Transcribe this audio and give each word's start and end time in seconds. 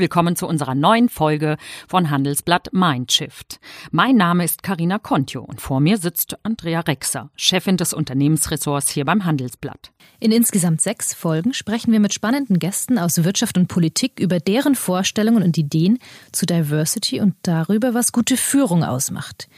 Willkommen 0.00 0.34
zu 0.34 0.46
unserer 0.46 0.74
neuen 0.74 1.10
Folge 1.10 1.58
von 1.86 2.08
Handelsblatt 2.08 2.72
Mindshift. 2.72 3.60
Mein 3.90 4.16
Name 4.16 4.44
ist 4.44 4.62
Karina 4.62 4.98
Kontio 4.98 5.42
und 5.42 5.60
vor 5.60 5.80
mir 5.80 5.98
sitzt 5.98 6.38
Andrea 6.42 6.80
Rexer, 6.80 7.28
Chefin 7.36 7.76
des 7.76 7.92
Unternehmensressorts 7.92 8.88
hier 8.88 9.04
beim 9.04 9.26
Handelsblatt. 9.26 9.92
In 10.18 10.32
insgesamt 10.32 10.80
sechs 10.80 11.12
Folgen 11.12 11.52
sprechen 11.52 11.92
wir 11.92 12.00
mit 12.00 12.14
spannenden 12.14 12.58
Gästen 12.58 12.98
aus 12.98 13.24
Wirtschaft 13.24 13.58
und 13.58 13.68
Politik 13.68 14.18
über 14.18 14.40
deren 14.40 14.74
Vorstellungen 14.74 15.42
und 15.42 15.58
Ideen 15.58 15.98
zu 16.32 16.46
Diversity 16.46 17.20
und 17.20 17.34
darüber, 17.42 17.92
was 17.92 18.12
gute 18.12 18.38
Führung 18.38 18.82
ausmacht. 18.82 19.50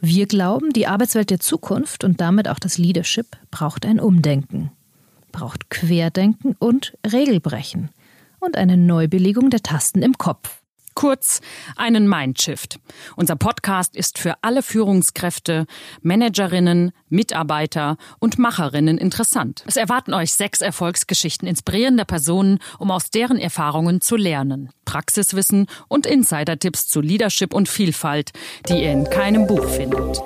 Wir 0.00 0.24
glauben, 0.24 0.72
die 0.72 0.86
Arbeitswelt 0.86 1.28
der 1.28 1.40
Zukunft 1.40 2.04
und 2.04 2.22
damit 2.22 2.48
auch 2.48 2.58
das 2.58 2.78
Leadership 2.78 3.36
braucht 3.50 3.84
ein 3.84 4.00
Umdenken, 4.00 4.70
braucht 5.30 5.68
Querdenken 5.68 6.56
und 6.58 6.96
Regelbrechen 7.04 7.90
und 8.40 8.56
eine 8.56 8.76
Neubelegung 8.76 9.50
der 9.50 9.62
Tasten 9.62 10.02
im 10.02 10.18
Kopf. 10.18 10.62
Kurz 10.98 11.40
einen 11.76 12.08
Mindshift. 12.08 12.80
Unser 13.14 13.36
Podcast 13.36 13.94
ist 13.94 14.18
für 14.18 14.34
alle 14.42 14.64
Führungskräfte, 14.64 15.66
Managerinnen, 16.02 16.90
Mitarbeiter 17.08 17.96
und 18.18 18.40
Macherinnen 18.40 18.98
interessant. 18.98 19.62
Es 19.68 19.76
erwarten 19.76 20.12
euch 20.12 20.34
sechs 20.34 20.60
Erfolgsgeschichten 20.60 21.46
inspirierender 21.46 22.04
Personen, 22.04 22.58
um 22.80 22.90
aus 22.90 23.10
deren 23.10 23.38
Erfahrungen 23.38 24.00
zu 24.00 24.16
lernen. 24.16 24.70
Praxiswissen 24.86 25.68
und 25.86 26.04
Insider-Tipps 26.04 26.88
zu 26.88 27.00
Leadership 27.00 27.54
und 27.54 27.68
Vielfalt, 27.68 28.32
die 28.68 28.82
ihr 28.82 28.90
in 28.90 29.08
keinem 29.08 29.46
Buch 29.46 29.68
findet. 29.68 30.20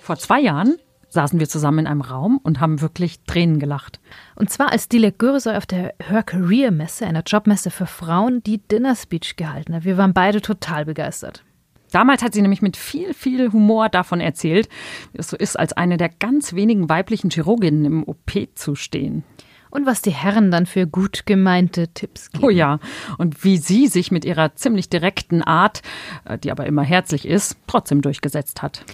Vor 0.00 0.16
zwei 0.16 0.40
Jahren 0.40 0.76
saßen 1.16 1.40
wir 1.40 1.48
zusammen 1.48 1.80
in 1.80 1.86
einem 1.86 2.02
Raum 2.02 2.38
und 2.42 2.60
haben 2.60 2.82
wirklich 2.82 3.24
Tränen 3.24 3.58
gelacht. 3.58 4.00
Und 4.34 4.50
zwar 4.50 4.70
als 4.70 4.88
Dilek 4.88 5.18
Gürsoy 5.18 5.56
auf 5.56 5.64
der 5.64 5.94
Her 5.98 6.22
Career 6.22 6.70
Messe, 6.70 7.06
einer 7.06 7.22
Jobmesse 7.26 7.70
für 7.70 7.86
Frauen, 7.86 8.42
die 8.42 8.58
Dinner 8.58 8.94
Speech 8.94 9.36
gehalten 9.36 9.74
hat. 9.74 9.84
Wir 9.84 9.96
waren 9.96 10.12
beide 10.12 10.42
total 10.42 10.84
begeistert. 10.84 11.42
Damals 11.90 12.22
hat 12.22 12.34
sie 12.34 12.42
nämlich 12.42 12.60
mit 12.60 12.76
viel, 12.76 13.14
viel 13.14 13.50
Humor 13.50 13.88
davon 13.88 14.20
erzählt, 14.20 14.68
wie 15.12 15.18
es 15.18 15.28
so 15.28 15.38
ist, 15.38 15.58
als 15.58 15.72
eine 15.72 15.96
der 15.96 16.10
ganz 16.10 16.52
wenigen 16.52 16.90
weiblichen 16.90 17.30
Chirurginnen 17.30 17.86
im 17.86 18.04
OP 18.06 18.32
zu 18.54 18.74
stehen. 18.74 19.24
Und 19.70 19.86
was 19.86 20.02
die 20.02 20.10
Herren 20.10 20.50
dann 20.50 20.66
für 20.66 20.86
gut 20.86 21.24
gemeinte 21.24 21.88
Tipps 21.88 22.30
geben. 22.30 22.44
Oh 22.44 22.50
ja, 22.50 22.78
und 23.16 23.42
wie 23.42 23.56
sie 23.56 23.86
sich 23.86 24.10
mit 24.10 24.26
ihrer 24.26 24.54
ziemlich 24.54 24.90
direkten 24.90 25.42
Art, 25.42 25.80
äh, 26.26 26.36
die 26.36 26.50
aber 26.50 26.66
immer 26.66 26.82
herzlich 26.82 27.26
ist, 27.26 27.56
trotzdem 27.66 28.02
durchgesetzt 28.02 28.60
hat 28.60 28.84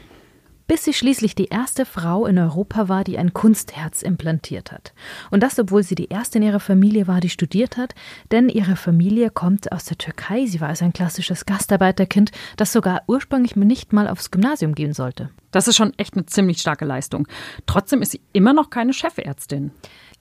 bis 0.73 0.85
sie 0.85 0.95
schließlich 0.95 1.35
die 1.35 1.49
erste 1.49 1.85
Frau 1.85 2.25
in 2.25 2.39
Europa 2.39 2.89
war, 2.89 3.05
die 3.05 3.19
ein 3.19 3.35
Kunstherz 3.35 4.01
implantiert 4.01 4.73
hat. 4.73 4.95
Und 5.31 5.43
das, 5.43 5.59
obwohl 5.59 5.83
sie 5.83 5.95
die 5.95 6.09
erste 6.09 6.39
in 6.39 6.45
ihrer 6.45 6.61
Familie 6.61 7.07
war, 7.07 7.21
die 7.21 7.29
studiert 7.29 7.77
hat, 7.77 7.95
denn 8.31 8.49
ihre 8.49 8.77
Familie 8.77 9.29
kommt 9.29 9.71
aus 9.71 9.85
der 9.85 9.99
Türkei. 9.99 10.47
Sie 10.47 10.63
war 10.63 10.71
also 10.71 10.87
ein 10.87 10.95
klassisches 10.95 11.45
Gastarbeiterkind, 11.45 12.31
das 12.57 12.73
sogar 12.73 13.03
ursprünglich 13.07 13.55
nicht 13.55 13.93
mal 13.93 14.09
aufs 14.09 14.31
Gymnasium 14.31 14.75
gehen 14.75 14.95
sollte. 14.95 15.29
Das 15.51 15.69
ist 15.69 15.77
schon 15.77 15.93
echt 15.99 16.15
eine 16.15 16.25
ziemlich 16.25 16.63
starke 16.63 16.87
Leistung. 16.87 17.29
Trotzdem 17.67 18.01
ist 18.01 18.13
sie 18.13 18.23
immer 18.33 18.55
noch 18.55 18.71
keine 18.71 18.95
Chefärztin. 18.95 19.73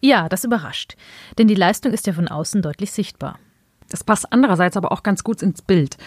Ja, 0.01 0.28
das 0.28 0.44
überrascht. 0.44 0.97
Denn 1.38 1.47
die 1.47 1.56
Leistung 1.56 1.94
ist 1.94 2.07
ja 2.07 2.11
von 2.11 2.28
außen 2.28 2.61
deutlich 2.61 2.91
sichtbar. 2.91 3.40
Das 3.91 4.03
passt 4.06 4.31
andererseits 4.31 4.78
aber 4.78 4.91
auch 4.91 5.03
ganz 5.03 5.24
gut 5.24 5.41
ins 5.41 5.62
Bild. 5.62 5.97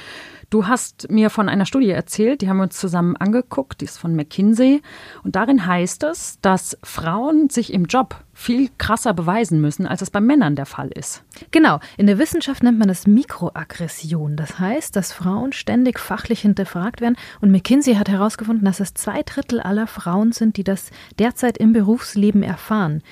Du 0.51 0.67
hast 0.67 1.11
mir 1.11 1.31
von 1.31 1.49
einer 1.49 1.67
Studie 1.67 1.91
erzählt, 1.91 2.41
die 2.41 2.49
haben 2.49 2.59
wir 2.59 2.65
uns 2.65 2.79
zusammen 2.79 3.17
angeguckt, 3.17 3.81
die 3.81 3.87
ist 3.87 3.99
von 3.99 4.15
McKinsey. 4.15 4.83
Und 5.23 5.37
darin 5.37 5.67
heißt 5.67 6.05
es, 6.05 6.39
dass 6.41 6.79
Frauen 6.83 7.51
sich 7.51 7.73
im 7.73 7.87
Job 7.87 8.23
viel 8.33 8.71
krasser 8.79 9.15
beweisen 9.15 9.61
müssen, 9.61 9.87
als 9.87 10.01
es 10.01 10.11
bei 10.11 10.21
Männern 10.21 10.57
der 10.57 10.67
Fall 10.67 10.89
ist. 10.89 11.25
Genau, 11.51 11.79
in 11.97 12.07
der 12.07 12.19
Wissenschaft 12.19 12.63
nennt 12.63 12.79
man 12.79 12.89
das 12.89 13.07
Mikroaggression. 13.07 14.37
Das 14.37 14.59
heißt, 14.59 14.97
dass 14.97 15.13
Frauen 15.13 15.53
ständig 15.53 15.99
fachlich 15.99 16.41
hinterfragt 16.41 17.01
werden. 17.01 17.17
Und 17.41 17.51
McKinsey 17.51 17.97
hat 17.97 18.09
herausgefunden, 18.09 18.65
dass 18.65 18.81
es 18.81 18.95
zwei 18.95 19.23
Drittel 19.23 19.61
aller 19.61 19.87
Frauen 19.87 20.33
sind, 20.33 20.57
die 20.57 20.65
das 20.65 20.91
derzeit 21.19 21.59
im 21.59 21.73
Berufsleben 21.73 22.43
erfahren. 22.43 23.03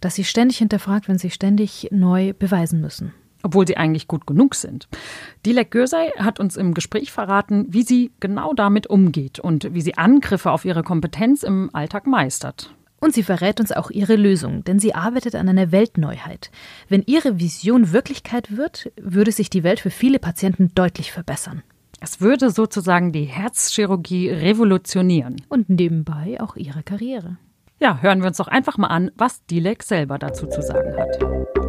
Dass 0.00 0.14
sie 0.14 0.24
ständig 0.24 0.58
hinterfragt 0.58 1.06
werden, 1.06 1.18
sie 1.18 1.30
ständig 1.30 1.88
neu 1.90 2.32
beweisen 2.32 2.80
müssen 2.80 3.12
obwohl 3.42 3.66
sie 3.66 3.76
eigentlich 3.76 4.08
gut 4.08 4.26
genug 4.26 4.54
sind. 4.54 4.88
Dilek 5.46 5.70
Gürsey 5.70 6.10
hat 6.18 6.40
uns 6.40 6.56
im 6.56 6.74
Gespräch 6.74 7.12
verraten, 7.12 7.66
wie 7.68 7.82
sie 7.82 8.10
genau 8.20 8.52
damit 8.54 8.86
umgeht 8.86 9.38
und 9.38 9.74
wie 9.74 9.80
sie 9.80 9.96
Angriffe 9.96 10.50
auf 10.50 10.64
ihre 10.64 10.82
Kompetenz 10.82 11.42
im 11.42 11.70
Alltag 11.72 12.06
meistert. 12.06 12.74
Und 13.00 13.14
sie 13.14 13.22
verrät 13.22 13.60
uns 13.60 13.70
auch 13.70 13.90
ihre 13.90 14.16
Lösung, 14.16 14.64
denn 14.64 14.80
sie 14.80 14.94
arbeitet 14.94 15.36
an 15.36 15.48
einer 15.48 15.70
Weltneuheit. 15.70 16.50
Wenn 16.88 17.04
ihre 17.06 17.38
Vision 17.38 17.92
Wirklichkeit 17.92 18.56
wird, 18.56 18.90
würde 19.00 19.30
sich 19.30 19.50
die 19.50 19.62
Welt 19.62 19.80
für 19.80 19.90
viele 19.90 20.18
Patienten 20.18 20.72
deutlich 20.74 21.12
verbessern. 21.12 21.62
Es 22.00 22.20
würde 22.20 22.50
sozusagen 22.50 23.12
die 23.12 23.24
Herzchirurgie 23.24 24.30
revolutionieren. 24.30 25.36
Und 25.48 25.68
nebenbei 25.68 26.40
auch 26.40 26.56
ihre 26.56 26.82
Karriere. 26.82 27.38
Ja, 27.80 27.98
hören 28.02 28.20
wir 28.22 28.26
uns 28.26 28.38
doch 28.38 28.48
einfach 28.48 28.76
mal 28.76 28.88
an, 28.88 29.12
was 29.16 29.46
Dilek 29.46 29.84
selber 29.84 30.18
dazu 30.18 30.48
zu 30.48 30.62
sagen 30.62 30.96
hat. 30.98 31.20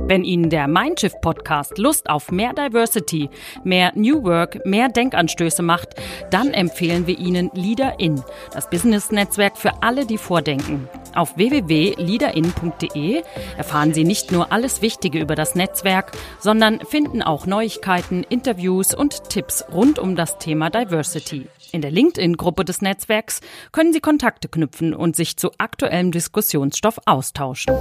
Wenn 0.08 0.24
Ihnen 0.24 0.50
der 0.50 0.68
Mindshift 0.68 1.22
Podcast 1.22 1.78
Lust 1.78 2.10
auf 2.10 2.32
mehr 2.32 2.52
Diversity, 2.54 3.30
mehr 3.64 3.92
New 3.94 4.24
Work, 4.24 4.66
mehr 4.66 4.90
Denkanstöße 4.90 5.62
macht, 5.62 5.90
dann 6.32 6.52
empfehlen 6.52 7.06
wir 7.06 7.20
Ihnen 7.20 7.52
Leader 7.54 8.00
In, 8.00 8.20
das 8.52 8.68
Business-Netzwerk 8.72 9.56
für 9.56 9.84
alle, 9.84 10.08
die 10.08 10.18
vordenken. 10.18 10.90
Auf 11.16 11.38
www.leaderin.de 11.38 13.24
erfahren 13.58 13.94
Sie 13.94 14.04
nicht 14.04 14.32
nur 14.32 14.52
alles 14.52 14.82
Wichtige 14.82 15.20
über 15.20 15.36
das 15.36 15.56
Netzwerk, 15.56 16.12
sondern 16.40 16.80
finden 16.82 17.22
auch 17.22 17.46
Neuigkeiten, 17.46 18.24
Interviews 18.24 18.94
und 18.94 19.30
Tipps 19.30 19.66
rund 19.72 20.00
um 20.00 20.16
das 20.16 20.38
Thema 20.38 20.70
Diversity. 20.70 21.48
In 21.72 21.82
der 21.82 21.92
LinkedIn-Gruppe 21.92 22.66
des 22.66 22.82
Netzwerks 22.82 23.42
können 23.72 23.94
Sie 23.94 24.00
Kontakte 24.02 24.48
knüpfen 24.48 24.94
und 24.94 25.16
sich 25.16 25.38
zu 25.38 25.52
aktuellem 25.58 26.12
Diskussionsstoff 26.12 27.00
austauschen. 27.06 27.74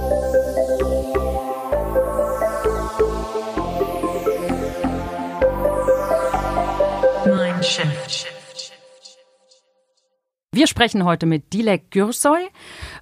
Wir 10.51 10.65
sprechen 10.65 11.05
heute 11.05 11.27
mit 11.27 11.53
Dilek 11.53 11.91
Gürsoy 11.91 12.39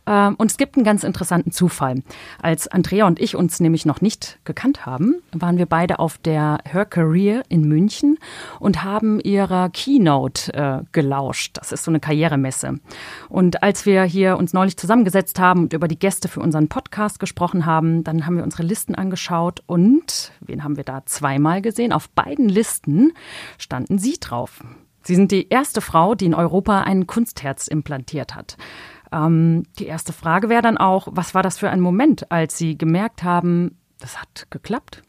ähm, 0.06 0.36
und 0.38 0.52
es 0.52 0.58
gibt 0.58 0.76
einen 0.76 0.84
ganz 0.84 1.06
interessanten 1.06 1.54
Zufall. 1.54 2.04
Als 2.42 2.68
Andrea 2.68 3.08
und 3.08 3.22
ich 3.22 3.38
uns 3.38 3.62
nämlich 3.62 3.86
noch 3.86 4.02
nicht 4.02 4.38
gekannt 4.44 4.86
haben, 4.86 5.22
waren 5.32 5.58
wir 5.58 5.66
beide 5.66 6.00
auf 6.00 6.18
der 6.18 6.58
Her 6.66 6.84
Career 6.84 7.44
in 7.48 7.66
München 7.66 8.20
und 8.60 8.84
haben 8.84 9.22
ihrer 9.22 9.70
Keynote 9.70 10.54
äh, 10.54 10.84
gelauscht. 10.92 11.56
Das 11.58 11.72
ist 11.72 11.86
so 11.86 11.92
eine 11.92 12.02
Karrieremesse. 12.02 12.82
Und 13.30 13.64
als 13.64 13.86
wir 13.86 14.04
hier 14.04 14.36
uns 14.36 14.52
neulich 14.52 14.76
zusammengesetzt 14.76 15.40
haben 15.40 15.62
und 15.62 15.74
über 15.74 15.88
die 15.88 15.98
Gäste 15.98 16.28
für 16.28 16.42
unseren 16.42 16.68
Podcast 16.68 17.18
gesprochen 17.18 17.66
haben, 17.66 18.04
dann 18.04 18.26
haben 18.26 18.36
wir 18.36 18.44
unsere 18.44 18.64
Listen 18.64 18.94
angeschaut 18.94 19.64
und 19.68 20.34
wen 20.42 20.66
haben 20.66 20.76
wir 20.76 20.84
da 20.84 21.06
zweimal 21.06 21.62
gesehen? 21.62 21.94
Auf 21.94 22.10
beiden 22.10 22.50
Listen 22.50 23.14
standen 23.58 24.00
Sie 24.00 24.18
drauf. 24.20 24.62
Sie 25.08 25.16
sind 25.16 25.32
die 25.32 25.48
erste 25.48 25.80
Frau, 25.80 26.16
die 26.16 26.26
in 26.26 26.34
Europa 26.34 26.82
ein 26.82 27.08
Kunstherz 27.08 27.70
implantiert 27.70 28.36
hat. 28.36 28.58
Ähm, 29.14 29.64
die 29.80 29.86
erste 29.86 30.12
Frage 30.12 30.50
wäre 30.50 30.62
dann 30.62 30.78
auch, 30.78 31.08
was 31.12 31.34
war 31.34 31.44
das 31.44 31.58
für 31.58 31.70
ein 31.70 31.80
Moment, 31.80 32.30
als 32.30 32.58
Sie 32.58 32.78
gemerkt 32.78 33.24
haben, 33.24 33.78
das 34.02 34.20
hat 34.22 34.48
geklappt? 34.52 35.04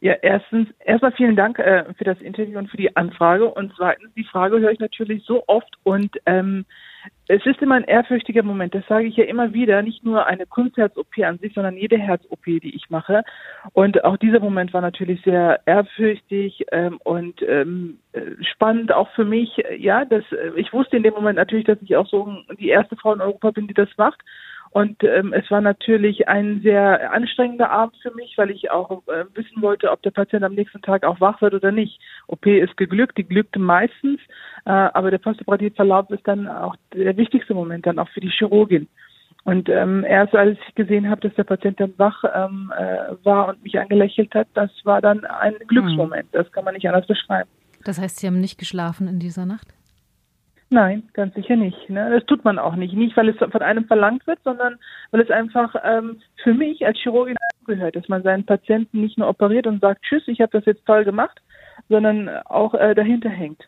Ja, 0.00 0.12
erstens, 0.20 0.68
erstmal 0.80 1.12
vielen 1.12 1.34
Dank 1.34 1.58
äh, 1.58 1.84
für 1.94 2.04
das 2.04 2.20
Interview 2.20 2.58
und 2.58 2.68
für 2.68 2.76
die 2.76 2.94
Anfrage. 2.94 3.48
Und 3.48 3.72
zweitens, 3.74 4.12
die 4.12 4.24
Frage 4.24 4.60
höre 4.60 4.72
ich 4.72 4.78
natürlich 4.78 5.24
so 5.24 5.44
oft 5.46 5.78
und 5.82 6.20
ähm, 6.26 6.66
es 7.26 7.44
ist 7.46 7.62
immer 7.62 7.76
ein 7.76 7.84
ehrfürchtiger 7.84 8.42
Moment. 8.42 8.74
Das 8.74 8.86
sage 8.86 9.06
ich 9.06 9.16
ja 9.16 9.24
immer 9.24 9.54
wieder. 9.54 9.80
Nicht 9.82 10.04
nur 10.04 10.26
eine 10.26 10.46
Kunstherz-OP 10.46 11.18
an 11.24 11.38
sich, 11.38 11.54
sondern 11.54 11.76
jede 11.76 11.98
Herz-OP, 11.98 12.44
die 12.44 12.74
ich 12.74 12.90
mache. 12.90 13.22
Und 13.72 14.04
auch 14.04 14.16
dieser 14.18 14.40
Moment 14.40 14.74
war 14.74 14.82
natürlich 14.82 15.22
sehr 15.22 15.60
ehrfürchtig 15.66 16.66
ähm, 16.72 16.98
und 17.02 17.40
ähm, 17.42 17.98
spannend 18.40 18.92
auch 18.92 19.10
für 19.12 19.24
mich. 19.24 19.62
Ja, 19.78 20.04
dass 20.04 20.24
ich 20.56 20.72
wusste 20.72 20.96
in 20.96 21.02
dem 21.02 21.14
Moment 21.14 21.36
natürlich, 21.36 21.64
dass 21.64 21.80
ich 21.80 21.96
auch 21.96 22.06
so 22.06 22.28
die 22.58 22.68
erste 22.68 22.96
Frau 22.96 23.14
in 23.14 23.20
Europa 23.20 23.50
bin, 23.52 23.68
die 23.68 23.74
das 23.74 23.88
macht. 23.96 24.20
Und 24.74 25.04
ähm, 25.04 25.32
es 25.32 25.48
war 25.52 25.60
natürlich 25.60 26.26
ein 26.26 26.60
sehr 26.62 27.12
anstrengender 27.12 27.70
Abend 27.70 27.96
für 28.02 28.10
mich, 28.10 28.36
weil 28.36 28.50
ich 28.50 28.72
auch 28.72 29.06
äh, 29.06 29.24
wissen 29.34 29.62
wollte, 29.62 29.88
ob 29.92 30.02
der 30.02 30.10
Patient 30.10 30.42
am 30.42 30.54
nächsten 30.54 30.82
Tag 30.82 31.04
auch 31.04 31.20
wach 31.20 31.40
wird 31.40 31.54
oder 31.54 31.70
nicht. 31.70 32.00
OP 32.26 32.44
ist 32.44 32.76
geglückt, 32.76 33.16
die 33.16 33.22
glückte 33.22 33.60
meistens, 33.60 34.18
äh, 34.64 34.70
aber 34.70 35.12
der 35.12 35.18
postoperative 35.18 35.76
Verlauf 35.76 36.10
ist 36.10 36.26
dann 36.26 36.48
auch 36.48 36.74
der 36.92 37.16
wichtigste 37.16 37.54
Moment 37.54 37.86
dann 37.86 38.00
auch 38.00 38.08
für 38.08 38.20
die 38.20 38.32
Chirurgin. 38.32 38.88
Und 39.44 39.68
ähm, 39.68 40.02
erst 40.02 40.34
als 40.34 40.58
ich 40.66 40.74
gesehen 40.74 41.08
habe, 41.08 41.20
dass 41.20 41.36
der 41.36 41.44
Patient 41.44 41.78
dann 41.78 41.94
wach 41.96 42.24
ähm, 42.34 42.72
äh, 42.76 43.14
war 43.24 43.50
und 43.50 43.62
mich 43.62 43.78
angelächelt 43.78 44.34
hat, 44.34 44.48
das 44.54 44.72
war 44.82 45.00
dann 45.00 45.24
ein 45.24 45.54
Glücksmoment. 45.68 46.26
Das 46.32 46.50
kann 46.50 46.64
man 46.64 46.74
nicht 46.74 46.88
anders 46.88 47.06
beschreiben. 47.06 47.48
Das 47.84 48.00
heißt, 48.00 48.18
Sie 48.18 48.26
haben 48.26 48.40
nicht 48.40 48.58
geschlafen 48.58 49.06
in 49.06 49.20
dieser 49.20 49.46
Nacht? 49.46 49.73
Nein, 50.74 51.04
ganz 51.12 51.32
sicher 51.36 51.54
nicht. 51.54 51.88
Ne? 51.88 52.10
Das 52.10 52.26
tut 52.26 52.44
man 52.44 52.58
auch 52.58 52.74
nicht. 52.74 52.94
Nicht, 52.94 53.16
weil 53.16 53.28
es 53.28 53.36
von 53.36 53.62
einem 53.62 53.84
verlangt 53.84 54.26
wird, 54.26 54.40
sondern 54.42 54.74
weil 55.12 55.20
es 55.20 55.30
einfach 55.30 55.72
ähm, 55.84 56.20
für 56.42 56.52
mich 56.52 56.84
als 56.84 56.98
Chirurgin 56.98 57.36
gehört, 57.64 57.94
dass 57.94 58.08
man 58.08 58.24
seinen 58.24 58.44
Patienten 58.44 59.00
nicht 59.00 59.16
nur 59.16 59.28
operiert 59.28 59.68
und 59.68 59.80
sagt, 59.80 60.02
tschüss, 60.02 60.26
ich 60.26 60.40
habe 60.40 60.50
das 60.50 60.64
jetzt 60.64 60.84
toll 60.84 61.04
gemacht, 61.04 61.40
sondern 61.88 62.28
auch 62.46 62.74
äh, 62.74 62.92
dahinter 62.92 63.28
hängt. 63.28 63.62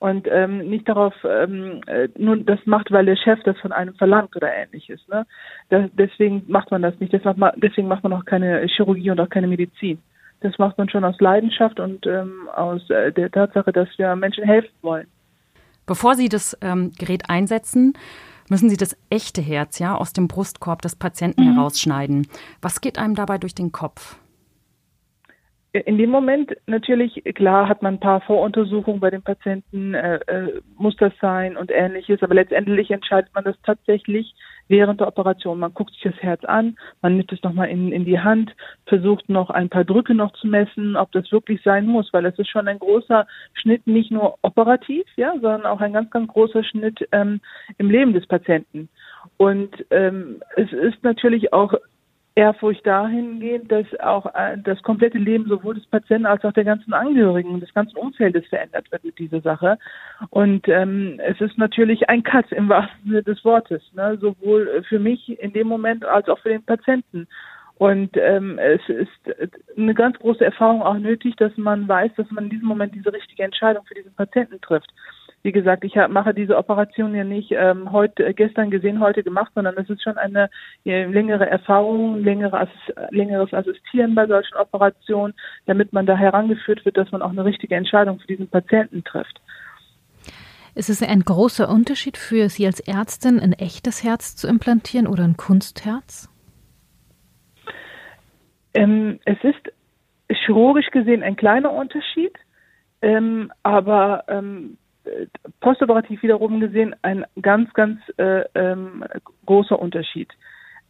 Und 0.00 0.28
ähm, 0.30 0.68
nicht 0.68 0.86
darauf 0.86 1.14
ähm, 1.24 1.80
äh, 1.86 2.08
nur 2.18 2.36
das 2.36 2.58
macht, 2.66 2.92
weil 2.92 3.06
der 3.06 3.16
Chef 3.16 3.42
das 3.44 3.58
von 3.60 3.72
einem 3.72 3.94
verlangt 3.94 4.36
oder 4.36 4.54
ähnliches. 4.54 5.00
Ne? 5.08 5.24
Das, 5.70 5.88
deswegen 5.94 6.44
macht 6.46 6.70
man 6.70 6.82
das 6.82 7.00
nicht. 7.00 7.14
Das 7.14 7.24
macht 7.24 7.38
man, 7.38 7.52
deswegen 7.56 7.88
macht 7.88 8.02
man 8.02 8.12
auch 8.12 8.26
keine 8.26 8.66
Chirurgie 8.66 9.10
und 9.10 9.20
auch 9.20 9.30
keine 9.30 9.46
Medizin. 9.46 9.98
Das 10.42 10.58
macht 10.58 10.76
man 10.76 10.90
schon 10.90 11.04
aus 11.04 11.18
Leidenschaft 11.20 11.80
und 11.80 12.06
ähm, 12.06 12.50
aus 12.54 12.90
äh, 12.90 13.12
der 13.12 13.30
Tatsache, 13.30 13.72
dass 13.72 13.88
wir 13.96 14.14
Menschen 14.14 14.44
helfen 14.44 14.74
wollen. 14.82 15.06
Bevor 15.90 16.14
Sie 16.14 16.28
das 16.28 16.56
ähm, 16.62 16.92
Gerät 16.96 17.28
einsetzen, 17.28 17.94
müssen 18.48 18.70
Sie 18.70 18.76
das 18.76 18.96
echte 19.10 19.42
Herz 19.42 19.80
ja 19.80 19.96
aus 19.96 20.12
dem 20.12 20.28
Brustkorb 20.28 20.82
des 20.82 20.94
Patienten 20.94 21.42
mhm. 21.42 21.54
herausschneiden. 21.54 22.28
Was 22.62 22.80
geht 22.80 22.96
einem 22.96 23.16
dabei 23.16 23.38
durch 23.38 23.56
den 23.56 23.72
Kopf? 23.72 24.16
In 25.72 25.98
dem 25.98 26.10
Moment 26.10 26.52
natürlich, 26.66 27.24
klar, 27.34 27.68
hat 27.68 27.82
man 27.82 27.94
ein 27.94 28.00
paar 28.00 28.20
Voruntersuchungen 28.20 29.00
bei 29.00 29.10
den 29.10 29.22
Patienten, 29.22 29.94
äh, 29.94 30.20
äh, 30.28 30.60
muss 30.76 30.94
das 30.94 31.12
sein 31.20 31.56
und 31.56 31.72
ähnliches, 31.72 32.22
aber 32.22 32.34
letztendlich 32.34 32.92
entscheidet 32.92 33.34
man 33.34 33.42
das 33.42 33.56
tatsächlich 33.64 34.32
während 34.70 35.00
der 35.00 35.08
Operation. 35.08 35.58
Man 35.58 35.74
guckt 35.74 35.92
sich 35.92 36.02
das 36.02 36.22
Herz 36.22 36.44
an, 36.44 36.78
man 37.02 37.16
nimmt 37.16 37.32
es 37.32 37.42
nochmal 37.42 37.68
in, 37.68 37.92
in 37.92 38.04
die 38.04 38.20
Hand, 38.20 38.54
versucht 38.86 39.28
noch 39.28 39.50
ein 39.50 39.68
paar 39.68 39.84
Drücke 39.84 40.14
noch 40.14 40.32
zu 40.34 40.46
messen, 40.46 40.96
ob 40.96 41.12
das 41.12 41.30
wirklich 41.32 41.60
sein 41.62 41.86
muss, 41.86 42.10
weil 42.12 42.24
es 42.24 42.38
ist 42.38 42.48
schon 42.48 42.68
ein 42.68 42.78
großer 42.78 43.26
Schnitt, 43.52 43.86
nicht 43.86 44.10
nur 44.10 44.38
operativ, 44.42 45.04
ja, 45.16 45.32
sondern 45.32 45.66
auch 45.66 45.80
ein 45.80 45.92
ganz, 45.92 46.10
ganz 46.10 46.28
großer 46.28 46.64
Schnitt 46.64 47.06
ähm, 47.12 47.40
im 47.78 47.90
Leben 47.90 48.14
des 48.14 48.26
Patienten. 48.26 48.88
Und 49.36 49.84
ähm, 49.90 50.40
es 50.56 50.72
ist 50.72 51.02
natürlich 51.02 51.52
auch 51.52 51.74
Ehrfurcht 52.34 52.86
dahingehend, 52.86 53.70
dass 53.72 53.86
auch 54.00 54.26
äh, 54.34 54.56
das 54.62 54.82
komplette 54.82 55.18
Leben 55.18 55.46
sowohl 55.48 55.74
des 55.74 55.86
Patienten 55.86 56.26
als 56.26 56.44
auch 56.44 56.52
der 56.52 56.64
ganzen 56.64 56.92
Angehörigen 56.92 57.50
und 57.50 57.60
des 57.60 57.74
ganzen 57.74 57.96
Umfeldes 57.96 58.46
verändert 58.46 58.90
wird 58.92 59.04
mit 59.04 59.18
dieser 59.18 59.40
Sache. 59.40 59.78
Und 60.30 60.68
ähm, 60.68 61.20
es 61.24 61.40
ist 61.40 61.58
natürlich 61.58 62.08
ein 62.08 62.22
Cut 62.22 62.50
im 62.52 62.68
wahrsten 62.68 63.08
Sinne 63.08 63.22
des 63.22 63.44
Wortes, 63.44 63.82
ne? 63.94 64.16
sowohl 64.20 64.82
für 64.88 64.98
mich 64.98 65.40
in 65.40 65.52
dem 65.52 65.66
Moment 65.66 66.04
als 66.04 66.28
auch 66.28 66.38
für 66.38 66.50
den 66.50 66.62
Patienten. 66.62 67.26
Und 67.80 68.16
ähm, 68.16 68.58
es 68.58 68.80
ist 68.88 69.48
eine 69.76 69.94
ganz 69.94 70.18
große 70.18 70.44
Erfahrung 70.44 70.82
auch 70.82 70.98
nötig, 70.98 71.34
dass 71.36 71.56
man 71.56 71.88
weiß, 71.88 72.12
dass 72.16 72.30
man 72.30 72.44
in 72.44 72.50
diesem 72.50 72.68
Moment 72.68 72.94
diese 72.94 73.12
richtige 73.12 73.42
Entscheidung 73.42 73.84
für 73.86 73.94
diesen 73.94 74.14
Patienten 74.14 74.60
trifft 74.60 74.92
wie 75.42 75.52
gesagt, 75.52 75.84
ich 75.84 75.94
mache 76.08 76.34
diese 76.34 76.56
Operation 76.56 77.14
ja 77.14 77.24
nicht 77.24 77.50
ähm, 77.52 77.92
heute, 77.92 78.26
äh, 78.26 78.34
gestern 78.34 78.70
gesehen, 78.70 79.00
heute 79.00 79.22
gemacht, 79.22 79.52
sondern 79.54 79.74
es 79.78 79.88
ist 79.88 80.02
schon 80.02 80.18
eine 80.18 80.50
längere 80.84 81.48
Erfahrung, 81.48 82.22
längere, 82.22 82.68
längeres 83.10 83.52
Assistieren 83.54 84.14
bei 84.14 84.26
solchen 84.26 84.56
Operationen, 84.56 85.34
damit 85.66 85.92
man 85.92 86.06
da 86.06 86.16
herangeführt 86.16 86.84
wird, 86.84 86.96
dass 86.96 87.10
man 87.10 87.22
auch 87.22 87.30
eine 87.30 87.44
richtige 87.44 87.74
Entscheidung 87.74 88.18
für 88.18 88.26
diesen 88.26 88.48
Patienten 88.48 89.02
trifft. 89.04 89.40
Ist 90.74 90.90
es 90.90 91.02
ein 91.02 91.20
großer 91.20 91.68
Unterschied 91.68 92.16
für 92.16 92.48
Sie 92.48 92.66
als 92.66 92.80
Ärztin, 92.80 93.40
ein 93.40 93.52
echtes 93.52 94.04
Herz 94.04 94.36
zu 94.36 94.46
implantieren 94.46 95.06
oder 95.06 95.24
ein 95.24 95.36
Kunstherz? 95.36 96.28
Ähm, 98.74 99.18
es 99.24 99.38
ist 99.42 99.72
chirurgisch 100.44 100.90
gesehen 100.90 101.22
ein 101.22 101.36
kleiner 101.36 101.72
Unterschied, 101.72 102.32
ähm, 103.02 103.50
aber 103.62 104.24
ähm, 104.28 104.78
postoperativ 105.60 106.22
wiederum 106.22 106.60
gesehen 106.60 106.94
ein 107.02 107.24
ganz, 107.40 107.72
ganz 107.74 108.00
äh, 108.18 108.44
ähm, 108.54 109.04
großer 109.46 109.78
Unterschied. 109.78 110.30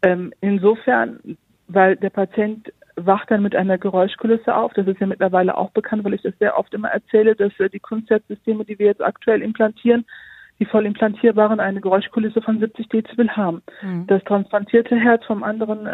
Ähm, 0.02 0.32
insofern, 0.40 1.20
weil 1.68 1.96
der 1.96 2.10
Patient 2.10 2.72
wacht 2.96 3.30
dann 3.30 3.42
mit 3.42 3.54
einer 3.54 3.78
Geräuschkulisse 3.78 4.54
auf. 4.54 4.72
Das 4.74 4.86
ist 4.86 5.00
ja 5.00 5.06
mittlerweile 5.06 5.56
auch 5.56 5.70
bekannt, 5.70 6.04
weil 6.04 6.14
ich 6.14 6.22
das 6.22 6.36
sehr 6.38 6.58
oft 6.58 6.72
immer 6.74 6.88
erzähle, 6.88 7.34
dass 7.34 7.58
äh, 7.60 7.70
die 7.70 7.80
Kunstherzsysteme, 7.80 8.64
die 8.64 8.78
wir 8.78 8.86
jetzt 8.86 9.02
aktuell 9.02 9.42
implantieren, 9.42 10.04
die 10.58 10.66
voll 10.66 10.84
implantierbaren 10.84 11.58
eine 11.58 11.80
Geräuschkulisse 11.80 12.42
von 12.42 12.58
70 12.58 12.88
Dezibel 12.88 13.34
haben. 13.34 13.62
Mhm. 13.82 14.06
Das 14.06 14.22
transplantierte 14.24 14.96
Herz 14.96 15.24
vom 15.24 15.42
anderen 15.42 15.88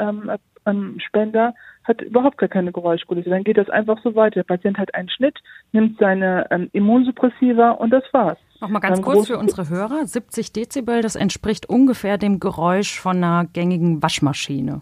ähm, 0.66 0.98
Spender 0.98 1.54
hat 1.86 2.02
überhaupt 2.02 2.38
gar 2.38 2.48
keine 2.48 2.72
Geräuschkulisse. 2.72 3.30
Dann 3.30 3.44
geht 3.44 3.58
das 3.58 3.70
einfach 3.70 3.98
so 4.02 4.14
weiter. 4.14 4.42
Der 4.42 4.44
Patient 4.44 4.78
hat 4.78 4.94
einen 4.94 5.08
Schnitt, 5.08 5.38
nimmt 5.72 5.98
seine 5.98 6.46
ähm, 6.50 6.68
Immunsuppressiva 6.72 7.70
und 7.72 7.90
das 7.90 8.04
war's. 8.12 8.38
Nochmal 8.60 8.80
ganz 8.80 9.02
kurz 9.02 9.26
für 9.26 9.38
unsere 9.38 9.68
Hörer. 9.68 10.06
70 10.06 10.52
Dezibel, 10.52 11.02
das 11.02 11.14
entspricht 11.14 11.68
ungefähr 11.68 12.18
dem 12.18 12.40
Geräusch 12.40 12.98
von 12.98 13.16
einer 13.18 13.46
gängigen 13.52 14.02
Waschmaschine. 14.02 14.80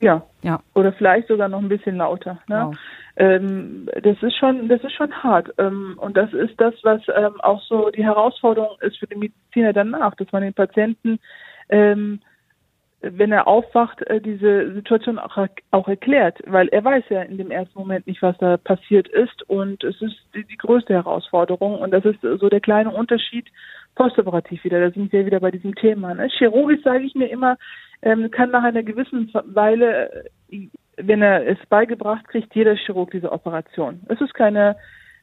Ja. 0.00 0.22
ja. 0.42 0.60
Oder 0.74 0.92
vielleicht 0.92 1.28
sogar 1.28 1.48
noch 1.48 1.60
ein 1.60 1.68
bisschen 1.68 1.96
lauter. 1.96 2.38
Ne? 2.48 2.66
Wow. 2.66 2.76
Ähm, 3.16 3.88
das 4.02 4.22
ist 4.22 4.36
schon, 4.36 4.68
das 4.68 4.82
ist 4.84 4.92
schon 4.92 5.12
hart. 5.12 5.52
Ähm, 5.58 5.94
und 5.98 6.16
das 6.16 6.32
ist 6.32 6.54
das, 6.58 6.74
was 6.82 7.00
ähm, 7.16 7.40
auch 7.40 7.60
so 7.62 7.90
die 7.90 8.04
Herausforderung 8.04 8.76
ist 8.80 8.98
für 8.98 9.08
die 9.08 9.16
Mediziner 9.16 9.72
danach, 9.72 10.14
dass 10.14 10.30
man 10.30 10.42
den 10.42 10.54
Patienten 10.54 11.18
ähm, 11.68 12.20
wenn 13.00 13.30
er 13.30 13.46
aufwacht, 13.46 14.02
äh, 14.08 14.20
diese 14.20 14.72
Situation 14.72 15.18
auch, 15.18 15.36
auch 15.70 15.88
erklärt, 15.88 16.38
weil 16.46 16.68
er 16.68 16.84
weiß 16.84 17.04
ja 17.10 17.22
in 17.22 17.38
dem 17.38 17.50
ersten 17.50 17.78
Moment 17.78 18.06
nicht, 18.06 18.22
was 18.22 18.36
da 18.38 18.56
passiert 18.56 19.08
ist 19.08 19.48
und 19.48 19.84
es 19.84 20.00
ist 20.02 20.16
die, 20.34 20.44
die 20.44 20.56
größte 20.56 20.94
Herausforderung 20.94 21.78
und 21.78 21.92
das 21.92 22.04
ist 22.04 22.20
so 22.20 22.48
der 22.48 22.60
kleine 22.60 22.90
Unterschied 22.90 23.46
postoperativ 23.94 24.64
wieder. 24.64 24.80
Da 24.80 24.90
sind 24.90 25.12
wir 25.12 25.26
wieder 25.26 25.40
bei 25.40 25.50
diesem 25.50 25.74
Thema. 25.74 26.14
Ne? 26.14 26.28
Chirurgisch 26.28 26.82
sage 26.82 27.04
ich 27.04 27.14
mir 27.14 27.28
immer, 27.28 27.56
ähm, 28.02 28.30
kann 28.30 28.50
nach 28.50 28.64
einer 28.64 28.82
gewissen 28.82 29.30
Weile, 29.32 30.24
äh, 30.50 30.68
wenn 30.96 31.22
er 31.22 31.46
es 31.46 31.58
beigebracht 31.68 32.26
kriegt, 32.26 32.54
jeder 32.54 32.74
Chirurg 32.74 33.12
diese 33.12 33.30
Operation. 33.30 34.00
Es 34.08 34.20
ist 34.20 34.34
keine 34.34 34.76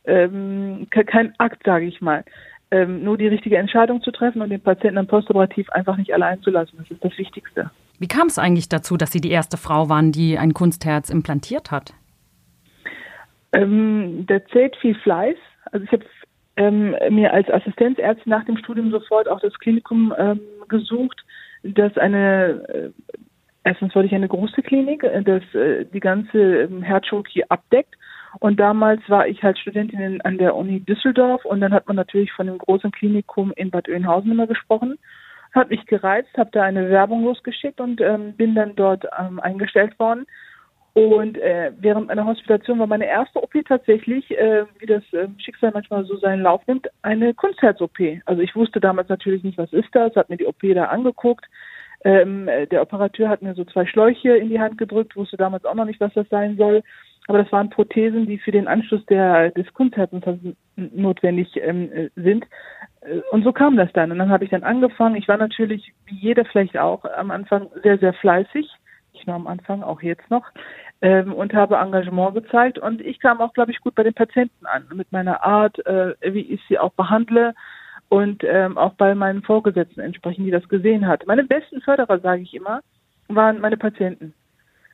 ähm, 0.07 0.87
kein 0.91 1.33
Akt, 1.39 1.63
sage 1.65 1.85
ich 1.85 1.99
mal 1.99 2.23
ähm, 2.71 3.03
nur 3.03 3.17
die 3.17 3.27
richtige 3.27 3.57
Entscheidung 3.57 4.01
zu 4.01 4.11
treffen 4.11 4.41
und 4.41 4.49
den 4.49 4.61
Patienten 4.61 4.95
dann 4.95 5.07
postoperativ 5.07 5.69
einfach 5.69 5.97
nicht 5.97 6.13
allein 6.13 6.41
zu 6.41 6.49
lassen. 6.49 6.77
Das 6.77 6.89
ist 6.89 7.03
das 7.03 7.17
Wichtigste. 7.17 7.69
Wie 7.99 8.07
kam 8.07 8.27
es 8.27 8.37
eigentlich 8.37 8.69
dazu, 8.69 8.97
dass 8.97 9.11
Sie 9.11 9.21
die 9.21 9.31
erste 9.31 9.57
Frau 9.57 9.89
waren, 9.89 10.11
die 10.11 10.37
ein 10.37 10.53
Kunstherz 10.53 11.09
implantiert 11.09 11.71
hat? 11.71 11.93
Ähm, 13.53 14.25
da 14.27 14.43
zählt 14.47 14.75
viel 14.77 14.95
Fleiß. 14.95 15.37
Also 15.71 15.85
ich 15.85 15.91
habe 15.91 16.05
ähm, 16.57 16.95
mir 17.09 17.33
als 17.33 17.49
Assistenzärztin 17.49 18.29
nach 18.29 18.45
dem 18.45 18.57
Studium 18.57 18.91
sofort 18.91 19.29
auch 19.29 19.39
das 19.39 19.53
Klinikum 19.59 20.13
ähm, 20.17 20.39
gesucht, 20.67 21.23
das 21.63 21.97
eine 21.97 22.63
äh, 22.67 22.89
erstens 23.65 23.93
wollte 23.95 24.07
ich 24.07 24.15
eine 24.15 24.27
große 24.27 24.61
Klinik, 24.61 25.03
äh, 25.03 25.21
das 25.21 25.43
äh, 25.53 25.85
die 25.85 25.99
ganze 25.99 26.61
ähm, 26.63 26.81
Herzchirurgie 26.81 27.43
abdeckt 27.49 27.95
und 28.39 28.59
damals 28.59 29.01
war 29.07 29.27
ich 29.27 29.41
halt 29.43 29.57
Studentin 29.57 30.21
an 30.21 30.37
der 30.37 30.55
Uni 30.55 30.79
Düsseldorf 30.79 31.45
und 31.45 31.61
dann 31.61 31.73
hat 31.73 31.87
man 31.87 31.95
natürlich 31.95 32.31
von 32.33 32.47
dem 32.47 32.57
großen 32.57 32.91
Klinikum 32.91 33.53
in 33.55 33.71
Bad 33.71 33.87
Oeynhausen 33.87 34.31
immer 34.31 34.47
gesprochen. 34.47 34.97
Hat 35.53 35.69
mich 35.69 35.85
gereizt, 35.85 36.37
habe 36.37 36.49
da 36.51 36.63
eine 36.63 36.89
Werbung 36.89 37.23
losgeschickt 37.23 37.79
und 37.79 38.01
ähm, 38.01 38.33
bin 38.33 38.55
dann 38.55 38.75
dort 38.75 39.05
ähm, 39.17 39.39
eingestellt 39.39 39.97
worden. 39.99 40.25
Und 40.93 41.37
äh, 41.37 41.73
während 41.77 42.07
meiner 42.07 42.25
Hospitation 42.25 42.79
war 42.79 42.87
meine 42.87 43.05
erste 43.05 43.43
OP 43.43 43.53
tatsächlich, 43.67 44.31
äh, 44.31 44.65
wie 44.79 44.85
das 44.85 45.03
äh, 45.11 45.27
Schicksal 45.39 45.71
manchmal 45.73 46.05
so 46.05 46.15
seinen 46.17 46.41
Lauf 46.41 46.65
nimmt, 46.67 46.87
eine 47.01 47.33
Kunstherz-OP. 47.33 47.99
Also 48.25 48.41
ich 48.41 48.55
wusste 48.55 48.79
damals 48.79 49.09
natürlich 49.09 49.43
nicht, 49.43 49.57
was 49.57 49.73
ist 49.73 49.89
das, 49.91 50.15
hat 50.15 50.29
mir 50.29 50.37
die 50.37 50.45
OP 50.45 50.61
da 50.61 50.85
angeguckt. 50.85 51.45
Ähm, 52.05 52.49
der 52.71 52.81
Operateur 52.81 53.27
hat 53.27 53.41
mir 53.41 53.55
so 53.55 53.65
zwei 53.65 53.85
Schläuche 53.85 54.37
in 54.37 54.49
die 54.49 54.59
Hand 54.59 54.77
gedrückt, 54.77 55.17
wusste 55.17 55.35
damals 55.37 55.65
auch 55.65 55.73
noch 55.73 55.85
nicht, 55.85 55.99
was 55.99 56.13
das 56.13 56.29
sein 56.29 56.55
soll. 56.55 56.81
Aber 57.27 57.39
das 57.39 57.51
waren 57.51 57.69
Prothesen, 57.69 58.27
die 58.27 58.37
für 58.37 58.51
den 58.51 58.67
Anschluss 58.67 59.05
der, 59.07 59.51
des 59.51 59.73
Kunstherzens 59.73 60.55
notwendig 60.75 61.49
ähm, 61.55 62.09
sind. 62.15 62.45
Äh, 63.01 63.21
und 63.31 63.43
so 63.43 63.51
kam 63.51 63.77
das 63.77 63.91
dann. 63.93 64.11
Und 64.11 64.19
dann 64.19 64.29
habe 64.29 64.43
ich 64.43 64.51
dann 64.51 64.63
angefangen. 64.63 65.15
Ich 65.15 65.27
war 65.27 65.37
natürlich, 65.37 65.93
wie 66.05 66.15
jeder 66.15 66.45
vielleicht 66.45 66.77
auch, 66.77 67.05
am 67.05 67.31
Anfang 67.31 67.69
sehr, 67.83 67.97
sehr 67.97 68.13
fleißig. 68.13 68.69
Nicht 69.13 69.27
nur 69.27 69.35
am 69.35 69.47
Anfang, 69.47 69.81
auch 69.81 70.01
jetzt 70.01 70.29
noch. 70.29 70.45
Ähm, 71.01 71.33
und 71.33 71.53
habe 71.53 71.77
Engagement 71.77 72.35
gezeigt. 72.35 72.77
Und 72.77 73.01
ich 73.01 73.19
kam 73.19 73.41
auch, 73.41 73.53
glaube 73.53 73.71
ich, 73.71 73.79
gut 73.79 73.95
bei 73.95 74.03
den 74.03 74.13
Patienten 74.13 74.65
an. 74.65 74.85
Mit 74.93 75.11
meiner 75.11 75.43
Art, 75.43 75.83
äh, 75.85 76.13
wie 76.21 76.53
ich 76.53 76.61
sie 76.67 76.77
auch 76.77 76.93
behandle. 76.93 77.55
Und 78.07 78.43
ähm, 78.43 78.77
auch 78.77 78.93
bei 78.93 79.15
meinen 79.15 79.41
Vorgesetzten 79.41 79.99
entsprechend, 80.01 80.45
die 80.45 80.51
das 80.51 80.69
gesehen 80.69 81.07
hat. 81.07 81.25
Meine 81.25 81.43
besten 81.43 81.81
Förderer, 81.81 82.19
sage 82.19 82.43
ich 82.43 82.53
immer, 82.53 82.81
waren 83.27 83.59
meine 83.59 83.77
Patienten 83.77 84.35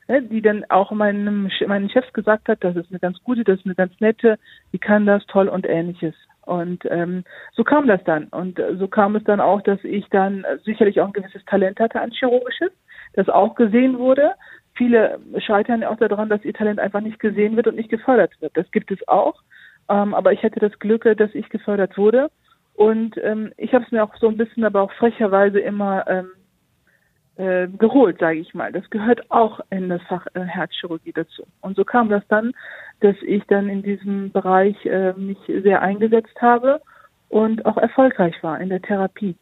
die 0.08 0.42
dann 0.42 0.64
auch 0.68 0.90
meinem, 0.90 1.50
meinen 1.66 1.90
Chefs 1.90 2.12
gesagt 2.12 2.48
hat, 2.48 2.62
das 2.64 2.76
ist 2.76 2.90
eine 2.90 2.98
ganz 2.98 3.22
gute, 3.22 3.44
das 3.44 3.60
ist 3.60 3.66
eine 3.66 3.74
ganz 3.74 3.92
nette, 4.00 4.38
die 4.72 4.78
kann 4.78 5.06
das 5.06 5.24
toll 5.26 5.48
und 5.48 5.66
ähnliches. 5.66 6.14
Und 6.44 6.84
ähm, 6.90 7.24
so 7.52 7.62
kam 7.62 7.86
das 7.86 8.02
dann. 8.04 8.24
Und 8.28 8.58
äh, 8.58 8.76
so 8.76 8.88
kam 8.88 9.14
es 9.14 9.24
dann 9.24 9.40
auch, 9.40 9.62
dass 9.62 9.82
ich 9.84 10.08
dann 10.08 10.44
sicherlich 10.64 11.00
auch 11.00 11.06
ein 11.06 11.12
gewisses 11.12 11.44
Talent 11.44 11.78
hatte 11.78 12.00
an 12.00 12.10
Chirurgisches, 12.10 12.72
das 13.14 13.28
auch 13.28 13.54
gesehen 13.54 13.98
wurde. 13.98 14.32
Viele 14.74 15.20
scheitern 15.38 15.84
auch 15.84 15.98
daran, 15.98 16.28
dass 16.28 16.44
ihr 16.44 16.54
Talent 16.54 16.80
einfach 16.80 17.00
nicht 17.00 17.20
gesehen 17.20 17.56
wird 17.56 17.68
und 17.68 17.76
nicht 17.76 17.90
gefördert 17.90 18.32
wird. 18.40 18.56
Das 18.56 18.70
gibt 18.72 18.90
es 18.90 19.06
auch. 19.06 19.42
Ähm, 19.88 20.14
aber 20.14 20.32
ich 20.32 20.42
hatte 20.42 20.60
das 20.60 20.76
Glück, 20.78 21.04
dass 21.16 21.34
ich 21.34 21.48
gefördert 21.48 21.96
wurde 21.96 22.30
Und 22.74 23.16
ähm, 23.22 23.52
ich 23.56 23.74
habe 23.74 23.84
es 23.84 23.92
mir 23.92 24.02
auch 24.02 24.16
so 24.16 24.28
ein 24.28 24.36
bisschen, 24.36 24.64
aber 24.64 24.82
auch 24.82 24.92
frecherweise 24.92 25.60
immer 25.60 26.06
ähm, 26.08 26.30
äh, 27.36 27.68
geholt, 27.68 28.18
sage 28.18 28.38
ich 28.38 28.54
mal. 28.54 28.72
Das 28.72 28.88
gehört 28.90 29.30
auch 29.30 29.60
in 29.70 29.88
das 29.88 30.02
Fach 30.02 30.26
äh, 30.34 30.40
Herzchirurgie 30.40 31.12
dazu. 31.12 31.44
Und 31.60 31.76
so 31.76 31.84
kam 31.84 32.08
das 32.08 32.22
dann, 32.28 32.52
dass 33.00 33.16
ich 33.22 33.44
dann 33.46 33.68
in 33.68 33.82
diesem 33.82 34.30
Bereich 34.32 34.84
äh, 34.86 35.12
mich 35.14 35.38
sehr 35.46 35.82
eingesetzt 35.82 36.40
habe 36.40 36.80
und 37.28 37.64
auch 37.64 37.78
erfolgreich 37.78 38.34
war 38.42 38.60
in 38.60 38.68
der 38.68 38.82
Therapie. 38.82 39.36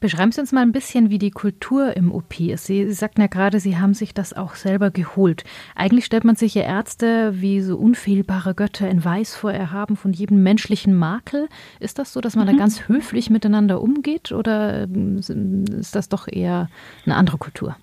Beschreiben 0.00 0.32
Sie 0.32 0.40
uns 0.40 0.52
mal 0.52 0.62
ein 0.62 0.72
bisschen, 0.72 1.10
wie 1.10 1.18
die 1.18 1.30
Kultur 1.30 1.96
im 1.96 2.12
OP 2.12 2.38
ist. 2.40 2.66
Sie, 2.66 2.84
Sie 2.84 2.92
sagten 2.92 3.20
ja 3.20 3.26
gerade, 3.28 3.60
Sie 3.60 3.78
haben 3.78 3.94
sich 3.94 4.12
das 4.12 4.36
auch 4.36 4.54
selber 4.54 4.90
geholt. 4.90 5.44
Eigentlich 5.74 6.04
stellt 6.04 6.24
man 6.24 6.36
sich 6.36 6.54
ja 6.54 6.62
Ärzte 6.62 7.40
wie 7.40 7.60
so 7.60 7.76
unfehlbare 7.76 8.54
Götter 8.54 8.88
in 8.88 9.04
Weiß 9.04 9.36
vor, 9.36 9.52
erhaben 9.52 9.96
von 9.96 10.12
jedem 10.12 10.42
menschlichen 10.42 10.94
Makel. 10.94 11.48
Ist 11.80 11.98
das 11.98 12.12
so, 12.12 12.20
dass 12.20 12.36
man 12.36 12.46
mhm. 12.46 12.52
da 12.52 12.58
ganz 12.58 12.88
höflich 12.88 13.30
miteinander 13.30 13.80
umgeht 13.80 14.32
oder 14.32 14.84
ähm, 14.84 15.16
ist 15.18 15.94
das 15.94 16.08
doch 16.08 16.28
eher 16.28 16.68
eine 17.04 17.16
andere 17.16 17.38
Kultur? 17.38 17.76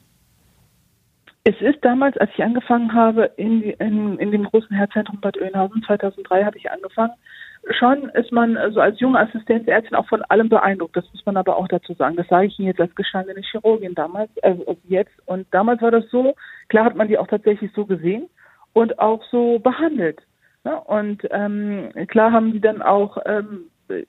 Es 1.46 1.60
ist 1.60 1.84
damals, 1.84 2.16
als 2.18 2.32
ich 2.36 2.44
angefangen 2.44 2.94
habe, 2.94 3.32
in, 3.36 3.62
in, 3.64 4.18
in 4.18 4.32
dem 4.32 4.46
großen 4.46 4.76
Herzzentrum 4.76 5.20
Bad 5.20 5.38
Oeynhausen, 5.38 5.84
2003 5.84 6.46
habe 6.46 6.58
ich 6.58 6.72
angefangen, 6.72 7.14
schon 7.72 8.10
ist 8.10 8.32
man 8.32 8.58
so 8.74 8.82
als 8.82 9.00
junge 9.00 9.20
Assistenzärztin 9.20 9.96
auch 9.96 10.08
von 10.08 10.22
allem 10.24 10.50
beeindruckt. 10.50 10.96
Das 10.96 11.06
muss 11.14 11.26
man 11.26 11.38
aber 11.38 11.58
auch 11.58 11.68
dazu 11.68 11.94
sagen. 11.94 12.16
Das 12.16 12.28
sage 12.28 12.48
ich 12.48 12.60
Ihnen 12.60 12.68
jetzt 12.68 12.82
als 12.82 12.94
gestandene 12.96 13.42
Chirurgin 13.42 13.96
damals, 13.96 14.30
also 14.42 14.78
jetzt. 14.88 15.14
Und 15.26 15.48
damals 15.52 15.82
war 15.82 15.92
das 15.92 16.10
so, 16.10 16.36
klar 16.70 16.86
hat 16.86 16.96
man 16.96 17.08
die 17.08 17.18
auch 17.18 17.28
tatsächlich 17.28 17.72
so 17.74 17.86
gesehen 17.86 18.30
und 18.74 19.00
auch 19.00 19.24
so 19.32 19.60
behandelt. 19.60 20.22
Ja, 20.66 20.78
und 20.78 21.28
ähm, 21.32 21.92
klar 22.08 22.32
haben 22.32 22.54
die 22.54 22.62
dann 22.62 22.82
auch 22.82 23.18
ähm, 23.26 23.66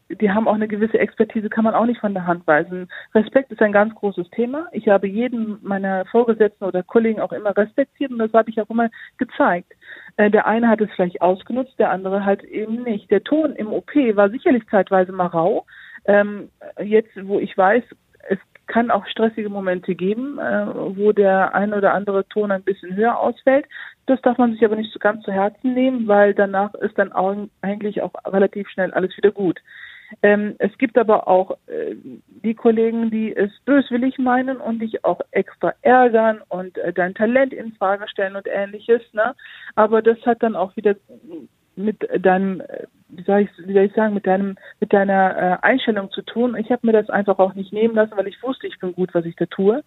die 0.08 0.30
haben 0.30 0.48
auch 0.48 0.54
eine 0.54 0.68
gewisse 0.68 0.98
Expertise, 0.98 1.48
kann 1.48 1.64
man 1.64 1.74
auch 1.74 1.86
nicht 1.86 2.00
von 2.00 2.14
der 2.14 2.26
Hand 2.26 2.46
weisen. 2.46 2.88
Respekt 3.14 3.50
ist 3.52 3.62
ein 3.62 3.72
ganz 3.72 3.94
großes 3.94 4.28
Thema. 4.30 4.66
Ich 4.72 4.88
habe 4.88 5.06
jeden 5.06 5.58
meiner 5.62 6.04
Vorgesetzten 6.06 6.64
oder 6.64 6.82
Kollegen 6.82 7.20
auch 7.20 7.32
immer 7.32 7.56
respektiert 7.56 8.10
und 8.10 8.18
das 8.18 8.32
habe 8.32 8.50
ich 8.50 8.60
auch 8.60 8.70
immer 8.70 8.90
gezeigt. 9.18 9.72
Äh, 10.16 10.30
der 10.30 10.46
eine 10.46 10.68
hat 10.68 10.80
es 10.80 10.90
vielleicht 10.94 11.20
ausgenutzt, 11.22 11.78
der 11.78 11.90
andere 11.90 12.24
halt 12.24 12.42
eben 12.44 12.82
nicht. 12.82 13.10
Der 13.10 13.22
Ton 13.22 13.54
im 13.56 13.72
OP 13.72 13.94
war 13.94 14.30
sicherlich 14.30 14.66
zeitweise 14.70 15.12
mal 15.12 15.26
rau. 15.26 15.66
Ähm, 16.06 16.50
jetzt, 16.82 17.10
wo 17.26 17.38
ich 17.38 17.56
weiß, 17.56 17.82
es 18.28 18.38
kann 18.66 18.90
auch 18.90 19.06
stressige 19.06 19.48
Momente 19.48 19.94
geben, 19.94 20.38
äh, 20.38 20.66
wo 20.96 21.12
der 21.12 21.54
ein 21.54 21.74
oder 21.74 21.92
andere 21.92 22.26
Ton 22.28 22.50
ein 22.50 22.62
bisschen 22.62 22.96
höher 22.96 23.18
ausfällt. 23.18 23.66
Das 24.06 24.20
darf 24.23 24.38
man 24.38 24.52
sich 24.52 24.64
aber 24.64 24.76
nicht 24.76 24.92
so 24.92 24.99
ganz 24.99 25.23
zu 25.25 25.32
Herzen 25.32 25.75
nehmen, 25.75 26.06
weil 26.06 26.34
danach 26.34 26.75
ist 26.75 26.99
dann 26.99 27.12
auch 27.12 27.34
eigentlich 27.62 28.02
auch 28.02 28.12
relativ 28.26 28.68
schnell 28.68 28.92
alles 28.92 29.16
wieder 29.16 29.30
gut. 29.30 29.61
Ähm, 30.23 30.54
es 30.58 30.76
gibt 30.78 30.99
aber 30.99 31.26
auch 31.26 31.52
äh, 31.66 31.94
die 32.42 32.54
Kollegen, 32.54 33.11
die 33.11 33.34
es 33.34 33.50
böswillig 33.64 34.18
meinen 34.18 34.58
und 34.58 34.80
dich 34.80 35.04
auch 35.04 35.20
extra 35.30 35.75
ärgern 35.82 36.40
und 36.49 36.76
äh, 36.78 36.92
dein 36.92 37.14
Talent 37.14 37.52
in 37.52 37.73
Frage 37.73 38.06
stellen 38.08 38.37
und 38.37 38.46
ähnliches. 38.46 39.02
Ne? 39.12 39.34
Aber 39.75 40.02
das 40.02 40.18
hat 40.26 40.42
dann 40.42 40.56
auch 40.56 40.76
wieder 40.76 40.94
mit 41.76 42.06
deinem, 42.20 42.61
äh, 42.61 42.87
wie 43.08 43.23
soll 43.23 43.40
ich, 43.40 43.50
wie 43.66 43.73
soll 43.73 43.84
ich 43.84 43.94
sagen, 43.94 44.14
mit 44.14 44.26
deinem, 44.26 44.56
mit 44.80 44.92
deiner 44.92 45.37
äh, 45.37 45.56
Einstellung 45.62 46.11
zu 46.11 46.23
tun. 46.23 46.56
Ich 46.56 46.70
habe 46.70 46.87
mir 46.87 46.92
das 46.92 47.11
einfach 47.11 47.38
auch 47.38 47.54
nicht 47.54 47.73
nehmen 47.73 47.94
lassen, 47.94 48.16
weil 48.16 48.28
ich 48.28 48.42
wusste, 48.42 48.66
ich 48.66 48.78
bin 48.78 48.94
gut, 48.94 49.14
was 49.14 49.25
ich 49.25 49.37
da 49.37 49.46
tue. 49.46 49.82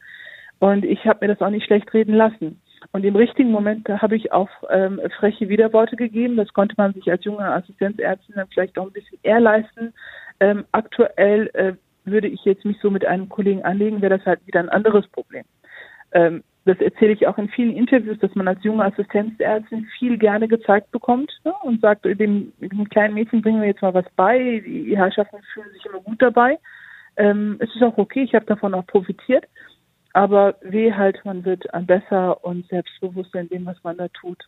Und 0.59 0.83
ich 0.83 1.05
habe 1.05 1.25
mir 1.25 1.33
das 1.33 1.41
auch 1.41 1.51
nicht 1.51 1.65
schlecht 1.65 1.93
reden 1.93 2.15
lassen. 2.15 2.59
Und 2.91 3.03
im 3.03 3.15
richtigen 3.15 3.51
Moment 3.51 3.88
habe 3.89 4.15
ich 4.15 4.32
auch 4.32 4.50
ähm, 4.70 5.00
freche 5.20 5.50
Widerworte 5.50 5.96
gegeben. 5.96 6.38
Das 6.38 6.51
konnte 6.53 6.75
man 6.77 6.94
sich 6.94 7.10
als 7.12 7.24
junge 7.24 7.46
Assistenzärztin 7.46 8.36
dann 8.36 8.48
vielleicht 8.48 8.77
auch 8.77 8.88
ein 8.88 8.94
bisschen 8.94 9.20
eher 9.24 9.39
leisten. 9.39 9.94
Ähm, 10.39 10.65
aktuell 10.72 11.50
äh, 11.53 11.74
würde 12.06 12.27
ich 12.27 12.44
jetzt 12.46 12.65
mich 12.65 12.77
so 12.82 12.89
mit 12.89 13.06
einem 13.06 13.29
Kollegen 13.29 13.63
anlegen, 13.63 14.01
wäre 14.01 14.17
das 14.17 14.25
halt 14.25 14.46
wieder 14.48 14.60
ein 14.60 14.70
anderes 14.70 15.08
Problem. 15.08 15.44
Ähm, 16.13 16.44
das 16.65 16.79
erzähle 16.79 17.13
ich 17.13 17.25
auch 17.27 17.38
in 17.38 17.48
vielen 17.50 17.75
Interviews, 17.75 18.20
dass 18.20 18.36
man 18.36 18.48
als 18.48 18.62
junge 18.63 18.84
Assistenzärztin 18.84 19.88
viel 19.98 20.17
gerne 20.17 20.48
gezeigt 20.48 20.91
bekommt 20.91 21.32
ne, 21.46 21.53
und 21.63 21.79
sagt, 21.79 22.03
dem, 22.03 22.51
dem, 22.60 22.89
kleinen 22.89 23.13
Mädchen 23.13 23.41
bringen 23.41 23.62
wir 23.62 23.70
jetzt 23.70 23.82
mal 23.82 23.94
was 23.94 24.06
bei. 24.17 24.62
Die 24.65 24.98
Herrschaften 24.98 25.38
fühlen 25.53 25.72
sich 25.72 25.86
immer 25.86 26.01
gut 26.01 26.22
dabei. 26.22 26.60
Ähm, 27.15 27.56
es 27.60 27.74
ist 27.74 27.82
auch 27.84 27.98
okay, 27.98 28.24
ich 28.24 28.36
habe 28.36 28.46
davon 28.46 28.74
auch 28.74 28.86
profitiert. 28.86 29.46
Aber 30.17 30.55
weh 30.62 30.93
halt, 30.93 31.24
man 31.25 31.45
wird 31.45 31.67
besser 31.86 32.43
und 32.43 32.67
selbstbewusster 32.69 33.39
in 33.39 33.50
dem, 33.50 33.67
was 33.67 33.83
man 33.83 33.97
da 33.97 34.07
tut. 34.07 34.43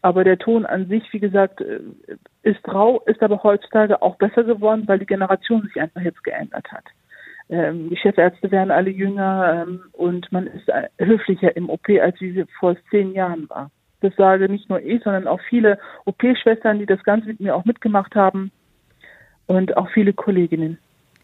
Aber 0.00 0.24
der 0.24 0.38
Ton 0.38 0.64
an 0.64 0.88
sich, 0.88 1.02
wie 1.12 1.18
gesagt, 1.18 1.60
äh, 1.60 1.80
ist 2.42 2.66
rau, 2.66 3.02
ist 3.04 3.22
aber 3.22 3.42
heutzutage 3.42 4.00
auch 4.00 4.16
besser 4.16 4.44
geworden, 4.44 4.84
weil 4.86 4.98
die 4.98 5.04
Generation 5.04 5.60
sich 5.60 5.78
einfach 5.78 6.00
jetzt 6.00 6.24
geändert 6.24 6.72
hat. 6.72 6.84
Ähm, 7.50 7.90
die 7.90 7.98
Chefärzte 7.98 8.50
werden 8.50 8.70
alle 8.70 8.88
jünger 8.88 9.66
ähm, 9.68 9.82
und 9.92 10.32
man 10.32 10.46
ist 10.46 10.66
äh, 10.70 10.88
höflicher 10.98 11.54
im 11.54 11.68
OP, 11.68 11.86
als 12.00 12.18
wie 12.22 12.32
sie 12.32 12.46
vor 12.58 12.74
zehn 12.90 13.12
Jahren 13.12 13.46
war. 13.50 13.70
Das 14.00 14.16
sage 14.16 14.48
nicht 14.48 14.70
nur 14.70 14.80
ich, 14.80 15.02
sondern 15.02 15.26
auch 15.26 15.40
viele 15.50 15.78
OP-Schwestern, 16.06 16.78
die 16.78 16.86
das 16.86 17.02
Ganze 17.04 17.26
mit 17.26 17.40
mir 17.40 17.54
auch 17.54 17.66
mitgemacht 17.66 18.14
haben 18.14 18.52
und 19.46 19.76
auch 19.76 19.90
viele 19.90 20.14
Kolleginnen. 20.14 20.78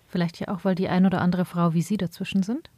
Vielleicht 0.08 0.38
ja 0.38 0.48
auch, 0.48 0.66
weil 0.66 0.74
die 0.74 0.88
ein 0.88 1.06
oder 1.06 1.22
andere 1.22 1.46
Frau 1.46 1.72
wie 1.72 1.80
Sie 1.80 1.96
dazwischen 1.96 2.42
sind? 2.42 2.68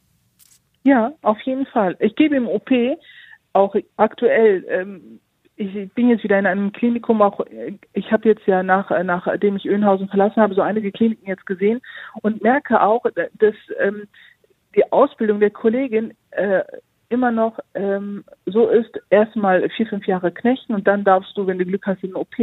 Ja, 0.87 1.13
auf 1.23 1.41
jeden 1.41 1.67
Fall. 1.67 1.97
Ich 1.99 2.15
gebe 2.15 2.37
im 2.37 2.47
OP 2.47 2.71
auch 3.53 3.75
aktuell 3.97 4.65
ähm, 4.69 5.19
ich 5.57 5.93
bin 5.95 6.11
jetzt 6.11 6.23
wieder 6.23 6.39
in 6.39 6.47
einem 6.47 6.71
Klinikum, 6.71 7.23
auch 7.23 7.41
ich 7.93 8.13
habe 8.13 8.29
jetzt 8.29 8.47
ja 8.47 8.63
nach 8.63 8.91
nachdem 9.03 9.57
ich 9.57 9.67
Öhnhausen 9.67 10.09
verlassen 10.09 10.41
habe, 10.41 10.55
so 10.55 10.61
einige 10.61 10.93
Kliniken 10.93 11.27
jetzt 11.27 11.45
gesehen 11.45 11.81
und 12.23 12.41
merke 12.41 12.81
auch, 12.81 13.05
dass 13.15 13.55
ähm, 13.81 14.05
die 14.77 14.93
Ausbildung 14.93 15.41
der 15.41 15.51
Kollegin 15.51 16.15
äh, 16.31 16.63
immer 17.09 17.33
noch 17.33 17.59
ähm, 17.75 18.23
so 18.45 18.69
ist, 18.69 19.01
erstmal 19.11 19.69
vier, 19.71 19.89
fünf 19.89 20.07
Jahre 20.07 20.31
knechten 20.31 20.73
und 20.73 20.87
dann 20.87 21.03
darfst 21.03 21.37
du, 21.37 21.49
wenn 21.49 21.59
du 21.59 21.65
Glück 21.65 21.85
hast, 21.87 22.05
in 22.05 22.11
den 22.11 22.17
OP. 22.17 22.37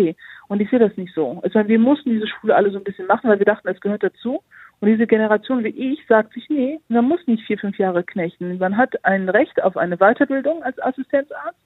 Und 0.49 0.59
ich 0.59 0.69
sehe 0.69 0.79
das 0.79 0.97
nicht 0.97 1.13
so. 1.13 1.39
Also 1.43 1.65
wir 1.65 1.79
mussten 1.79 2.09
diese 2.09 2.27
Schule 2.27 2.55
alle 2.55 2.71
so 2.71 2.77
ein 2.77 2.83
bisschen 2.83 3.07
machen, 3.07 3.29
weil 3.29 3.39
wir 3.39 3.45
dachten, 3.45 3.69
es 3.69 3.79
gehört 3.79 4.03
dazu. 4.03 4.41
Und 4.83 4.89
diese 4.89 5.07
Generation 5.07 5.63
wie 5.63 5.69
ich 5.69 6.05
sagt 6.09 6.33
sich, 6.33 6.49
nee, 6.49 6.77
man 6.89 7.05
muss 7.05 7.25
nicht 7.25 7.45
vier, 7.45 7.57
fünf 7.57 7.77
Jahre 7.77 8.03
knechten. 8.03 8.57
Man 8.57 8.75
hat 8.75 9.05
ein 9.05 9.29
Recht 9.29 9.63
auf 9.63 9.77
eine 9.77 9.95
Weiterbildung 9.95 10.61
als 10.61 10.77
Assistenzarzt 10.77 11.57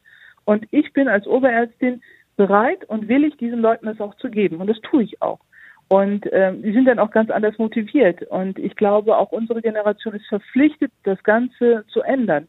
und 0.45 0.67
ich 0.69 0.93
bin 0.93 1.07
als 1.07 1.25
Oberärztin 1.25 2.03
bereit 2.35 2.85
und 2.85 3.07
willig, 3.07 3.35
diesen 3.37 3.59
Leuten 3.59 3.87
das 3.87 3.99
auch 4.01 4.13
zu 4.17 4.29
geben. 4.29 4.57
Und 4.57 4.67
das 4.67 4.79
tue 4.81 5.01
ich 5.01 5.19
auch. 5.19 5.39
Und 5.87 6.27
ähm, 6.31 6.61
die 6.61 6.71
sind 6.73 6.85
dann 6.85 6.99
auch 6.99 7.09
ganz 7.09 7.31
anders 7.31 7.57
motiviert. 7.57 8.21
Und 8.21 8.59
ich 8.59 8.75
glaube, 8.75 9.17
auch 9.17 9.31
unsere 9.31 9.63
Generation 9.63 10.13
ist 10.13 10.27
verpflichtet, 10.27 10.91
das 11.03 11.23
Ganze 11.23 11.85
zu 11.87 12.01
ändern. 12.01 12.47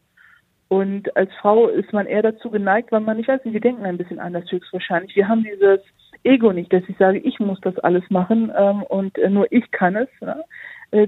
Und 0.67 1.17
als 1.17 1.31
Frau 1.41 1.67
ist 1.67 1.93
man 1.93 2.05
eher 2.05 2.21
dazu 2.21 2.51
geneigt, 2.51 2.91
weil 2.91 2.99
man, 2.99 3.17
ich 3.17 3.27
weiß 3.27 3.43
nicht, 3.43 3.55
wir 3.55 3.59
denken 3.59 3.85
ein 3.85 3.97
bisschen 3.97 4.19
anders 4.19 4.45
höchstwahrscheinlich. 4.51 5.15
Wir 5.15 5.27
haben 5.27 5.43
dieses 5.43 5.79
Ego 6.23 6.51
nicht, 6.51 6.71
dass 6.73 6.83
ich 6.87 6.97
sage, 6.97 7.19
ich 7.19 7.39
muss 7.39 7.59
das 7.61 7.77
alles 7.79 8.03
machen 8.09 8.51
ähm, 8.55 8.83
und 8.83 9.17
äh, 9.17 9.29
nur 9.29 9.51
ich 9.51 9.69
kann 9.71 9.95
es. 9.95 10.09
Ne? 10.21 10.43
Äh, 10.91 11.07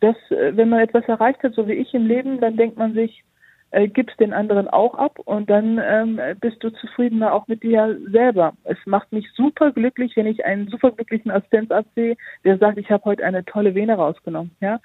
das, 0.00 0.16
äh, 0.30 0.56
wenn 0.56 0.68
man 0.68 0.80
etwas 0.80 1.04
erreicht 1.06 1.42
hat, 1.42 1.54
so 1.54 1.66
wie 1.68 1.74
ich 1.74 1.92
im 1.94 2.06
Leben, 2.06 2.40
dann 2.40 2.56
denkt 2.56 2.76
man 2.76 2.94
sich, 2.94 3.24
äh, 3.72 3.88
gibst 3.88 4.18
den 4.18 4.32
anderen 4.32 4.68
auch 4.68 4.94
ab 4.94 5.18
und 5.24 5.48
dann 5.48 5.80
ähm, 5.82 6.20
bist 6.40 6.62
du 6.62 6.70
zufriedener 6.70 7.32
auch 7.32 7.46
mit 7.46 7.62
dir 7.62 7.98
selber. 8.10 8.54
Es 8.64 8.78
macht 8.84 9.12
mich 9.12 9.30
super 9.32 9.70
glücklich, 9.72 10.16
wenn 10.16 10.26
ich 10.26 10.44
einen 10.44 10.68
super 10.68 10.90
glücklichen 10.90 11.30
Assistenzarzt 11.30 11.94
sehe, 11.94 12.16
der 12.44 12.58
sagt, 12.58 12.78
ich 12.78 12.90
habe 12.90 13.04
heute 13.04 13.24
eine 13.24 13.44
tolle 13.44 13.74
Vene 13.74 13.94
rausgenommen. 13.94 14.50
Ja, 14.60 14.80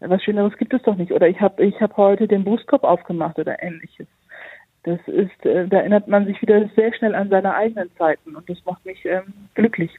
was 0.00 0.22
Schöneres 0.22 0.56
gibt 0.56 0.72
es 0.72 0.82
doch 0.82 0.96
nicht. 0.96 1.12
Oder 1.12 1.28
ich 1.28 1.40
habe 1.40 1.64
ich 1.64 1.80
habe 1.80 1.96
heute 1.96 2.26
den 2.26 2.44
Brustkorb 2.44 2.84
aufgemacht 2.84 3.38
oder 3.38 3.62
ähnliches. 3.62 4.06
Das 4.84 5.00
ist, 5.06 5.46
äh, 5.46 5.66
da 5.66 5.78
erinnert 5.78 6.08
man 6.08 6.26
sich 6.26 6.40
wieder 6.42 6.68
sehr 6.76 6.94
schnell 6.94 7.14
an 7.14 7.30
seine 7.30 7.54
eigenen 7.54 7.90
Zeiten 7.96 8.36
und 8.36 8.48
das 8.48 8.58
macht 8.64 8.84
mich 8.84 9.04
ähm, 9.04 9.32
glücklich. 9.54 9.90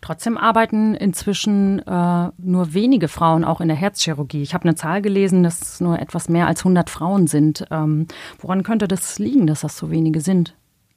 Trotzdem 0.00 0.36
arbeiten 0.36 0.96
inzwischen 0.96 1.78
äh, 1.80 2.30
nur 2.38 2.74
wenige 2.74 3.06
Frauen 3.06 3.44
auch 3.44 3.60
in 3.60 3.68
der 3.68 3.76
Herzchirurgie. 3.76 4.42
Ich 4.42 4.52
habe 4.52 4.64
eine 4.64 4.74
Zahl 4.74 5.00
gelesen, 5.00 5.44
dass 5.44 5.60
es 5.62 5.80
nur 5.80 5.98
etwas 6.00 6.28
mehr 6.28 6.48
als 6.48 6.60
100 6.60 6.90
Frauen 6.90 7.28
sind. 7.28 7.66
Ähm, 7.70 8.08
woran 8.40 8.64
könnte 8.64 8.88
das 8.88 9.20
liegen, 9.20 9.46
dass 9.46 9.60
das 9.60 9.76
so 9.76 9.92
wenige 9.92 10.20
sind? 10.20 10.56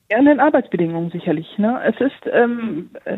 Ja, 0.10 0.18
an 0.18 0.26
den 0.26 0.40
Arbeitsbedingungen 0.40 1.12
sicherlich. 1.12 1.48
Ne? 1.58 1.80
Es 1.84 2.00
ist 2.02 2.32
ähm, 2.32 2.90
äh, 3.06 3.18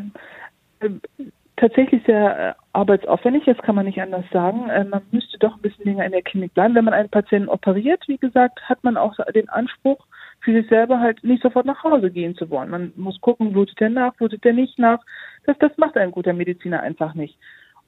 tatsächlich 1.58 2.04
sehr 2.06 2.50
äh, 2.50 2.54
arbeitsaufwendig, 2.74 3.44
das 3.46 3.58
kann 3.58 3.76
man 3.76 3.86
nicht 3.86 4.02
anders 4.02 4.26
sagen. 4.32 4.70
Äh, 4.70 4.86
man 4.86 5.02
müsste 5.12 5.38
doch 5.40 5.56
ein 5.56 5.62
bisschen 5.62 5.86
länger 5.86 6.06
in 6.06 6.12
der 6.12 6.22
Klinik 6.22 6.54
bleiben. 6.54 6.76
Wenn 6.76 6.86
man 6.86 6.94
einen 6.94 7.10
Patienten 7.10 7.50
operiert, 7.50 8.08
wie 8.08 8.18
gesagt, 8.18 8.62
hat 8.70 8.84
man 8.84 8.96
auch 8.96 9.16
den 9.34 9.50
Anspruch, 9.50 10.06
für 10.42 10.54
sich 10.54 10.70
selber 10.70 11.00
halt 11.00 11.24
nicht 11.24 11.44
sofort 11.44 11.66
nach 11.66 11.84
Hause 11.84 12.12
gehen 12.12 12.36
zu 12.36 12.50
wollen. 12.50 12.70
Man 12.70 12.94
muss 12.96 13.20
gucken, 13.22 13.52
blutet 13.52 13.80
der 13.80 13.90
nach, 13.90 14.14
blutet 14.16 14.44
der 14.44 14.54
nicht 14.54 14.78
nach. 14.80 15.00
Das, 15.46 15.58
das 15.60 15.72
macht 15.78 15.98
ein 15.98 16.12
guter 16.12 16.34
Mediziner 16.34 16.82
einfach 16.82 17.16
nicht. 17.16 17.38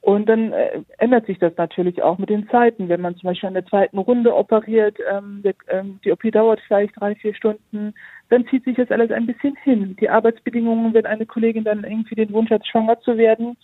Und 0.00 0.28
dann 0.28 0.52
äh, 0.52 0.82
ändert 0.98 1.26
sich 1.26 1.38
das 1.38 1.52
natürlich 1.56 2.02
auch 2.02 2.18
mit 2.18 2.30
den 2.30 2.48
Zeiten. 2.48 2.88
Wenn 2.88 3.02
man 3.02 3.16
zum 3.16 3.28
Beispiel 3.28 3.48
in 3.48 3.54
der 3.54 3.66
zweiten 3.66 3.98
Runde 3.98 4.34
operiert, 4.34 4.98
ähm, 5.10 5.42
der, 5.44 5.54
ähm, 5.68 6.00
die 6.04 6.10
OP 6.10 6.22
dauert 6.32 6.60
vielleicht 6.66 6.98
drei, 6.98 7.14
vier 7.14 7.34
Stunden, 7.34 7.94
dann 8.30 8.46
zieht 8.46 8.64
sich 8.64 8.76
das 8.76 8.90
alles 8.90 9.10
ein 9.10 9.26
bisschen 9.26 9.56
hin. 9.56 9.96
Die 10.00 10.08
Arbeitsbedingungen, 10.08 10.94
wenn 10.94 11.06
eine 11.06 11.26
Kollegin 11.26 11.64
dann 11.64 11.84
irgendwie 11.84 12.14
den 12.14 12.32
Wunsch 12.32 12.50
hat, 12.50 12.66
schwanger 12.66 13.00
zu 13.00 13.18
werden, 13.18 13.56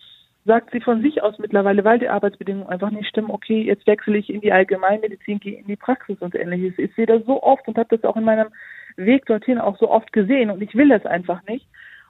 sagt 0.45 0.71
sie 0.73 0.81
von 0.81 1.03
sich 1.03 1.23
aus 1.23 1.39
mittlerweile, 1.39 1.85
weil 1.85 1.99
die 1.99 2.09
Arbeitsbedingungen 2.09 2.69
einfach 2.69 2.91
nicht 2.91 3.09
stimmen, 3.09 3.31
okay, 3.31 3.63
jetzt 3.63 3.87
wechsle 3.87 4.17
ich 4.17 4.31
in 4.31 4.41
die 4.41 4.53
Allgemeinmedizin, 4.53 5.41
gehe 5.41 5.59
in 5.59 5.67
die 5.67 5.77
Praxis 5.77 6.19
und 6.21 6.35
ähnliches. 6.35 6.79
Ich 6.79 6.95
sehe 6.95 7.07
das 7.07 7.25
so 7.27 7.43
oft 7.43 7.67
und 7.67 7.79
habe 7.79 7.97
das 7.97 8.05
auch 8.05 8.17
in 8.17 8.25
meinem 8.25 8.49
Weg 8.97 9.27
dorthin 9.27 9.59
auch 9.59 9.79
so 9.79 9.91
oft 9.91 10.13
gesehen 10.13 10.51
und 10.51 10.63
ich 10.63 10.75
will 10.75 10.89
das 10.89 11.05
einfach 11.05 11.43
nicht. 11.47 11.67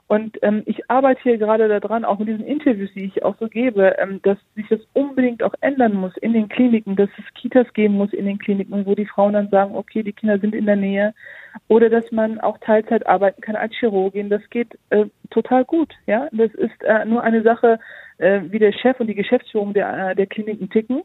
Und 0.08 0.38
ähm, 0.42 0.62
ich 0.66 0.88
arbeite 0.88 1.20
hier 1.22 1.38
gerade 1.38 1.68
daran, 1.68 2.04
auch 2.04 2.20
mit 2.20 2.28
diesen 2.28 2.46
Interviews, 2.46 2.90
die 2.94 3.06
ich 3.06 3.24
auch 3.24 3.36
so 3.40 3.48
gebe, 3.48 3.96
ähm, 3.98 4.20
dass 4.22 4.38
sich 4.54 4.68
das 4.68 4.80
unbedingt 4.92 5.42
auch 5.42 5.54
ändern 5.62 5.94
muss 5.94 6.16
in 6.18 6.32
den 6.32 6.48
Kliniken, 6.48 6.94
dass 6.94 7.08
es 7.18 7.34
Kitas 7.34 7.66
geben 7.74 7.94
muss 7.94 8.12
in 8.12 8.24
den 8.24 8.38
Kliniken, 8.38 8.86
wo 8.86 8.94
die 8.94 9.06
Frauen 9.06 9.32
dann 9.32 9.48
sagen, 9.48 9.74
okay, 9.74 10.04
die 10.04 10.12
Kinder 10.12 10.38
sind 10.38 10.54
in 10.54 10.66
der 10.66 10.76
Nähe, 10.76 11.12
oder 11.66 11.90
dass 11.90 12.10
man 12.12 12.38
auch 12.40 12.58
Teilzeit 12.58 13.06
arbeiten 13.06 13.40
kann 13.40 13.56
als 13.56 13.74
Chirurgin. 13.74 14.30
Das 14.30 14.48
geht 14.50 14.78
äh, 14.90 15.06
total 15.30 15.64
gut. 15.64 15.92
Ja, 16.06 16.28
das 16.30 16.54
ist 16.54 16.82
äh, 16.84 17.04
nur 17.04 17.22
eine 17.22 17.42
Sache, 17.42 17.80
äh, 18.18 18.42
wie 18.50 18.60
der 18.60 18.72
Chef 18.72 19.00
und 19.00 19.08
die 19.08 19.14
Geschäftsführung 19.14 19.74
der, 19.74 20.10
äh, 20.10 20.14
der 20.14 20.26
Kliniken 20.26 20.70
ticken. 20.70 21.02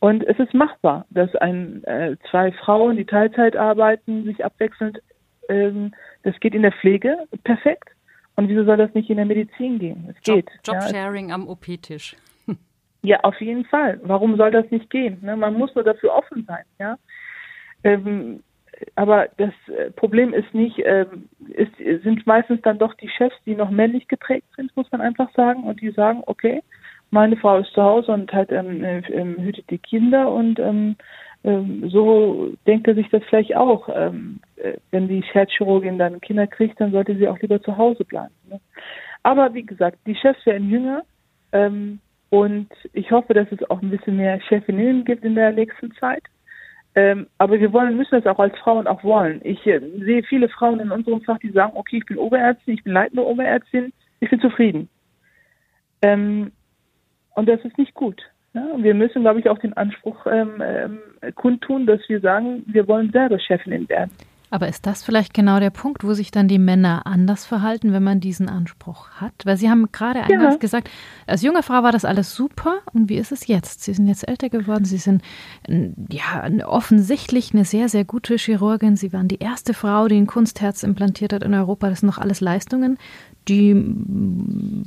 Und 0.00 0.24
es 0.24 0.38
ist 0.38 0.54
machbar, 0.54 1.06
dass 1.10 1.34
ein, 1.36 1.82
äh, 1.84 2.16
zwei 2.30 2.52
Frauen, 2.52 2.96
die 2.96 3.04
Teilzeit 3.04 3.56
arbeiten, 3.56 4.24
sich 4.24 4.44
abwechselnd, 4.44 5.00
ähm, 5.48 5.92
das 6.22 6.38
geht 6.40 6.54
in 6.54 6.62
der 6.62 6.72
Pflege 6.72 7.18
perfekt. 7.44 7.90
Und 8.38 8.48
wieso 8.48 8.62
soll 8.62 8.76
das 8.76 8.94
nicht 8.94 9.10
in 9.10 9.16
der 9.16 9.26
Medizin 9.26 9.80
gehen? 9.80 10.06
Es 10.08 10.14
Job, 10.24 10.36
geht. 10.36 10.50
Jobsharing 10.64 11.30
ja. 11.30 11.34
am 11.34 11.48
OP-Tisch. 11.48 12.16
Ja, 13.02 13.20
auf 13.20 13.40
jeden 13.40 13.64
Fall. 13.64 14.00
Warum 14.02 14.36
soll 14.36 14.52
das 14.52 14.68
nicht 14.70 14.90
gehen? 14.90 15.18
Ne? 15.22 15.36
Man 15.36 15.54
muss 15.54 15.74
nur 15.74 15.82
dafür 15.82 16.14
offen 16.14 16.44
sein. 16.46 16.64
Ja. 16.78 16.98
Ähm, 17.84 18.42
aber 18.94 19.28
das 19.38 19.52
äh, 19.68 19.90
Problem 19.92 20.34
ist 20.34 20.52
nicht, 20.52 20.80
ähm, 20.84 21.28
ist, 21.48 21.72
sind 22.04 22.26
meistens 22.26 22.60
dann 22.62 22.78
doch 22.78 22.94
die 22.94 23.08
Chefs, 23.08 23.34
die 23.44 23.54
noch 23.54 23.70
männlich 23.70 24.06
geprägt 24.08 24.46
sind, 24.56 24.76
muss 24.76 24.90
man 24.92 25.00
einfach 25.00 25.32
sagen, 25.34 25.64
und 25.64 25.80
die 25.80 25.90
sagen, 25.90 26.22
okay, 26.26 26.62
meine 27.10 27.36
Frau 27.36 27.58
ist 27.58 27.72
zu 27.72 27.82
Hause 27.82 28.12
und 28.12 28.32
halt 28.32 28.52
ähm, 28.52 28.84
ähm, 28.84 29.36
hütet 29.38 29.70
die 29.70 29.78
Kinder 29.78 30.30
und 30.30 30.58
ähm, 30.58 30.96
so 31.42 32.52
denkt 32.66 32.88
er 32.88 32.94
sich 32.94 33.08
das 33.10 33.22
vielleicht 33.28 33.56
auch. 33.56 33.88
Ähm, 33.94 34.40
äh, 34.56 34.74
wenn 34.90 35.08
die 35.08 35.22
Herzchirurgin 35.22 35.98
dann 35.98 36.20
Kinder 36.20 36.46
kriegt, 36.46 36.80
dann 36.80 36.92
sollte 36.92 37.16
sie 37.16 37.28
auch 37.28 37.38
lieber 37.38 37.62
zu 37.62 37.76
Hause 37.76 38.04
bleiben. 38.04 38.34
Ne? 38.48 38.60
Aber 39.22 39.54
wie 39.54 39.62
gesagt, 39.64 39.98
die 40.06 40.16
Chefs 40.16 40.44
werden 40.46 40.70
jünger 40.70 41.02
ähm, 41.52 42.00
und 42.30 42.68
ich 42.92 43.10
hoffe, 43.10 43.34
dass 43.34 43.50
es 43.52 43.70
auch 43.70 43.80
ein 43.82 43.90
bisschen 43.90 44.16
mehr 44.16 44.40
Chefinnen 44.40 45.04
gibt 45.04 45.24
in 45.24 45.34
der 45.34 45.52
nächsten 45.52 45.92
Zeit. 45.94 46.22
Ähm, 46.94 47.28
aber 47.38 47.60
wir 47.60 47.72
wollen, 47.72 47.96
müssen 47.96 48.20
das 48.20 48.26
auch 48.26 48.40
als 48.40 48.56
Frauen 48.58 48.86
auch 48.86 49.04
wollen. 49.04 49.40
Ich 49.44 49.64
äh, 49.66 49.80
sehe 50.00 50.22
viele 50.24 50.48
Frauen 50.48 50.80
in 50.80 50.90
unserem 50.90 51.20
Fach, 51.22 51.38
die 51.38 51.50
sagen, 51.50 51.72
okay, 51.76 51.98
ich 51.98 52.06
bin 52.06 52.18
Oberärztin, 52.18 52.74
ich 52.74 52.82
bin 52.82 52.92
leitende 52.92 53.24
Oberärztin, 53.24 53.92
ich 54.20 54.30
bin 54.30 54.40
zufrieden. 54.40 54.88
Ähm, 56.02 56.52
und 57.34 57.48
das 57.48 57.64
ist 57.64 57.78
nicht 57.78 57.94
gut. 57.94 58.20
Ja? 58.54 58.66
Wir 58.76 58.94
müssen, 58.94 59.22
glaube 59.22 59.40
ich, 59.40 59.48
auch 59.48 59.58
den 59.58 59.74
Anspruch 59.74 60.26
ähm, 60.26 60.62
ähm, 60.62 60.98
kundtun, 61.34 61.86
dass 61.86 62.00
wir 62.08 62.20
sagen, 62.20 62.62
wir 62.66 62.86
wollen 62.88 63.10
selber 63.10 63.38
Chefin 63.38 63.88
werden. 63.88 64.10
Aber 64.50 64.68
ist 64.68 64.86
das 64.86 65.02
vielleicht 65.02 65.34
genau 65.34 65.60
der 65.60 65.70
Punkt, 65.70 66.04
wo 66.04 66.14
sich 66.14 66.30
dann 66.30 66.48
die 66.48 66.58
Männer 66.58 67.02
anders 67.06 67.44
verhalten, 67.44 67.92
wenn 67.92 68.02
man 68.02 68.20
diesen 68.20 68.48
Anspruch 68.48 69.10
hat? 69.10 69.34
Weil 69.44 69.58
Sie 69.58 69.68
haben 69.68 69.92
gerade 69.92 70.22
eingangs 70.22 70.54
ja. 70.54 70.58
gesagt, 70.58 70.90
als 71.26 71.42
junge 71.42 71.62
Frau 71.62 71.82
war 71.82 71.92
das 71.92 72.06
alles 72.06 72.34
super. 72.34 72.78
Und 72.94 73.10
wie 73.10 73.18
ist 73.18 73.30
es 73.30 73.46
jetzt? 73.46 73.82
Sie 73.82 73.92
sind 73.92 74.06
jetzt 74.06 74.26
älter 74.26 74.48
geworden. 74.48 74.86
Sie 74.86 74.96
sind 74.96 75.22
ja 75.68 76.48
offensichtlich 76.64 77.52
eine 77.52 77.66
sehr, 77.66 77.90
sehr 77.90 78.04
gute 78.04 78.36
Chirurgin. 78.36 78.96
Sie 78.96 79.12
waren 79.12 79.28
die 79.28 79.38
erste 79.38 79.74
Frau, 79.74 80.08
die 80.08 80.16
ein 80.16 80.26
Kunstherz 80.26 80.82
implantiert 80.82 81.34
hat 81.34 81.42
in 81.42 81.52
Europa. 81.52 81.90
Das 81.90 82.00
sind 82.00 82.08
noch 82.08 82.18
alles 82.18 82.40
Leistungen, 82.40 82.96
die, 83.48 83.74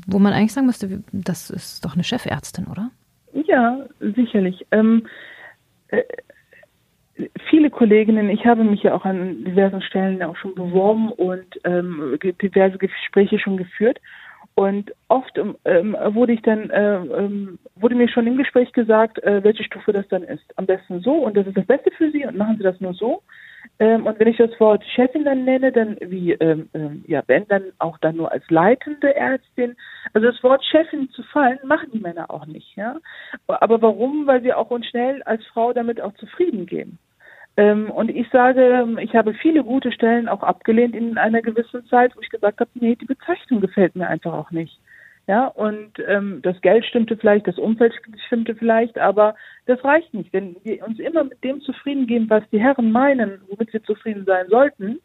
wo 0.08 0.18
man 0.18 0.34
eigentlich 0.34 0.54
sagen 0.54 0.66
müsste, 0.66 1.04
das 1.12 1.52
ist 1.52 1.86
doch 1.86 1.94
eine 1.94 2.04
Chefärztin, 2.04 2.66
oder? 2.66 2.90
Ja, 3.34 3.86
sicherlich. 4.00 4.66
Ähm, 4.72 5.08
äh, 5.90 6.04
viele 7.50 7.70
Kolleginnen, 7.70 8.30
ich 8.30 8.46
habe 8.46 8.64
mich 8.64 8.84
ja 8.84 8.94
auch 8.94 9.06
an 9.06 9.44
diversen 9.44 9.82
Stellen 9.82 10.22
auch 10.24 10.36
schon 10.36 10.56
beworben 10.56 11.12
und 11.12 11.60
ähm, 11.64 12.18
diverse 12.42 12.78
Gespräche 12.78 13.40
schon 13.40 13.58
geführt. 13.58 14.00
Und 14.56 14.92
oft 15.08 15.40
ähm, 15.66 15.96
wurde 16.10 16.34
ich 16.34 16.42
dann, 16.42 16.70
äh, 16.72 16.96
ähm, 16.98 17.58
wurde 17.76 17.96
mir 17.96 18.10
schon 18.10 18.28
im 18.28 18.38
Gespräch 18.38 18.72
gesagt, 18.74 19.22
äh, 19.24 19.44
welche 19.44 19.64
Stufe 19.64 19.94
das 19.94 20.08
dann 20.10 20.24
ist. 20.24 20.44
Am 20.58 20.66
besten 20.66 21.00
so 21.02 21.14
und 21.14 21.38
das 21.38 21.48
ist 21.48 21.58
das 21.58 21.66
Beste 21.66 21.92
für 21.92 22.12
Sie 22.12 22.26
und 22.26 22.38
machen 22.38 22.58
Sie 22.58 22.64
das 22.64 22.80
nur 22.82 22.94
so. 22.94 23.22
Ähm, 23.80 24.06
und 24.06 24.20
wenn 24.20 24.28
ich 24.28 24.38
das 24.38 24.60
Wort 24.60 24.84
Chefin 24.96 25.26
dann 25.26 25.44
nenne, 25.46 25.72
dann 25.72 25.98
wie, 26.02 26.34
ähm, 26.34 26.70
ähm, 26.74 27.04
ja, 27.08 27.24
wenn 27.28 27.48
dann 27.48 27.64
auch 27.80 27.98
dann 27.98 28.18
nur 28.18 28.32
als 28.32 28.44
leitende 28.50 29.16
Ärztin. 29.16 29.76
Also 30.14 30.28
das 30.32 30.44
Wort 30.44 30.64
Chefin 30.66 31.10
zu 31.10 31.24
fallen, 31.24 31.60
machen 31.64 31.90
die 31.94 32.00
Männer 32.00 32.30
auch 32.30 32.46
nicht, 32.46 32.76
ja. 32.76 32.98
Aber 33.48 33.82
warum? 33.82 34.28
Weil 34.28 34.44
wir 34.44 34.58
auch 34.58 34.70
uns 34.70 34.88
schnell 34.88 35.24
als 35.24 35.46
Frau 35.48 35.74
damit 35.74 36.00
auch 36.00 36.14
zufrieden 36.14 36.66
geben. 36.66 37.00
Ähm, 37.58 37.90
und 37.92 38.10
ich 38.10 38.30
sage, 38.30 38.88
ich 39.02 39.16
habe 39.16 39.34
viele 39.34 39.64
gute 39.64 39.92
Stellen 39.92 40.30
auch 40.30 40.44
abgelehnt 40.44 40.96
in 40.96 41.18
einer 41.18 41.42
gewissen 41.42 41.86
Zeit, 41.88 42.16
wo 42.16 42.22
ich 42.22 42.30
gesagt 42.30 42.60
habe, 42.60 42.70
nee, 42.76 42.96
die 42.96 43.06
Bezeichnung 43.06 43.62
gefällt 43.62 43.96
mir 43.96 44.08
einfach 44.08 44.34
auch 44.34 44.52
nicht. 44.52 44.80
Ja, 45.32 45.48
und 45.48 45.94
ähm, 46.10 46.42
das 46.44 46.60
Geld 46.60 46.84
stimmte 46.84 47.16
vielleicht, 47.16 47.48
das 47.48 47.58
Umfeld 47.58 47.94
stimmte 48.26 48.54
vielleicht, 48.54 48.98
aber 48.98 49.34
das 49.66 49.82
reicht 49.82 50.14
nicht. 50.14 50.34
Wenn 50.34 50.58
wir 50.66 50.86
uns 50.86 51.00
immer 51.00 51.24
mit 51.24 51.42
dem 51.42 51.62
zufrieden 51.62 52.06
geben, 52.06 52.30
was 52.30 52.44
die 52.52 52.60
Herren 52.60 52.92
meinen, 52.92 53.40
womit 53.48 53.72
wir 53.72 53.82
zufrieden 53.82 54.26
sein 54.26 54.50
sollten, 54.50 55.00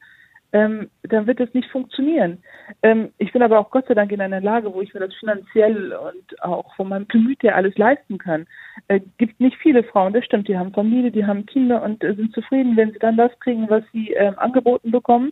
ähm, 0.57 0.89
dann 1.03 1.27
wird 1.27 1.39
es 1.41 1.53
nicht 1.53 1.71
funktionieren. 1.71 2.39
Ähm, 2.83 3.11
ich 3.19 3.31
bin 3.33 3.43
aber 3.43 3.59
auch 3.59 3.71
Gott 3.71 3.85
sei 3.87 3.95
Dank 3.95 4.11
in 4.11 4.23
einer 4.23 4.41
Lage, 4.41 4.73
wo 4.73 4.81
ich 4.81 4.95
mir 4.95 5.01
das 5.01 5.15
finanziell 5.15 5.93
und 5.93 6.43
auch 6.43 6.75
von 6.77 6.89
meinem 6.89 7.07
Gemüt 7.09 7.43
her 7.43 7.57
alles 7.57 7.77
leisten 7.77 8.17
kann. 8.17 8.47
Es 8.89 9.03
äh, 9.03 9.05
gibt 9.19 9.39
nicht 9.39 9.57
viele 9.59 9.85
Frauen, 9.85 10.15
das 10.15 10.25
stimmt, 10.25 10.49
die 10.49 10.57
haben 10.57 10.73
Familie, 10.73 11.11
die 11.11 11.27
haben 11.27 11.45
Kinder 11.45 11.83
und 11.83 12.03
äh, 12.03 12.15
sind 12.15 12.33
zufrieden, 12.33 12.75
wenn 12.77 12.91
sie 12.93 12.99
dann 12.99 13.19
das 13.19 13.39
kriegen, 13.41 13.69
was 13.69 13.85
sie 13.93 14.15
äh, 14.15 14.33
angeboten 14.37 14.91
bekommen. 14.91 15.31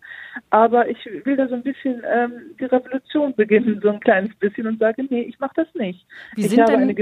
Aber 0.51 0.91
ich 0.91 0.99
will 1.25 1.37
da 1.37 1.49
so 1.49 1.55
ein 1.55 1.63
bisschen 1.63 2.03
ähm, 2.07 2.33
die 2.61 2.67
Revolution 2.67 3.35
beginnen, 3.35 3.81
so 3.83 3.89
ein 3.89 4.01
kleines 4.01 4.35
bisschen 4.37 4.67
und 4.67 4.79
sage, 4.79 5.05
nee, 5.09 5.23
ich 5.23 5.39
mache 5.41 5.55
das 5.57 5.69
nicht. 5.75 6.05
Wie 6.35 6.43
sind, 6.43 6.69
denn, 6.69 6.95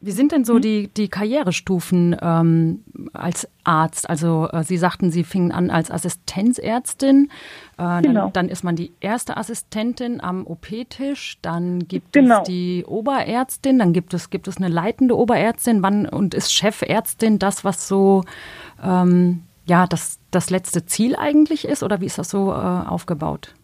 wie 0.00 0.10
sind 0.10 0.32
denn 0.32 0.44
so 0.44 0.56
hm? 0.56 0.60
die, 0.60 0.88
die 0.88 1.08
Karrierestufen 1.08 2.16
ähm, 2.20 2.84
als 3.14 3.48
Arzt? 3.64 4.10
Also 4.10 4.48
äh, 4.52 4.62
Sie 4.62 4.76
sagten, 4.76 5.10
Sie 5.10 5.24
fingen 5.24 5.52
an 5.52 5.70
als 5.70 5.90
Assistenzärztin. 5.90 7.30
Äh, 7.78 8.02
genau. 8.02 8.24
dann, 8.24 8.32
dann, 8.32 8.48
ist 8.48 8.64
man 8.64 8.76
die 8.76 8.92
erste 9.00 9.36
Assistentin 9.36 10.20
am 10.20 10.46
OP-Tisch. 10.46 11.38
Dann 11.42 11.80
gibt 11.88 12.12
genau. 12.12 12.42
es 12.42 12.48
die 12.48 12.84
Oberärztin. 12.86 13.78
Dann 13.78 13.92
gibt 13.92 14.14
es, 14.14 14.30
gibt 14.30 14.48
es 14.48 14.56
eine 14.56 14.68
leitende 14.68 15.16
Oberärztin. 15.16 15.82
Wann 15.82 16.06
und 16.06 16.34
ist 16.34 16.52
Chefärztin 16.52 17.38
das, 17.38 17.64
was 17.64 17.88
so 17.88 18.22
ähm, 18.84 19.42
ja 19.66 19.86
das, 19.86 20.20
das 20.30 20.50
letzte 20.50 20.86
Ziel 20.86 21.16
eigentlich 21.16 21.66
ist? 21.66 21.82
Oder 21.82 22.00
wie 22.00 22.06
ist 22.06 22.18
das 22.18 22.30
so 22.30 22.50
äh, 22.50 22.54
aufgebaut? 22.54 23.54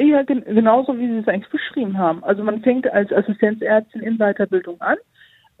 Ja, 0.00 0.22
gen 0.22 0.44
genauso 0.44 0.96
wie 0.96 1.08
Sie 1.08 1.18
es 1.18 1.28
eigentlich 1.28 1.50
beschrieben 1.50 1.98
haben. 1.98 2.22
Also 2.22 2.44
man 2.44 2.60
fängt 2.60 2.88
als 2.92 3.12
Assistenzärztin 3.12 4.00
in 4.02 4.18
Weiterbildung 4.18 4.80
an 4.80 4.96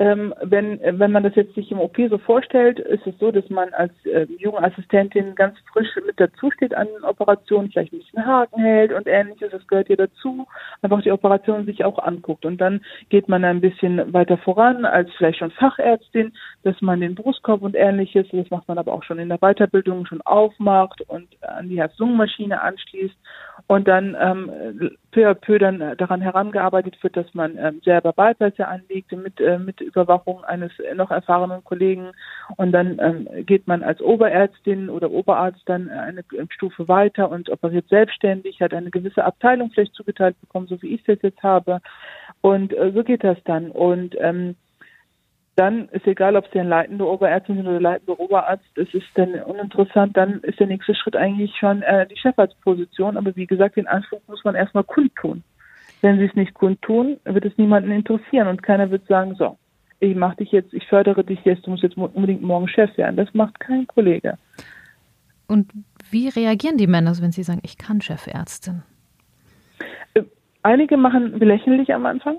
ähm, 0.00 0.32
wenn, 0.42 0.80
wenn 0.80 1.10
man 1.10 1.24
das 1.24 1.34
jetzt 1.34 1.54
sich 1.54 1.72
im 1.72 1.80
OP 1.80 1.96
so 2.08 2.18
vorstellt, 2.18 2.78
ist 2.78 3.04
es 3.04 3.18
so, 3.18 3.32
dass 3.32 3.48
man 3.50 3.72
als 3.74 3.92
äh, 4.06 4.26
junge 4.38 4.62
Assistentin 4.62 5.34
ganz 5.34 5.58
frisch 5.72 5.88
mit 6.06 6.20
dazu 6.20 6.52
steht 6.52 6.72
an 6.72 6.86
Operationen, 7.02 7.70
vielleicht 7.70 7.92
ein 7.92 7.98
bisschen 7.98 8.24
Haken 8.24 8.60
hält 8.60 8.92
und 8.92 9.08
ähnliches, 9.08 9.50
das 9.50 9.66
gehört 9.66 9.88
hier 9.88 9.96
dazu, 9.96 10.46
einfach 10.82 11.02
die 11.02 11.10
Operation 11.10 11.66
sich 11.66 11.84
auch 11.84 11.98
anguckt. 11.98 12.46
Und 12.46 12.60
dann 12.60 12.80
geht 13.08 13.28
man 13.28 13.44
ein 13.44 13.60
bisschen 13.60 14.12
weiter 14.12 14.38
voran 14.38 14.84
als 14.84 15.10
vielleicht 15.16 15.40
schon 15.40 15.50
Fachärztin, 15.50 16.32
dass 16.62 16.80
man 16.80 17.00
den 17.00 17.16
Brustkorb 17.16 17.62
und 17.62 17.74
ähnliches, 17.74 18.28
das 18.30 18.50
macht 18.50 18.68
man 18.68 18.78
aber 18.78 18.92
auch 18.92 19.02
schon 19.02 19.18
in 19.18 19.28
der 19.28 19.38
Weiterbildung 19.38 20.06
schon 20.06 20.22
aufmacht 20.22 21.02
und 21.08 21.28
an 21.42 21.68
die 21.68 21.78
Herz-Lungen-Maschine 21.78 22.62
anschließt 22.62 23.16
und 23.66 23.88
dann 23.88 24.16
ähm, 24.20 24.96
peu 25.10 25.28
à 25.28 25.34
peu 25.34 25.58
dann 25.58 25.96
daran 25.96 26.20
herangearbeitet 26.20 27.02
wird, 27.02 27.16
dass 27.16 27.32
man 27.34 27.58
ähm, 27.58 27.80
selber 27.84 28.12
Beipässe 28.12 28.68
anlegt 28.68 29.12
mit, 29.12 29.40
äh, 29.40 29.58
mit 29.58 29.80
Überwachung 29.88 30.44
eines 30.44 30.72
noch 30.94 31.10
erfahrenen 31.10 31.64
Kollegen 31.64 32.12
und 32.56 32.72
dann 32.72 32.98
ähm, 33.00 33.46
geht 33.46 33.66
man 33.66 33.82
als 33.82 34.00
Oberärztin 34.00 34.88
oder 34.88 35.10
Oberarzt 35.10 35.62
dann 35.66 35.88
eine 35.88 36.24
Stufe 36.50 36.88
weiter 36.88 37.30
und 37.30 37.50
operiert 37.50 37.88
selbstständig, 37.88 38.60
hat 38.60 38.74
eine 38.74 38.90
gewisse 38.90 39.24
Abteilung 39.24 39.70
vielleicht 39.70 39.94
zugeteilt 39.94 40.40
bekommen, 40.40 40.66
so 40.66 40.80
wie 40.82 40.94
ich 40.94 41.02
das 41.04 41.18
jetzt 41.22 41.42
habe 41.42 41.80
und 42.40 42.72
äh, 42.72 42.92
so 42.94 43.02
geht 43.02 43.24
das 43.24 43.38
dann 43.44 43.70
und 43.70 44.14
ähm, 44.20 44.54
dann 45.58 45.88
ist 45.88 46.06
egal, 46.06 46.36
ob 46.36 46.46
Sie 46.52 46.60
ein 46.60 46.68
leitender 46.68 47.08
Oberärztin 47.08 47.56
sind 47.56 47.66
oder 47.66 47.80
leitender 47.80 48.20
Oberarzt, 48.20 48.64
das 48.76 48.86
ist 48.94 49.08
dann 49.14 49.34
uninteressant, 49.34 50.16
dann 50.16 50.40
ist 50.42 50.60
der 50.60 50.68
nächste 50.68 50.94
Schritt 50.94 51.16
eigentlich 51.16 51.52
schon 51.58 51.82
äh, 51.82 52.06
die 52.06 52.16
Chefarztposition. 52.16 53.16
Aber 53.16 53.34
wie 53.34 53.46
gesagt, 53.46 53.74
den 53.76 53.88
Anspruch 53.88 54.20
muss 54.28 54.44
man 54.44 54.54
erstmal 54.54 54.84
kundtun. 54.84 55.42
Wenn 56.00 56.18
Sie 56.18 56.26
es 56.26 56.34
nicht 56.36 56.54
kundtun, 56.54 57.18
wird 57.24 57.44
es 57.44 57.58
niemanden 57.58 57.90
interessieren 57.90 58.46
und 58.46 58.62
keiner 58.62 58.92
wird 58.92 59.08
sagen, 59.08 59.34
so, 59.34 59.58
ich 60.00 60.14
mache 60.16 60.36
dich 60.36 60.52
jetzt, 60.52 60.72
ich 60.72 60.86
fördere 60.86 61.24
dich 61.24 61.40
jetzt, 61.44 61.66
du 61.66 61.70
musst 61.70 61.82
jetzt 61.82 61.96
unbedingt 61.96 62.42
morgen 62.42 62.68
Chef 62.68 62.96
werden. 62.96 63.16
Das 63.16 63.32
macht 63.34 63.58
kein 63.60 63.86
Kollege. 63.86 64.38
Und 65.46 65.70
wie 66.10 66.28
reagieren 66.28 66.76
die 66.76 66.86
Männer, 66.86 67.12
wenn 67.20 67.32
sie 67.32 67.42
sagen, 67.42 67.60
ich 67.64 67.78
kann 67.78 68.00
Chefärztin? 68.00 68.82
Äh, 70.14 70.22
einige 70.62 70.96
machen 70.96 71.38
belächeln 71.38 71.78
dich 71.78 71.92
am 71.92 72.06
Anfang, 72.06 72.38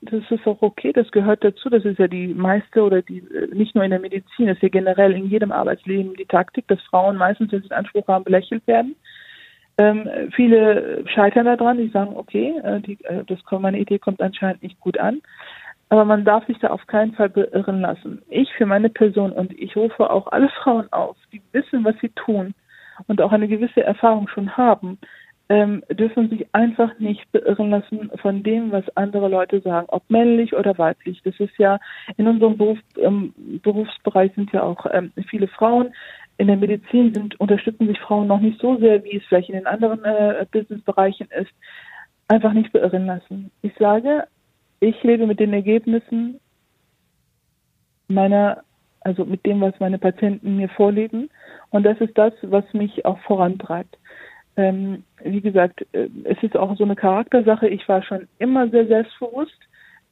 Das 0.00 0.22
ist 0.30 0.46
auch 0.46 0.62
okay, 0.62 0.92
das 0.92 1.10
gehört 1.10 1.44
dazu. 1.44 1.68
Das 1.68 1.84
ist 1.84 1.98
ja 1.98 2.08
die 2.08 2.28
meiste 2.28 2.82
oder 2.82 3.02
die, 3.02 3.18
äh, 3.18 3.54
nicht 3.54 3.74
nur 3.74 3.84
in 3.84 3.90
der 3.90 4.00
Medizin, 4.00 4.46
das 4.46 4.56
ist 4.56 4.62
ja 4.62 4.68
generell 4.68 5.12
in 5.12 5.28
jedem 5.28 5.52
Arbeitsleben 5.52 6.14
die 6.14 6.24
Taktik, 6.26 6.66
dass 6.68 6.80
Frauen 6.82 7.16
meistens, 7.16 7.52
wenn 7.52 7.62
sie 7.62 7.68
den 7.68 7.76
Anspruch 7.76 8.08
haben, 8.08 8.24
belächelt 8.24 8.66
werden. 8.66 8.96
Ähm, 9.78 10.08
viele 10.34 11.04
scheitern 11.06 11.44
daran, 11.44 11.76
die 11.76 11.88
sagen, 11.88 12.16
okay, 12.16 12.58
äh, 12.62 12.80
die, 12.80 12.98
das, 13.26 13.38
meine 13.60 13.78
Idee 13.78 13.98
kommt 13.98 14.22
anscheinend 14.22 14.62
nicht 14.62 14.80
gut 14.80 14.98
an. 14.98 15.20
Aber 15.88 16.04
man 16.04 16.24
darf 16.24 16.44
sich 16.46 16.58
da 16.58 16.68
auf 16.68 16.86
keinen 16.86 17.12
Fall 17.12 17.28
beirren 17.28 17.80
lassen. 17.80 18.22
Ich 18.28 18.52
für 18.54 18.66
meine 18.66 18.90
Person 18.90 19.32
und 19.32 19.52
ich 19.58 19.76
rufe 19.76 20.10
auch 20.10 20.26
alle 20.28 20.48
Frauen 20.48 20.92
auf, 20.92 21.16
die 21.32 21.40
wissen, 21.52 21.84
was 21.84 21.94
sie 22.00 22.08
tun 22.10 22.54
und 23.06 23.20
auch 23.20 23.32
eine 23.32 23.48
gewisse 23.48 23.82
Erfahrung 23.82 24.28
schon 24.28 24.56
haben, 24.56 24.98
ähm, 25.48 25.84
dürfen 25.90 26.28
sich 26.28 26.46
einfach 26.52 26.98
nicht 26.98 27.30
beirren 27.30 27.70
lassen 27.70 28.10
von 28.20 28.42
dem, 28.42 28.72
was 28.72 28.84
andere 28.96 29.28
Leute 29.28 29.60
sagen, 29.60 29.86
ob 29.90 30.02
männlich 30.10 30.54
oder 30.54 30.76
weiblich. 30.76 31.20
Das 31.22 31.38
ist 31.38 31.56
ja 31.58 31.78
in 32.16 32.26
unserem 32.26 32.56
Beruf, 32.56 32.78
ähm, 32.98 33.32
Berufsbereich 33.62 34.32
sind 34.34 34.52
ja 34.52 34.62
auch 34.64 34.86
ähm, 34.90 35.12
viele 35.28 35.46
Frauen. 35.46 35.94
In 36.38 36.48
der 36.48 36.56
Medizin 36.56 37.14
sind, 37.14 37.38
unterstützen 37.38 37.86
sich 37.86 37.98
Frauen 38.00 38.26
noch 38.26 38.40
nicht 38.40 38.60
so 38.60 38.76
sehr, 38.78 39.04
wie 39.04 39.16
es 39.16 39.24
vielleicht 39.24 39.48
in 39.48 39.54
den 39.54 39.66
anderen 39.66 40.04
äh, 40.04 40.44
Businessbereichen 40.50 41.28
ist. 41.30 41.52
Einfach 42.28 42.52
nicht 42.52 42.72
beirren 42.72 43.06
lassen. 43.06 43.52
Ich 43.62 43.72
sage, 43.78 44.26
ich 44.80 45.02
lebe 45.02 45.26
mit 45.26 45.40
den 45.40 45.52
Ergebnissen 45.52 46.40
meiner, 48.08 48.62
also 49.00 49.24
mit 49.24 49.44
dem, 49.46 49.60
was 49.60 49.78
meine 49.80 49.98
Patienten 49.98 50.56
mir 50.56 50.68
vorlegen. 50.68 51.30
Und 51.70 51.84
das 51.84 52.00
ist 52.00 52.16
das, 52.16 52.32
was 52.42 52.64
mich 52.72 53.04
auch 53.04 53.18
vorantreibt. 53.20 53.98
Ähm, 54.56 55.04
wie 55.22 55.40
gesagt, 55.40 55.86
äh, 55.92 56.08
es 56.24 56.42
ist 56.42 56.56
auch 56.56 56.76
so 56.76 56.84
eine 56.84 56.96
Charaktersache. 56.96 57.68
Ich 57.68 57.88
war 57.88 58.02
schon 58.02 58.26
immer 58.38 58.68
sehr 58.68 58.86
selbstbewusst 58.86 59.58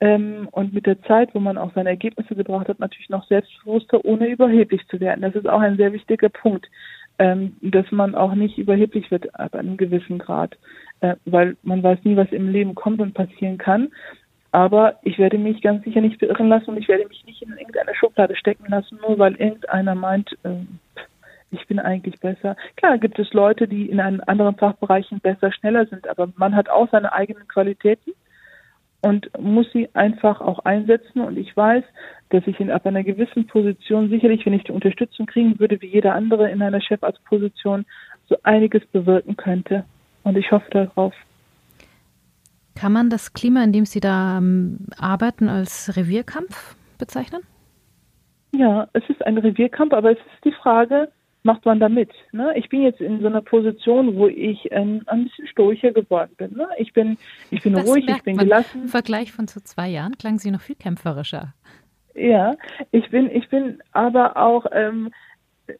ähm, 0.00 0.48
und 0.50 0.74
mit 0.74 0.86
der 0.86 1.00
Zeit, 1.02 1.34
wo 1.34 1.40
man 1.40 1.56
auch 1.56 1.72
seine 1.74 1.90
Ergebnisse 1.90 2.34
gebracht 2.34 2.68
hat, 2.68 2.78
natürlich 2.78 3.08
noch 3.08 3.26
selbstbewusster, 3.26 4.04
ohne 4.04 4.28
überheblich 4.28 4.86
zu 4.88 5.00
werden. 5.00 5.22
Das 5.22 5.34
ist 5.34 5.48
auch 5.48 5.60
ein 5.60 5.76
sehr 5.76 5.92
wichtiger 5.92 6.28
Punkt, 6.28 6.68
ähm, 7.18 7.56
dass 7.62 7.90
man 7.90 8.14
auch 8.14 8.34
nicht 8.34 8.58
überheblich 8.58 9.10
wird 9.10 9.34
ab 9.38 9.54
einem 9.54 9.76
gewissen 9.76 10.18
Grad, 10.18 10.58
äh, 11.00 11.14
weil 11.24 11.56
man 11.62 11.82
weiß 11.82 12.00
nie, 12.04 12.16
was 12.16 12.30
im 12.32 12.50
Leben 12.50 12.74
kommt 12.74 13.00
und 13.00 13.14
passieren 13.14 13.56
kann. 13.56 13.88
Aber 14.54 15.00
ich 15.02 15.18
werde 15.18 15.36
mich 15.36 15.62
ganz 15.62 15.82
sicher 15.82 16.00
nicht 16.00 16.20
beirren 16.20 16.48
lassen 16.48 16.70
und 16.70 16.76
ich 16.76 16.86
werde 16.86 17.08
mich 17.08 17.24
nicht 17.24 17.42
in 17.42 17.50
irgendeine 17.58 17.92
Schublade 17.96 18.36
stecken 18.36 18.66
lassen, 18.68 19.00
nur 19.04 19.18
weil 19.18 19.34
irgendeiner 19.34 19.96
meint, 19.96 20.30
äh, 20.44 20.60
ich 21.50 21.66
bin 21.66 21.80
eigentlich 21.80 22.20
besser. 22.20 22.54
Klar 22.76 22.98
gibt 22.98 23.18
es 23.18 23.32
Leute, 23.32 23.66
die 23.66 23.90
in 23.90 23.98
anderen 23.98 24.54
Fachbereichen 24.54 25.18
besser, 25.18 25.50
schneller 25.50 25.86
sind, 25.86 26.06
aber 26.08 26.28
man 26.36 26.54
hat 26.54 26.68
auch 26.68 26.88
seine 26.92 27.12
eigenen 27.12 27.48
Qualitäten 27.48 28.12
und 29.00 29.28
muss 29.40 29.66
sie 29.72 29.88
einfach 29.92 30.40
auch 30.40 30.60
einsetzen. 30.60 31.22
Und 31.22 31.36
ich 31.36 31.56
weiß, 31.56 31.82
dass 32.28 32.46
ich 32.46 32.60
in, 32.60 32.70
ab 32.70 32.86
einer 32.86 33.02
gewissen 33.02 33.48
Position 33.48 34.08
sicherlich, 34.08 34.46
wenn 34.46 34.52
ich 34.52 34.62
die 34.62 34.70
Unterstützung 34.70 35.26
kriegen 35.26 35.58
würde, 35.58 35.82
wie 35.82 35.88
jeder 35.88 36.14
andere 36.14 36.48
in 36.48 36.62
einer 36.62 36.80
Chefarztposition, 36.80 37.86
so 38.28 38.36
einiges 38.44 38.86
bewirken 38.86 39.36
könnte. 39.36 39.84
Und 40.22 40.38
ich 40.38 40.52
hoffe 40.52 40.70
darauf. 40.70 41.12
Kann 42.74 42.92
man 42.92 43.08
das 43.08 43.32
Klima, 43.32 43.62
in 43.62 43.72
dem 43.72 43.84
Sie 43.84 44.00
da 44.00 44.38
ähm, 44.38 44.86
arbeiten, 44.98 45.48
als 45.48 45.96
Revierkampf 45.96 46.76
bezeichnen? 46.98 47.42
Ja, 48.52 48.88
es 48.92 49.02
ist 49.08 49.24
ein 49.24 49.38
Revierkampf, 49.38 49.92
aber 49.92 50.12
es 50.12 50.18
ist 50.18 50.44
die 50.44 50.52
Frage, 50.52 51.08
macht 51.44 51.64
man 51.64 51.78
da 51.78 51.88
mit. 51.88 52.10
Ne? 52.32 52.52
Ich 52.56 52.68
bin 52.68 52.82
jetzt 52.82 53.00
in 53.00 53.20
so 53.20 53.26
einer 53.26 53.42
Position, 53.42 54.16
wo 54.16 54.26
ich 54.26 54.68
ähm, 54.72 55.02
ein 55.06 55.24
bisschen 55.24 55.46
stoischer 55.46 55.92
geworden 55.92 56.32
bin. 56.36 56.52
Ne? 56.56 56.66
Ich 56.78 56.92
bin, 56.92 57.18
ich 57.50 57.62
bin 57.62 57.74
das 57.74 57.86
ruhig, 57.86 58.08
ich 58.08 58.22
bin 58.22 58.36
gelassen. 58.36 58.82
Im 58.82 58.88
Vergleich 58.88 59.30
von 59.30 59.46
zu 59.46 59.62
zwei 59.62 59.88
Jahren 59.88 60.16
klangen 60.16 60.38
Sie 60.38 60.50
noch 60.50 60.62
viel 60.62 60.76
kämpferischer. 60.76 61.54
Ja, 62.14 62.54
ich 62.92 63.10
bin, 63.10 63.30
ich 63.30 63.48
bin 63.48 63.82
aber 63.92 64.36
auch, 64.36 64.66
ähm, 64.72 65.12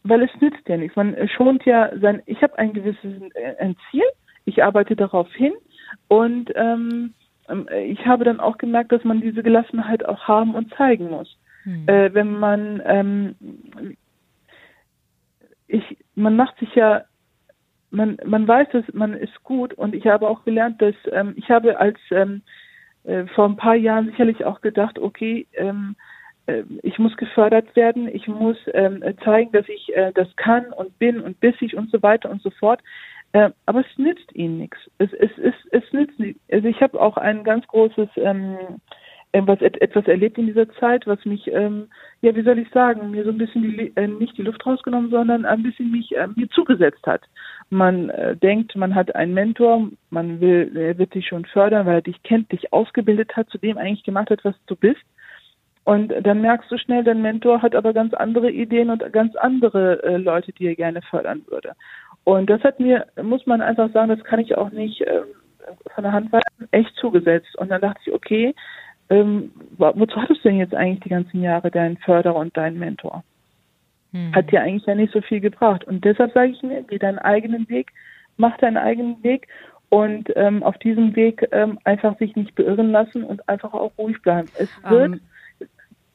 weil 0.02 0.22
es 0.22 0.30
nützt 0.40 0.68
ja 0.68 0.76
nichts. 0.76 0.96
Man 0.96 1.16
schont 1.28 1.64
ja 1.64 1.90
sein, 1.98 2.22
ich 2.26 2.42
habe 2.42 2.59
ein 2.59 2.72
gewisses 2.72 3.22
äh, 3.35 3.57
ein 3.59 3.76
Ziel, 3.90 4.04
ich 4.44 4.62
arbeite 4.62 4.96
darauf 4.96 5.33
hin 5.33 5.52
und 6.09 6.50
ähm, 6.54 7.14
ähm, 7.48 7.68
ich 7.87 8.07
habe 8.07 8.24
dann 8.24 8.40
auch 8.40 8.59
gemerkt, 8.59 8.92
dass 8.92 9.04
man 9.04 9.20
diese 9.20 9.42
Gelassenheit 9.42 10.04
auch 10.04 10.26
haben 10.28 10.54
und 10.54 10.72
zeigen 10.74 11.11
muss. 11.11 11.37
Hm. 11.64 11.88
Äh, 11.88 12.14
wenn 12.14 12.38
man 12.38 12.83
ähm, 12.85 13.35
ich, 15.66 15.98
man 16.14 16.37
macht 16.37 16.59
sich 16.59 16.74
ja, 16.74 17.04
man, 17.90 18.16
man 18.24 18.46
weiß 18.46 18.68
es, 18.74 18.85
man 18.92 19.14
ist 19.14 19.42
gut 19.44 19.74
und 19.74 19.94
ich 19.94 20.07
habe 20.07 20.28
auch 20.28 20.44
gelernt, 20.44 20.80
dass 20.83 20.94
ähm, 21.12 21.35
ich 21.37 21.50
habe 21.50 21.78
als 21.78 21.98
ähm, 22.11 22.42
äh, 23.04 23.26
vor 23.35 23.46
ein 23.46 23.57
paar 23.57 23.76
Jahren 23.76 24.07
sicherlich 24.07 24.44
auch 24.44 24.61
gedacht, 24.61 24.98
okay, 24.98 25.46
ähm, 25.52 25.96
äh, 26.46 26.64
ich 26.83 26.98
muss 26.98 27.16
gefördert 27.16 27.74
werden, 27.76 28.09
ich 28.09 28.26
muss 28.28 28.57
ähm, 28.72 29.02
zeigen, 29.24 29.52
dass 29.52 29.68
ich 29.68 29.94
äh, 29.94 30.12
das 30.12 30.35
kann 30.37 30.66
und 30.72 30.98
bin 30.98 31.20
und 31.20 31.40
bissig 31.40 31.76
und 31.76 31.90
so 31.90 32.02
weiter 32.02 32.30
und 32.30 32.42
so 32.42 32.50
fort. 32.50 32.80
Äh, 33.35 33.51
aber 33.66 33.81
es 33.81 33.99
nützt 33.99 34.33
ihnen 34.35 34.59
nichts. 34.59 34.79
Es, 34.99 35.12
es, 35.12 35.31
es, 35.38 35.55
es 35.73 35.92
nützt 35.92 36.20
nicht. 36.20 36.38
Also 36.53 36.68
ich 36.68 36.81
habe 36.81 37.01
auch 37.01 37.16
ein 37.16 37.42
ganz 37.42 37.66
großes 37.66 38.09
ähm, 38.14 38.57
etwas, 39.33 39.61
etwas 39.61 40.07
erlebt 40.07 40.38
in 40.38 40.47
dieser 40.47 40.70
Zeit, 40.75 41.05
was 41.09 41.25
mich, 41.25 41.49
ähm, 41.49 41.88
ja, 42.23 42.37
wie 42.37 42.42
soll 42.42 42.61
ich 42.61 42.70
sagen, 42.70 43.11
mir 43.11 43.25
so 43.25 43.31
ein 43.31 43.38
bisschen 43.38 43.62
die, 43.62 43.92
äh, 43.97 44.07
nicht 44.07 44.38
die 44.38 44.42
Luft 44.42 44.64
rausgenommen, 44.64 45.11
sondern 45.11 45.44
ein 45.47 45.64
bisschen 45.64 45.90
mich 45.90 46.16
äh, 46.16 46.29
mir 46.37 46.49
zugesetzt 46.51 47.05
hat. 47.09 47.23
Man 47.70 48.11
äh, 48.11 48.37
denkt, 48.37 48.77
man 48.77 48.94
hat 48.94 49.16
einen 49.16 49.35
Mentor, 49.35 49.88
man 50.11 50.40
will, 50.40 50.70
er 50.77 50.97
wird 50.99 51.14
dich 51.14 51.27
schon 51.27 51.44
fördern, 51.44 51.87
weil 51.87 51.97
er 51.97 52.03
dich 52.03 52.23
kennt, 52.23 52.53
dich 52.53 52.73
ausgebildet 52.73 53.35
hat, 53.35 53.51
zu 53.51 53.59
dem 53.59 53.79
eigentlich 53.79 54.05
gemacht 54.05 54.31
hat, 54.31 54.44
was 54.44 54.55
du 54.68 54.77
bist. 54.77 55.03
Und 55.83 56.12
dann 56.23 56.40
merkst 56.40 56.70
du 56.70 56.79
schnell, 56.79 57.05
dein 57.05 57.20
Mentor 57.20 57.61
hat 57.61 57.75
aber 57.75 57.92
ganz 57.92 58.14
andere 58.14 58.51
Ideen 58.51 58.88
und 58.88 59.12
ganz 59.12 59.37
andere 59.37 60.03
äh, 60.03 60.16
Leute, 60.16 60.53
die 60.53 60.66
er 60.66 60.77
gerne 60.77 61.03
fördern 61.03 61.42
würde. 61.49 61.73
Und 62.24 62.48
das 62.48 62.62
hat 62.62 62.80
mir, 62.80 63.06
muss 63.22 63.46
man 63.46 63.60
einfach 63.60 63.90
sagen, 63.92 64.08
das 64.08 64.24
kann 64.24 64.40
ich 64.40 64.56
auch 64.56 64.70
nicht 64.70 65.02
äh, 65.02 65.20
von 65.94 66.04
der 66.04 66.12
Hand 66.12 66.32
weisen, 66.32 66.68
echt 66.70 66.94
zugesetzt. 66.96 67.56
Und 67.56 67.70
dann 67.70 67.80
dachte 67.80 68.00
ich, 68.06 68.12
okay, 68.12 68.54
ähm, 69.10 69.52
wozu 69.76 70.16
hattest 70.16 70.44
du 70.44 70.48
denn 70.48 70.58
jetzt 70.58 70.74
eigentlich 70.74 71.00
die 71.00 71.10
ganzen 71.10 71.42
Jahre 71.42 71.70
deinen 71.70 71.98
Förderer 71.98 72.37
und 72.37 72.56
deinen 72.56 72.78
Mentor? 72.78 73.22
Hm. 74.12 74.34
Hat 74.34 74.50
dir 74.50 74.62
eigentlich 74.62 74.87
ja 74.87 74.94
nicht 74.94 75.12
so 75.12 75.20
viel 75.20 75.40
gebracht. 75.40 75.84
Und 75.84 76.04
deshalb 76.04 76.32
sage 76.32 76.52
ich 76.52 76.62
mir, 76.62 76.82
geh 76.82 76.98
deinen 76.98 77.18
eigenen 77.18 77.68
Weg, 77.68 77.92
mach 78.37 78.56
deinen 78.56 78.78
eigenen 78.78 79.22
Weg 79.22 79.48
und 79.90 80.32
ähm, 80.34 80.62
auf 80.62 80.78
diesem 80.78 81.14
Weg 81.14 81.46
ähm, 81.52 81.78
einfach 81.84 82.18
sich 82.18 82.34
nicht 82.34 82.54
beirren 82.54 82.90
lassen 82.90 83.22
und 83.22 83.46
einfach 83.48 83.74
auch 83.74 83.92
ruhig 83.98 84.20
bleiben. 84.22 84.48
Es 84.58 84.70
wird. 84.88 85.12
Ähm. 85.12 85.20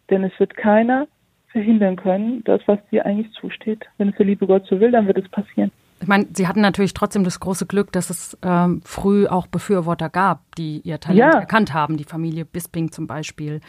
denn 0.10 0.24
es 0.24 0.38
wird 0.40 0.56
keiner 0.56 1.08
verhindern 1.52 1.96
können, 1.96 2.44
das, 2.44 2.62
was 2.66 2.80
dir 2.92 3.06
eigentlich 3.06 3.32
zusteht. 3.34 3.86
Wenn 3.98 4.10
es 4.10 4.16
der 4.16 4.26
liebe 4.26 4.48
Gott 4.48 4.66
so 4.68 4.80
will, 4.80 4.92
dann 4.92 5.08
wird 5.08 5.18
es 5.18 5.30
passieren. 5.30 5.72
Ich 6.02 6.08
meine, 6.08 6.28
Sie 6.34 6.48
hatten 6.48 6.62
natürlich 6.62 6.94
trotzdem 6.94 7.24
das 7.24 7.40
große 7.40 7.66
Glück, 7.66 7.92
dass 7.92 8.10
es 8.10 8.38
ähm, 8.42 8.82
früh 8.86 9.28
auch 9.28 9.48
Befürworter 9.48 10.10
gab, 10.10 10.56
die 10.56 10.80
ihr 10.82 11.00
Talent 11.00 11.20
ja. 11.20 11.40
erkannt 11.40 11.74
haben, 11.74 11.98
die 11.98 12.06
Familie 12.06 12.46
Bisping 12.46 12.92
zum 12.92 13.08
Beispiel. 13.08 13.60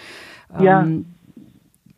Ähm, 0.59 0.65
ja. 0.65 0.87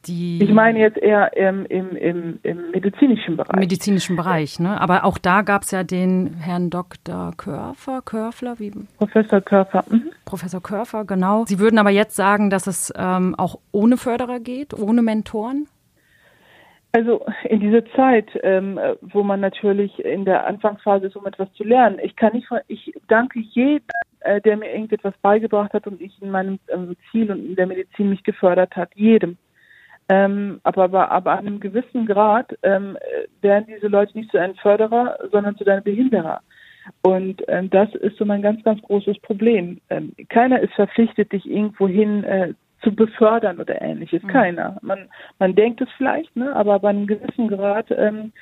Die 0.07 0.43
ich 0.43 0.51
meine 0.51 0.81
jetzt 0.81 0.99
eher 0.99 1.37
im, 1.37 1.65
im, 1.67 1.95
im, 1.95 2.39
im 2.43 2.71
medizinischen 2.73 3.37
Bereich. 3.37 3.57
Medizinischen 3.57 4.17
Bereich, 4.17 4.59
ne? 4.59 4.81
Aber 4.81 5.05
auch 5.05 5.17
da 5.17 5.43
gab 5.43 5.63
es 5.63 5.71
ja 5.71 5.85
den 5.85 6.35
Herrn 6.41 6.71
Dr. 6.71 7.33
Körfer, 7.37 8.03
Körfler, 8.05 8.59
wie? 8.59 8.73
Professor 8.99 9.41
Körfer. 9.41 9.85
Mhm. 9.89 10.11
Professor 10.25 10.61
Körfer, 10.61 11.05
genau. 11.05 11.45
Sie 11.47 11.61
würden 11.61 11.79
aber 11.79 11.91
jetzt 11.91 12.17
sagen, 12.17 12.51
dass 12.51 12.67
es 12.67 12.93
ähm, 12.97 13.37
auch 13.37 13.61
ohne 13.71 13.97
Förderer 13.97 14.41
geht, 14.41 14.75
ohne 14.75 15.03
Mentoren? 15.03 15.69
Also 16.93 17.25
in 17.45 17.61
dieser 17.61 17.85
Zeit, 17.93 18.29
ähm, 18.43 18.79
wo 19.01 19.23
man 19.23 19.41
natürlich 19.41 19.99
in 20.05 20.27
der 20.27 20.47
Anfangsphase 20.47 21.07
ist, 21.07 21.17
um 21.17 21.27
etwas 21.27 21.51
zu 21.55 21.65
lernen. 21.65 21.99
Ich 22.03 22.17
kann 22.17 22.35
nicht, 22.35 22.47
ich 22.69 22.93
danke 23.09 23.41
jedem, 23.41 23.87
äh, 24.21 24.43
der 24.43 24.59
mir 24.59 24.71
irgendetwas 24.71 25.15
beigebracht 25.23 25.73
hat 25.73 25.87
und 25.87 26.01
ich 26.03 26.21
in 26.21 26.31
meinem 26.31 26.59
äh, 26.67 26.95
Ziel 27.11 27.31
und 27.31 27.45
in 27.45 27.57
der 27.57 27.67
Medizin 27.67 28.11
mich 28.11 28.23
gefördert 28.23 28.77
hat. 28.77 28.91
Jedem. 28.95 29.39
Ähm, 30.11 30.61
aber, 30.65 30.85
aber, 30.85 31.11
aber 31.11 31.33
an 31.33 31.47
einem 31.47 31.61
gewissen 31.61 32.05
Grad 32.05 32.55
ähm, 32.63 32.99
werden 33.41 33.67
diese 33.75 33.89
Leute 33.89 34.19
nicht 34.19 34.31
zu 34.31 34.39
einem 34.39 34.57
Förderer, 34.57 35.19
sondern 35.31 35.57
zu 35.57 35.65
deinem 35.65 35.85
Behinderer. 35.85 36.41
Und 37.03 37.43
ähm, 37.49 37.71
das 37.71 37.95
ist 37.95 38.19
so 38.19 38.25
mein 38.25 38.43
ganz, 38.43 38.63
ganz 38.65 38.83
großes 38.83 39.19
Problem. 39.21 39.81
Ähm, 39.89 40.13
keiner 40.29 40.61
ist 40.61 40.75
verpflichtet, 40.75 41.33
dich 41.33 41.49
irgendwohin 41.49 42.25
äh, 42.25 42.55
zu 42.83 42.95
befördern 42.95 43.61
oder 43.61 43.81
ähnliches. 43.81 44.23
Mhm. 44.23 44.29
Keiner. 44.29 44.79
Man, 44.83 45.09
man 45.39 45.55
denkt 45.55 45.81
es 45.81 45.89
vielleicht, 45.97 46.35
ne? 46.37 46.55
aber 46.55 46.79
bei 46.79 46.91
einem 46.91 47.07
gewissen 47.07 47.49
Grad 47.49 47.91
ähm, 47.91 48.33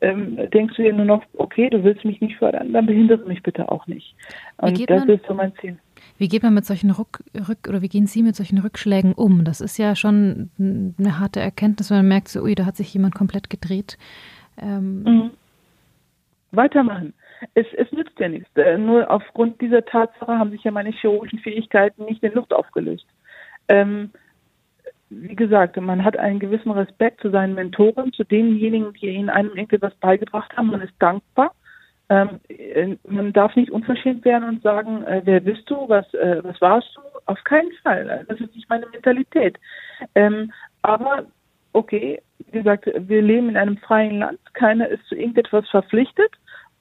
ähm, 0.00 0.38
denkst 0.50 0.76
du 0.76 0.82
dir 0.82 0.92
nur 0.92 1.04
noch, 1.04 1.22
okay, 1.34 1.68
du 1.68 1.84
willst 1.84 2.04
mich 2.04 2.20
nicht 2.20 2.36
fördern, 2.36 2.72
dann 2.72 2.86
behindere 2.86 3.26
mich 3.26 3.42
bitte 3.42 3.70
auch 3.70 3.86
nicht. 3.86 4.14
Und 4.58 4.88
das 4.88 5.00
man, 5.00 5.08
ist 5.10 5.26
so 5.26 5.34
mein 5.34 5.52
Ziel. 5.60 5.78
Wie 6.16 6.28
geht 6.28 6.42
man 6.42 6.54
mit 6.54 6.64
solchen 6.64 6.90
Rück, 6.90 7.22
Rück 7.48 7.68
oder 7.68 7.82
wie 7.82 7.88
gehen 7.88 8.06
Sie 8.06 8.22
mit 8.22 8.36
solchen 8.36 8.58
Rückschlägen 8.58 9.12
um? 9.12 9.44
Das 9.44 9.60
ist 9.60 9.78
ja 9.78 9.94
schon 9.94 10.50
eine 10.58 11.18
harte 11.18 11.40
Erkenntnis, 11.40 11.90
wenn 11.90 11.98
man 11.98 12.08
merkt, 12.08 12.28
so, 12.28 12.42
ui, 12.42 12.54
da 12.54 12.66
hat 12.66 12.76
sich 12.76 12.92
jemand 12.92 13.14
komplett 13.14 13.50
gedreht. 13.50 13.98
Ähm, 14.60 15.02
mhm. 15.02 15.30
Weitermachen. 16.52 17.14
es, 17.54 17.66
es 17.76 17.90
nützt 17.92 18.18
ja 18.18 18.28
nichts. 18.28 18.48
Äh, 18.56 18.78
nur 18.78 19.10
aufgrund 19.10 19.60
dieser 19.60 19.84
Tatsache 19.84 20.38
haben 20.38 20.50
sich 20.50 20.64
ja 20.64 20.70
meine 20.70 20.90
chirurgischen 20.90 21.38
Fähigkeiten 21.40 22.04
nicht 22.04 22.22
in 22.22 22.32
Luft 22.32 22.52
aufgelöst. 22.52 23.06
Ähm, 23.70 24.10
wie 25.10 25.34
gesagt, 25.34 25.76
man 25.76 26.04
hat 26.04 26.16
einen 26.16 26.38
gewissen 26.38 26.70
Respekt 26.70 27.20
zu 27.20 27.30
seinen 27.30 27.54
Mentoren, 27.54 28.12
zu 28.12 28.24
denjenigen, 28.24 28.92
die 28.94 29.08
ihnen 29.08 29.30
einem 29.30 29.50
irgendetwas 29.50 29.94
beigebracht 29.96 30.56
haben. 30.56 30.68
Man 30.68 30.82
ist 30.82 30.94
dankbar. 30.98 31.52
Ähm, 32.08 32.40
äh, 32.48 32.96
man 33.08 33.32
darf 33.32 33.54
nicht 33.56 33.70
unverschämt 33.70 34.24
werden 34.24 34.48
und 34.48 34.62
sagen, 34.62 35.04
äh, 35.04 35.22
wer 35.24 35.40
bist 35.40 35.68
du, 35.70 35.88
was, 35.88 36.12
äh, 36.14 36.42
was 36.42 36.60
warst 36.60 36.88
du? 36.96 37.00
Auf 37.26 37.42
keinen 37.44 37.72
Fall. 37.82 38.24
Das 38.28 38.40
ist 38.40 38.54
nicht 38.54 38.68
meine 38.68 38.86
Mentalität. 38.86 39.58
Ähm, 40.14 40.52
aber 40.82 41.26
okay, 41.72 42.20
wie 42.38 42.58
gesagt, 42.58 42.90
wir 42.94 43.22
leben 43.22 43.48
in 43.50 43.56
einem 43.56 43.78
freien 43.78 44.18
Land. 44.18 44.40
Keiner 44.54 44.88
ist 44.88 45.06
zu 45.06 45.14
irgendetwas 45.14 45.68
verpflichtet. 45.68 46.32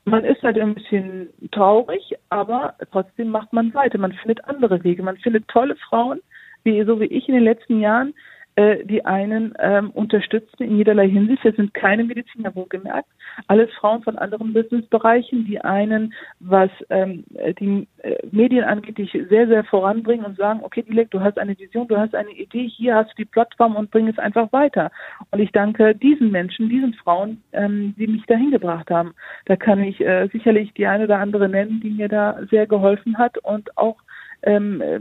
Man 0.05 0.23
ist 0.23 0.41
halt 0.41 0.57
ein 0.57 0.73
bisschen 0.73 1.29
traurig, 1.51 2.15
aber 2.29 2.73
trotzdem 2.91 3.29
macht 3.29 3.53
man 3.53 3.73
weiter. 3.73 3.99
Man 3.99 4.13
findet 4.13 4.43
andere 4.45 4.83
Wege. 4.83 5.03
Man 5.03 5.17
findet 5.17 5.47
tolle 5.47 5.75
Frauen, 5.75 6.21
wie 6.63 6.83
so 6.83 6.99
wie 6.99 7.05
ich 7.05 7.27
in 7.27 7.35
den 7.35 7.43
letzten 7.43 7.79
Jahren, 7.79 8.13
äh, 8.59 8.83
die 8.83 9.05
einen 9.05 9.53
ähm, 9.59 9.89
unterstützen 9.91 10.63
in 10.63 10.75
jederlei 10.75 11.07
Hinsicht. 11.07 11.45
Das 11.45 11.55
sind 11.55 11.73
keine 11.73 12.03
Mediziner, 12.03 12.53
wohlgemerkt. 12.55 13.07
Alles 13.47 13.71
Frauen 13.79 14.03
von 14.03 14.17
anderen 14.17 14.51
Businessbereichen, 14.51 15.45
die 15.45 15.61
einen, 15.61 16.13
was 16.41 16.69
ähm, 16.89 17.23
die 17.59 17.87
äh, 17.99 18.17
Medien 18.31 18.65
angeht, 18.65 18.97
dich 18.97 19.11
sehr, 19.29 19.47
sehr 19.47 19.63
voranbringen 19.63 20.25
und 20.25 20.35
sagen, 20.35 20.59
okay, 20.63 20.81
Dilek, 20.81 21.09
du 21.11 21.21
hast 21.21 21.39
eine 21.39 21.57
Vision, 21.57 21.87
du 21.87 21.95
hast 21.95 22.13
eine 22.13 22.31
Idee, 22.31 22.67
hier 22.67 22.95
hast 22.95 23.11
du 23.11 23.15
die 23.19 23.31
Plattform 23.31 23.77
und 23.77 23.91
bring 23.91 24.09
es 24.09 24.19
einfach 24.19 24.51
weiter. 24.51 24.91
Und 25.31 25.39
ich 25.39 25.53
danke 25.53 25.95
diesen 25.95 26.29
Menschen, 26.29 26.67
diesen 26.67 26.93
Frauen, 26.95 27.41
ähm, 27.53 27.95
die 27.97 28.07
mich 28.07 28.25
dahin 28.25 28.51
gebracht 28.51 28.91
haben. 28.91 29.13
Da 29.45 29.55
kann 29.55 29.81
ich 29.81 30.01
äh, 30.01 30.27
sicherlich 30.33 30.73
die 30.73 30.85
eine 30.85 31.05
oder 31.05 31.19
andere 31.19 31.47
nennen, 31.47 31.79
die 31.81 31.91
mir 31.91 32.09
da 32.09 32.37
sehr 32.51 32.67
geholfen 32.67 33.17
hat 33.17 33.37
und 33.37 33.77
auch 33.77 33.95
ähm, 34.43 34.81
äh, 34.81 34.99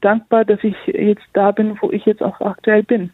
dankbar, 0.00 0.44
dass 0.44 0.62
ich 0.62 0.76
jetzt 0.86 1.24
da 1.32 1.50
bin, 1.52 1.76
wo 1.80 1.90
ich 1.90 2.04
jetzt 2.04 2.22
auch 2.22 2.40
aktuell 2.40 2.82
bin. 2.82 3.10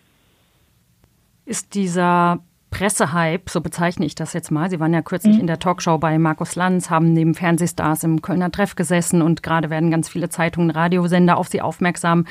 Ist 1.44 1.74
dieser 1.74 2.40
Pressehype, 2.70 3.50
so 3.50 3.60
bezeichne 3.60 4.04
ich 4.04 4.14
das 4.14 4.34
jetzt 4.34 4.50
mal. 4.50 4.68
Sie 4.68 4.78
waren 4.78 4.92
ja 4.92 5.00
kürzlich 5.00 5.36
mhm. 5.36 5.40
in 5.42 5.46
der 5.46 5.58
Talkshow 5.58 5.98
bei 5.98 6.18
Markus 6.18 6.54
Lanz, 6.54 6.90
haben 6.90 7.12
neben 7.12 7.34
Fernsehstars 7.34 8.04
im 8.04 8.20
Kölner 8.20 8.50
Treff 8.50 8.76
gesessen 8.76 9.22
und 9.22 9.42
gerade 9.42 9.70
werden 9.70 9.90
ganz 9.90 10.08
viele 10.08 10.28
Zeitungen, 10.28 10.70
Radiosender 10.70 11.38
auf 11.38 11.48
Sie 11.48 11.62
aufmerksam. 11.62 12.26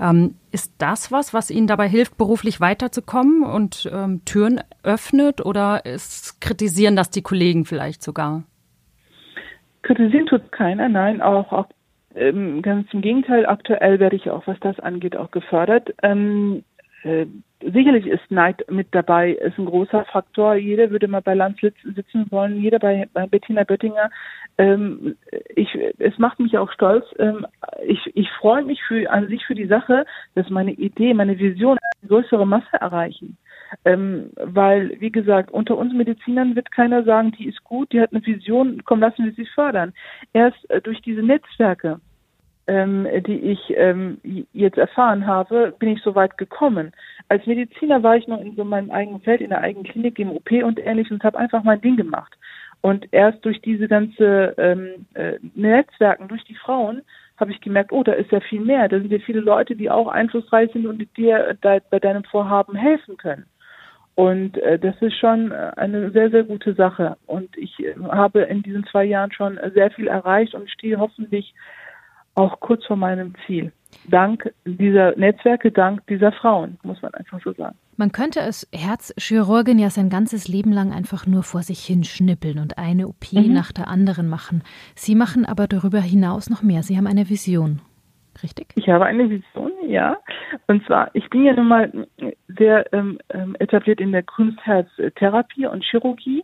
Ähm, 0.00 0.34
ist 0.50 0.72
das 0.78 1.12
was, 1.12 1.34
was 1.34 1.50
Ihnen 1.50 1.66
dabei 1.66 1.88
hilft, 1.88 2.16
beruflich 2.16 2.60
weiterzukommen 2.60 3.42
und 3.42 3.90
ähm, 3.92 4.24
Türen 4.24 4.60
öffnet 4.82 5.44
oder 5.44 5.84
ist, 5.84 6.40
kritisieren 6.40 6.96
das 6.96 7.10
die 7.10 7.22
Kollegen 7.22 7.64
vielleicht 7.64 8.02
sogar? 8.02 8.44
Kritisieren 9.82 10.26
tut 10.26 10.52
keiner, 10.52 10.88
nein, 10.88 11.20
auch, 11.20 11.52
auch 11.52 11.66
ähm, 12.14 12.62
ganz 12.62 12.92
im 12.92 13.00
Gegenteil, 13.00 13.46
aktuell 13.46 14.00
werde 14.00 14.16
ich 14.16 14.30
auch, 14.30 14.46
was 14.46 14.58
das 14.60 14.78
angeht, 14.80 15.16
auch 15.16 15.30
gefördert. 15.30 15.94
Ähm, 16.02 16.64
äh, 17.02 17.26
sicherlich 17.60 18.06
ist 18.06 18.30
Neid 18.30 18.64
mit 18.70 18.88
dabei, 18.92 19.32
ist 19.32 19.58
ein 19.58 19.66
großer 19.66 20.04
Faktor. 20.06 20.54
Jeder 20.54 20.90
würde 20.90 21.08
mal 21.08 21.22
bei 21.22 21.34
Lanz 21.34 21.58
sitzen 21.60 22.26
wollen, 22.30 22.60
jeder 22.60 22.78
bei, 22.78 23.08
bei 23.12 23.26
Bettina 23.26 23.64
Böttinger. 23.64 24.10
Ähm, 24.58 25.16
ich, 25.54 25.76
es 25.98 26.18
macht 26.18 26.38
mich 26.38 26.58
auch 26.58 26.70
stolz. 26.72 27.04
Ähm, 27.18 27.46
ich, 27.86 28.00
ich 28.14 28.30
freue 28.40 28.64
mich 28.64 28.82
für, 28.84 29.10
an 29.10 29.28
sich 29.28 29.44
für 29.46 29.54
die 29.54 29.66
Sache, 29.66 30.04
dass 30.34 30.48
meine 30.50 30.72
Idee, 30.72 31.14
meine 31.14 31.38
Vision 31.38 31.78
eine 32.00 32.08
größere 32.08 32.46
Masse 32.46 32.76
erreichen. 32.80 33.36
Ähm, 33.84 34.30
weil, 34.36 35.00
wie 35.00 35.10
gesagt, 35.10 35.50
unter 35.50 35.76
uns 35.76 35.92
Medizinern 35.92 36.56
wird 36.56 36.70
keiner 36.72 37.04
sagen, 37.04 37.32
die 37.32 37.48
ist 37.48 37.62
gut, 37.64 37.92
die 37.92 38.00
hat 38.00 38.12
eine 38.12 38.24
Vision, 38.24 38.82
komm, 38.84 39.00
lassen 39.00 39.24
wir 39.24 39.32
sie 39.32 39.46
fördern. 39.46 39.92
Erst 40.32 40.68
äh, 40.70 40.80
durch 40.80 41.00
diese 41.02 41.22
Netzwerke, 41.22 42.00
ähm, 42.66 43.06
die 43.26 43.38
ich 43.38 43.58
ähm, 43.76 44.18
jetzt 44.52 44.78
erfahren 44.78 45.26
habe, 45.26 45.74
bin 45.78 45.90
ich 45.90 46.02
so 46.02 46.14
weit 46.14 46.38
gekommen. 46.38 46.92
Als 47.28 47.46
Mediziner 47.46 48.02
war 48.02 48.16
ich 48.16 48.28
noch 48.28 48.40
in 48.40 48.54
so 48.54 48.64
meinem 48.64 48.90
eigenen 48.90 49.20
Feld, 49.20 49.40
in 49.40 49.50
der 49.50 49.60
eigenen 49.60 49.84
Klinik, 49.84 50.18
im 50.18 50.30
OP 50.30 50.50
und 50.50 50.78
ähnliches 50.78 51.12
und 51.12 51.24
habe 51.24 51.38
einfach 51.38 51.64
mein 51.64 51.80
Ding 51.80 51.96
gemacht. 51.96 52.36
Und 52.80 53.06
erst 53.12 53.44
durch 53.44 53.60
diese 53.62 53.88
ganze 53.88 54.54
ähm, 54.58 55.06
äh, 55.14 55.38
Netzwerken, 55.54 56.28
durch 56.28 56.44
die 56.44 56.56
Frauen, 56.56 57.02
habe 57.36 57.52
ich 57.52 57.60
gemerkt, 57.60 57.92
oh, 57.92 58.02
da 58.02 58.12
ist 58.12 58.30
ja 58.30 58.40
viel 58.40 58.60
mehr. 58.60 58.88
Da 58.88 58.98
sind 58.98 59.10
ja 59.10 59.18
viele 59.18 59.40
Leute, 59.40 59.74
die 59.74 59.90
auch 59.90 60.08
einflussreich 60.08 60.70
sind 60.72 60.86
und 60.86 60.98
die 60.98 61.06
dir 61.06 61.56
da, 61.60 61.78
bei 61.90 61.98
deinem 61.98 62.24
Vorhaben 62.24 62.76
helfen 62.76 63.16
können. 63.16 63.46
Und 64.14 64.58
äh, 64.58 64.78
das 64.78 64.94
ist 65.00 65.16
schon 65.16 65.52
äh, 65.52 65.72
eine 65.76 66.10
sehr, 66.10 66.30
sehr 66.30 66.44
gute 66.44 66.74
Sache. 66.74 67.16
Und 67.26 67.56
ich 67.56 67.78
äh, 67.80 67.94
habe 68.10 68.42
in 68.42 68.62
diesen 68.62 68.84
zwei 68.86 69.04
Jahren 69.04 69.32
schon 69.32 69.58
sehr 69.74 69.90
viel 69.90 70.06
erreicht 70.06 70.54
und 70.54 70.70
stehe 70.70 70.98
hoffentlich 70.98 71.54
auch 72.34 72.60
kurz 72.60 72.84
vor 72.86 72.96
meinem 72.96 73.34
Ziel. 73.46 73.72
Dank 74.08 74.52
dieser 74.64 75.14
Netzwerke, 75.16 75.70
dank 75.70 76.06
dieser 76.06 76.32
Frauen, 76.32 76.78
muss 76.82 77.00
man 77.02 77.12
einfach 77.14 77.40
so 77.44 77.52
sagen. 77.52 77.76
Man 77.96 78.10
könnte 78.10 78.40
als 78.40 78.66
Herzchirurgin 78.72 79.78
ja 79.78 79.90
sein 79.90 80.08
ganzes 80.08 80.48
Leben 80.48 80.72
lang 80.72 80.92
einfach 80.92 81.26
nur 81.26 81.42
vor 81.42 81.62
sich 81.62 81.84
hin 81.84 82.04
schnippeln 82.04 82.58
und 82.58 82.78
eine 82.78 83.06
OP 83.06 83.32
mhm. 83.32 83.52
nach 83.52 83.70
der 83.70 83.88
anderen 83.88 84.28
machen. 84.28 84.62
Sie 84.94 85.14
machen 85.14 85.44
aber 85.44 85.66
darüber 85.68 86.00
hinaus 86.00 86.48
noch 86.48 86.62
mehr. 86.62 86.82
Sie 86.82 86.96
haben 86.96 87.06
eine 87.06 87.28
Vision. 87.28 87.80
Richtig? 88.42 88.68
Ich 88.74 88.88
habe 88.88 89.06
eine 89.06 89.28
Vision, 89.28 89.72
ja. 89.86 90.18
Und 90.66 90.84
zwar, 90.86 91.10
ich 91.14 91.28
bin 91.30 91.44
ja 91.44 91.52
nun 91.54 91.68
mal 91.68 92.06
sehr 92.48 92.92
ähm, 92.92 93.18
ähm 93.30 93.56
etabliert 93.58 94.00
in 94.00 94.12
der 94.12 94.22
Kunstherztherapie 94.22 95.66
und 95.66 95.84
Chirurgie. 95.84 96.42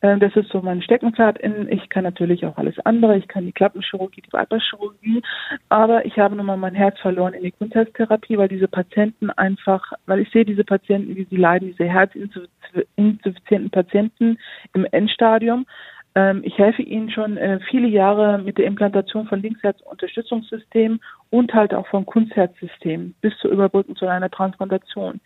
Äh, 0.00 0.18
das 0.18 0.34
ist 0.36 0.50
so 0.50 0.60
mein 0.62 0.82
Steckenpferd. 0.82 1.40
Ich 1.70 1.88
kann 1.88 2.04
natürlich 2.04 2.44
auch 2.44 2.56
alles 2.56 2.78
andere. 2.84 3.16
Ich 3.16 3.28
kann 3.28 3.46
die 3.46 3.52
Klappenchirurgie, 3.52 4.22
die 4.22 4.30
Bypasschirurgie. 4.30 5.22
Aber 5.68 6.04
ich 6.06 6.18
habe 6.18 6.36
nun 6.36 6.46
mal 6.46 6.56
mein 6.56 6.74
Herz 6.74 6.98
verloren 7.00 7.34
in 7.34 7.42
die 7.42 7.52
Kunstherztherapie, 7.52 8.38
weil 8.38 8.48
diese 8.48 8.68
Patienten 8.68 9.30
einfach, 9.30 9.92
weil 10.06 10.20
ich 10.20 10.30
sehe 10.30 10.44
diese 10.44 10.64
Patienten, 10.64 11.16
wie 11.16 11.24
sie 11.24 11.36
leiden, 11.36 11.68
diese 11.68 11.84
herzinsuffizienten 11.84 13.70
Patienten 13.70 14.38
im 14.74 14.86
Endstadium. 14.90 15.66
Ähm, 16.14 16.40
ich 16.44 16.56
helfe 16.58 16.82
Ihnen 16.82 17.10
schon 17.10 17.36
äh, 17.36 17.60
viele 17.70 17.88
Jahre 17.88 18.38
mit 18.38 18.58
der 18.58 18.66
Implantation 18.66 19.26
von 19.26 19.42
Linksherzunterstützungssystemen 19.42 21.00
und 21.30 21.52
halt 21.52 21.74
auch 21.74 21.86
vom 21.88 22.06
Kunstherzsystem 22.06 23.14
bis 23.20 23.36
zur 23.38 23.50
Überbrückung 23.50 23.96
zu 23.96 24.06
einer 24.06 24.30
Transplantation. 24.30 25.20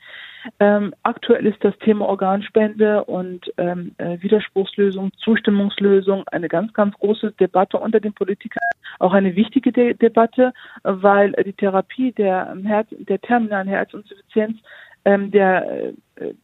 Ähm, 0.59 0.93
aktuell 1.05 1.47
ist 1.47 1.63
das 1.63 1.77
Thema 1.79 2.07
Organspende 2.07 3.05
und 3.05 3.53
ähm, 3.59 3.95
äh, 3.99 4.21
Widerspruchslösung, 4.21 5.13
Zustimmungslösung 5.19 6.25
eine 6.29 6.49
ganz, 6.49 6.73
ganz 6.73 6.95
große 6.99 7.33
Debatte 7.33 7.79
unter 7.79 8.01
den 8.01 8.13
Politikern, 8.13 8.63
auch 8.99 9.13
eine 9.13 9.37
wichtige 9.37 9.73
De 9.73 9.95
Debatte, 9.95 10.53
weil 10.83 11.33
die 11.33 11.53
Therapie 11.53 12.13
der, 12.13 12.57
Herz, 12.65 12.89
der 12.91 13.21
terminalen 13.21 13.69
Herzinsuffizienz 13.69 14.59
der 15.05 15.93
äh, 16.17 16.35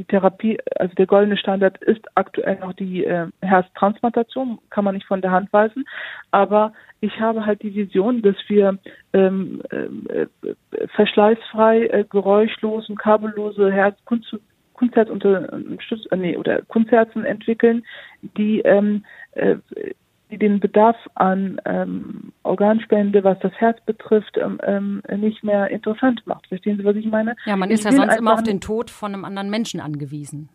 die 0.00 0.06
Therapie, 0.06 0.58
also 0.76 0.94
der 0.94 1.06
goldene 1.06 1.36
Standard 1.36 1.78
ist 1.84 2.00
aktuell 2.14 2.58
noch 2.58 2.72
die 2.72 3.04
äh, 3.04 3.26
Herztransplantation, 3.42 4.58
kann 4.70 4.84
man 4.84 4.94
nicht 4.94 5.06
von 5.06 5.20
der 5.20 5.30
Hand 5.30 5.52
weisen. 5.52 5.84
Aber 6.30 6.72
ich 7.00 7.20
habe 7.20 7.46
halt 7.46 7.62
die 7.62 7.74
Vision, 7.74 8.22
dass 8.22 8.36
wir 8.48 8.78
ähm, 9.12 9.62
äh, 9.68 10.26
verschleißfrei, 10.94 11.86
äh, 11.86 12.04
geräuschlos 12.08 12.88
und 12.88 12.98
kabellose 12.98 13.70
Herz, 13.70 13.98
Kunst, 14.04 14.34
Kunstherz 14.74 15.10
unter, 15.10 15.52
äh, 15.52 16.16
nee, 16.16 16.36
oder 16.36 16.62
Kunstherzen 16.62 17.24
entwickeln, 17.24 17.84
die 18.36 18.60
ähm, 18.60 19.04
äh, 19.32 19.56
die 20.30 20.38
den 20.38 20.60
Bedarf 20.60 20.96
an 21.14 21.60
ähm, 21.64 22.32
Organspende, 22.42 23.24
was 23.24 23.38
das 23.40 23.52
Herz 23.54 23.78
betrifft, 23.84 24.38
ähm, 24.38 24.60
ähm, 24.64 25.02
nicht 25.18 25.42
mehr 25.42 25.70
interessant 25.70 26.22
macht. 26.26 26.46
Verstehen 26.46 26.78
Sie, 26.78 26.84
was 26.84 26.96
ich 26.96 27.06
meine? 27.06 27.36
Ja, 27.46 27.56
man 27.56 27.70
ist 27.70 27.80
ich 27.80 27.84
ja 27.86 27.92
sonst 27.92 28.16
immer 28.16 28.34
auf 28.34 28.42
den 28.42 28.60
Tod 28.60 28.90
von 28.90 29.12
einem 29.12 29.24
anderen 29.24 29.50
Menschen 29.50 29.80
angewiesen. 29.80 30.48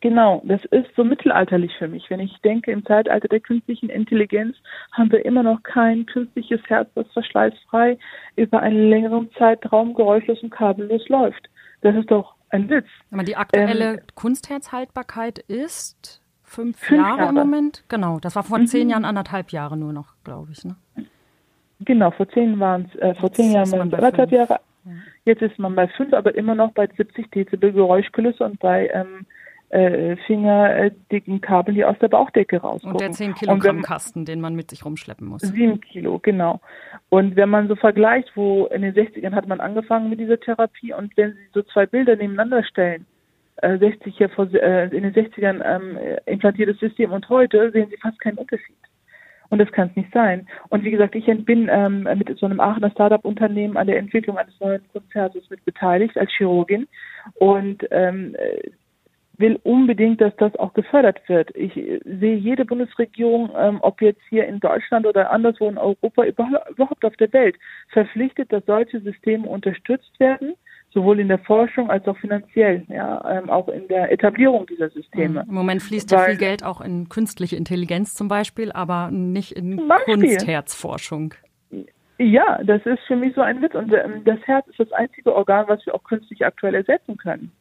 Genau, 0.00 0.42
das 0.44 0.60
ist 0.66 0.88
so 0.94 1.04
mittelalterlich 1.04 1.72
für 1.78 1.88
mich. 1.88 2.10
Wenn 2.10 2.20
ich 2.20 2.36
denke, 2.44 2.70
im 2.70 2.84
Zeitalter 2.84 3.28
der 3.28 3.40
künstlichen 3.40 3.88
Intelligenz 3.88 4.56
haben 4.92 5.10
wir 5.10 5.24
immer 5.24 5.42
noch 5.42 5.62
kein 5.62 6.04
künstliches 6.06 6.60
Herz, 6.66 6.90
das 6.94 7.06
verschleißfrei 7.12 7.98
über 8.36 8.60
einen 8.60 8.90
längeren 8.90 9.30
Zeitraum 9.38 9.94
geräuschlos 9.94 10.42
und 10.42 10.50
kabellos 10.50 11.08
läuft. 11.08 11.48
Das 11.80 11.94
ist 11.96 12.10
doch 12.10 12.34
ein 12.50 12.68
Witz. 12.68 12.86
Aber 13.10 13.22
die 13.22 13.36
aktuelle 13.36 13.94
ähm, 13.94 14.00
Kunstherzhaltbarkeit 14.14 15.38
ist 15.38 16.22
fünf, 16.56 16.78
fünf 16.78 17.00
Jahre, 17.00 17.18
Jahre, 17.18 17.28
im 17.30 17.34
Moment. 17.34 17.84
Genau, 17.88 18.18
das 18.18 18.34
war 18.34 18.42
vor 18.42 18.58
mhm. 18.58 18.66
zehn 18.66 18.90
Jahren 18.90 19.04
anderthalb 19.04 19.50
Jahre 19.50 19.76
nur 19.76 19.92
noch, 19.92 20.14
glaube 20.24 20.48
ich. 20.52 20.64
Ne? 20.64 20.76
Genau, 21.80 22.10
vor 22.10 22.28
zehn 22.28 22.58
waren 22.58 22.90
es, 22.92 23.00
äh, 23.00 23.14
vor 23.14 23.32
zehn 23.32 23.52
Jahren 23.52 23.70
waren 23.72 23.88
es 23.88 23.94
anderthalb 23.94 24.32
Jahre. 24.32 24.60
Ja. 24.84 24.92
Jetzt 25.24 25.42
ist 25.42 25.58
man 25.58 25.74
bei 25.74 25.88
fünf, 25.88 26.12
aber 26.12 26.34
immer 26.34 26.54
noch 26.54 26.72
bei 26.72 26.86
70 26.86 27.30
Dezibel 27.30 27.72
Geräuschkulisse 27.72 28.44
und 28.44 28.58
bei 28.60 28.88
ähm, 28.94 29.26
äh, 29.70 30.16
fingerdicken 30.26 31.40
Kabeln, 31.40 31.74
die 31.74 31.84
aus 31.84 31.98
der 32.00 32.08
Bauchdecke 32.08 32.58
rauskommen. 32.58 32.94
Und 32.94 33.00
der 33.00 33.10
10 33.10 33.34
Kilogramm 33.34 33.82
Kasten, 33.82 34.24
den 34.24 34.40
man 34.40 34.54
mit 34.54 34.70
sich 34.70 34.84
rumschleppen 34.84 35.26
muss. 35.26 35.42
7 35.42 35.80
Kilo, 35.80 36.20
genau. 36.20 36.60
Und 37.08 37.34
wenn 37.36 37.50
man 37.50 37.66
so 37.66 37.74
vergleicht, 37.74 38.30
wo 38.36 38.66
in 38.66 38.82
den 38.82 38.94
60ern 38.94 39.34
hat 39.34 39.48
man 39.48 39.60
angefangen 39.60 40.08
mit 40.08 40.20
dieser 40.20 40.38
Therapie 40.38 40.94
und 40.94 41.16
wenn 41.16 41.32
Sie 41.32 41.48
so 41.52 41.62
zwei 41.62 41.86
Bilder 41.86 42.14
nebeneinander 42.14 42.62
stellen, 42.64 43.06
60 43.62 44.20
äh, 44.20 44.28
vor, 44.28 44.52
äh, 44.52 44.84
in 44.94 45.02
den 45.02 45.14
60ern 45.14 45.62
ähm, 45.64 45.98
implantiertes 46.26 46.78
System 46.78 47.12
und 47.12 47.28
heute 47.28 47.70
sehen 47.72 47.88
Sie 47.90 47.96
fast 47.96 48.20
keinen 48.20 48.38
Unterschied. 48.38 48.76
Und 49.48 49.60
das 49.60 49.70
kann 49.70 49.88
es 49.88 49.96
nicht 49.96 50.12
sein. 50.12 50.48
Und 50.70 50.82
wie 50.82 50.90
gesagt, 50.90 51.14
ich 51.14 51.26
bin 51.44 51.68
ähm, 51.70 52.02
mit 52.02 52.36
so 52.36 52.46
einem 52.46 52.58
Aachener 52.58 52.90
Startup-Unternehmen 52.90 53.76
an 53.76 53.86
der 53.86 53.98
Entwicklung 53.98 54.38
eines 54.38 54.58
neuen 54.58 54.82
Konzertes 54.92 55.48
mit 55.50 55.64
beteiligt 55.64 56.18
als 56.18 56.32
Chirurgin 56.32 56.88
und 57.34 57.86
ähm, 57.92 58.34
will 59.38 59.58
unbedingt, 59.62 60.20
dass 60.20 60.34
das 60.36 60.56
auch 60.56 60.72
gefördert 60.74 61.20
wird. 61.28 61.54
Ich 61.54 61.74
sehe 61.74 62.36
jede 62.36 62.64
Bundesregierung, 62.64 63.50
ähm, 63.56 63.78
ob 63.82 64.00
jetzt 64.02 64.22
hier 64.28 64.46
in 64.46 64.60
Deutschland 64.60 65.06
oder 65.06 65.30
anderswo 65.30 65.68
in 65.68 65.78
Europa, 65.78 66.24
überhaupt 66.24 67.04
auf 67.04 67.16
der 67.16 67.32
Welt, 67.32 67.56
verpflichtet, 67.88 68.52
dass 68.52 68.64
solche 68.66 69.00
Systeme 69.00 69.46
unterstützt 69.46 70.18
werden 70.18 70.54
sowohl 70.90 71.20
in 71.20 71.28
der 71.28 71.38
Forschung 71.38 71.90
als 71.90 72.06
auch 72.06 72.16
finanziell, 72.18 72.84
ja, 72.88 73.38
ähm, 73.38 73.50
auch 73.50 73.68
in 73.68 73.86
der 73.88 74.10
Etablierung 74.10 74.66
dieser 74.66 74.88
Systeme. 74.90 75.44
Im 75.46 75.54
Moment 75.54 75.82
fließt 75.82 76.10
ja 76.10 76.20
viel 76.20 76.36
Geld 76.36 76.64
auch 76.64 76.80
in 76.80 77.08
künstliche 77.08 77.56
Intelligenz 77.56 78.14
zum 78.14 78.28
Beispiel, 78.28 78.72
aber 78.72 79.10
nicht 79.10 79.52
in 79.52 79.88
Kunstherzforschung. 80.06 81.34
Ja, 82.18 82.60
das 82.64 82.84
ist 82.86 83.00
für 83.06 83.16
mich 83.16 83.34
so 83.34 83.42
ein 83.42 83.60
Witz. 83.60 83.74
Und 83.74 83.92
ähm, 83.92 84.22
das 84.24 84.38
Herz 84.46 84.66
ist 84.68 84.80
das 84.80 84.92
einzige 84.92 85.34
Organ, 85.34 85.66
was 85.68 85.84
wir 85.84 85.94
auch 85.94 86.04
künstlich 86.04 86.46
aktuell 86.46 86.74
ersetzen 86.74 87.18
können. 87.18 87.52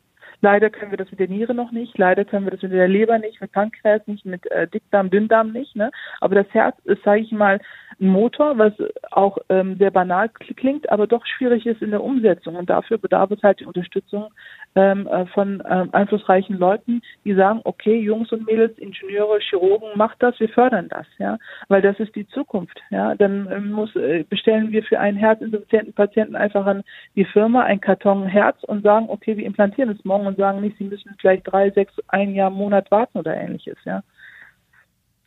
Leider 0.42 0.70
können 0.70 0.92
wir 0.92 0.98
das 0.98 1.12
mit 1.12 1.20
der 1.20 1.28
Niere 1.28 1.54
noch 1.54 1.72
nicht, 1.72 1.98
leider 1.98 2.26
können 2.26 2.46
wir 2.46 2.52
das 2.52 2.62
mit 2.62 2.72
der 2.72 2.88
Leber 2.88 3.18
nicht, 3.18 3.42
mit 3.42 3.52
Pankreas 3.52 4.02
nicht, 4.06 4.26
mit 4.26 4.50
äh, 4.52 4.68
Dickdarm, 4.68 5.10
Dünndarm 5.10 5.52
nicht. 5.52 5.76
Ne? 5.76 5.92
Aber 6.22 6.36
das 6.36 6.48
Herz 6.54 6.76
ist, 6.84 7.04
sage 7.04 7.22
ich 7.22 7.32
mal, 7.32 7.60
ein 8.00 8.08
Motor, 8.08 8.58
was 8.58 8.74
auch 9.12 9.38
ähm, 9.50 9.78
sehr 9.78 9.92
banal 9.92 10.30
klingt, 10.30 10.90
aber 10.90 11.08
doch 11.08 11.26
schwierig 11.26 11.66
ist 11.66 11.82
in 11.82 11.92
der 11.92 12.04
Umsetzung. 12.04 12.56
Und 12.56 12.70
dafür 12.70 12.98
bedarf 12.98 13.32
es 13.32 13.42
halt 13.44 13.60
die 13.60 13.66
Unterstützung 13.66 14.30
ähm, 14.76 15.08
äh, 15.08 15.26
von 15.28 15.64
ähm, 15.70 15.90
einflussreichen 15.94 16.58
Leuten, 16.58 17.02
die 17.24 17.34
sagen, 17.34 17.62
okay, 17.64 17.98
Jungs 17.98 18.32
und 18.32 18.46
Mädels, 18.46 18.78
Ingenieure, 18.78 19.40
Chirurgen, 19.40 19.90
macht 19.96 20.22
das, 20.22 20.40
wir 20.40 20.50
fördern 20.50 20.90
das, 20.90 21.06
ja, 21.18 21.38
weil 21.70 21.82
das 21.82 22.00
ist 22.00 22.16
die 22.16 22.28
Zukunft, 22.28 22.80
ja. 22.90 23.16
Dann 23.16 23.50
ähm, 23.52 23.72
muss 23.72 23.96
äh, 23.96 24.24
bestellen 24.28 24.72
wir 24.72 24.84
für 24.84 25.00
einen 25.00 25.18
herzinsuffizienten 25.18 25.94
Patienten 25.94 26.36
einfach 26.36 26.66
an 26.66 26.84
die 27.16 27.26
Firma 27.26 27.64
ein 27.64 27.80
Karton 27.80 28.28
Herz 28.28 28.64
und 28.64 28.84
sagen, 28.84 29.06
okay, 29.10 29.38
wir 29.38 29.46
implantieren 29.46 29.92
es 29.92 30.04
morgen 30.04 30.28
und 30.28 30.38
sagen 30.38 30.62
nicht, 30.62 30.78
sie 30.78 30.84
müssen 30.84 31.16
vielleicht 31.20 31.50
drei, 31.52 31.70
sechs, 31.72 31.94
ein 32.10 32.34
Jahr, 32.34 32.50
Monat 32.50 32.92
warten 32.92 33.18
oder 33.18 33.36
ähnliches, 33.36 33.78
ja. 33.86 34.04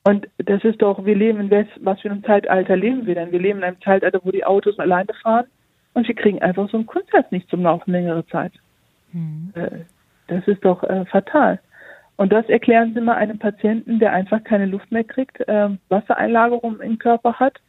Und 0.05 0.29
das 0.39 0.65
ist 0.65 0.81
doch, 0.81 1.05
wir 1.05 1.15
leben 1.15 1.41
in 1.41 1.67
was 1.81 2.01
für 2.01 2.11
einem 2.11 2.25
Zeitalter 2.25 2.77
leben 2.77 3.07
wir 3.07 3.15
denn? 3.15 3.33
Wir 3.33 3.41
leben 3.41 3.59
in 3.59 3.65
einem 3.65 3.81
Zeitalter, 3.83 4.21
wo 4.23 4.31
die 4.31 4.45
Autos 4.45 4.79
alleine 4.79 5.13
fahren 5.23 5.47
und 5.95 6.07
wir 6.07 6.15
kriegen 6.15 6.41
einfach 6.41 6.71
so 6.71 6.79
ein 6.79 6.87
Kunstherz 6.87 7.31
nicht 7.31 7.51
zum 7.51 7.63
Laufen 7.63 7.93
längere 7.93 8.27
Zeit. 8.27 8.53
Mhm. 9.13 9.53
Das 10.29 10.47
ist 10.47 10.65
doch 10.65 10.83
äh, 10.85 11.05
fatal. 11.07 11.61
Und 12.17 12.33
das 12.33 12.49
erklären 12.49 12.95
Sie 12.95 13.01
mal 13.01 13.15
einem 13.15 13.39
Patienten, 13.39 13.99
der 13.99 14.13
einfach 14.13 14.43
keine 14.45 14.67
Luft 14.67 14.91
mehr 14.91 15.05
kriegt, 15.05 15.41
äh, 15.49 15.69
Wassereinlagerung 15.89 16.81
im 16.81 16.99
Körper 16.99 17.35
hat 17.35 17.61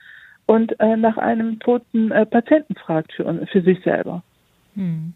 und 0.46 0.80
äh, 0.80 0.98
nach 0.98 1.18
einem 1.18 1.60
toten 1.60 2.12
äh, 2.12 2.26
Patienten 2.26 2.76
fragt 2.76 3.14
für, 3.14 3.46
für 3.48 3.62
sich 3.62 3.82
selber. 3.84 4.24
Mhm. 4.76 5.14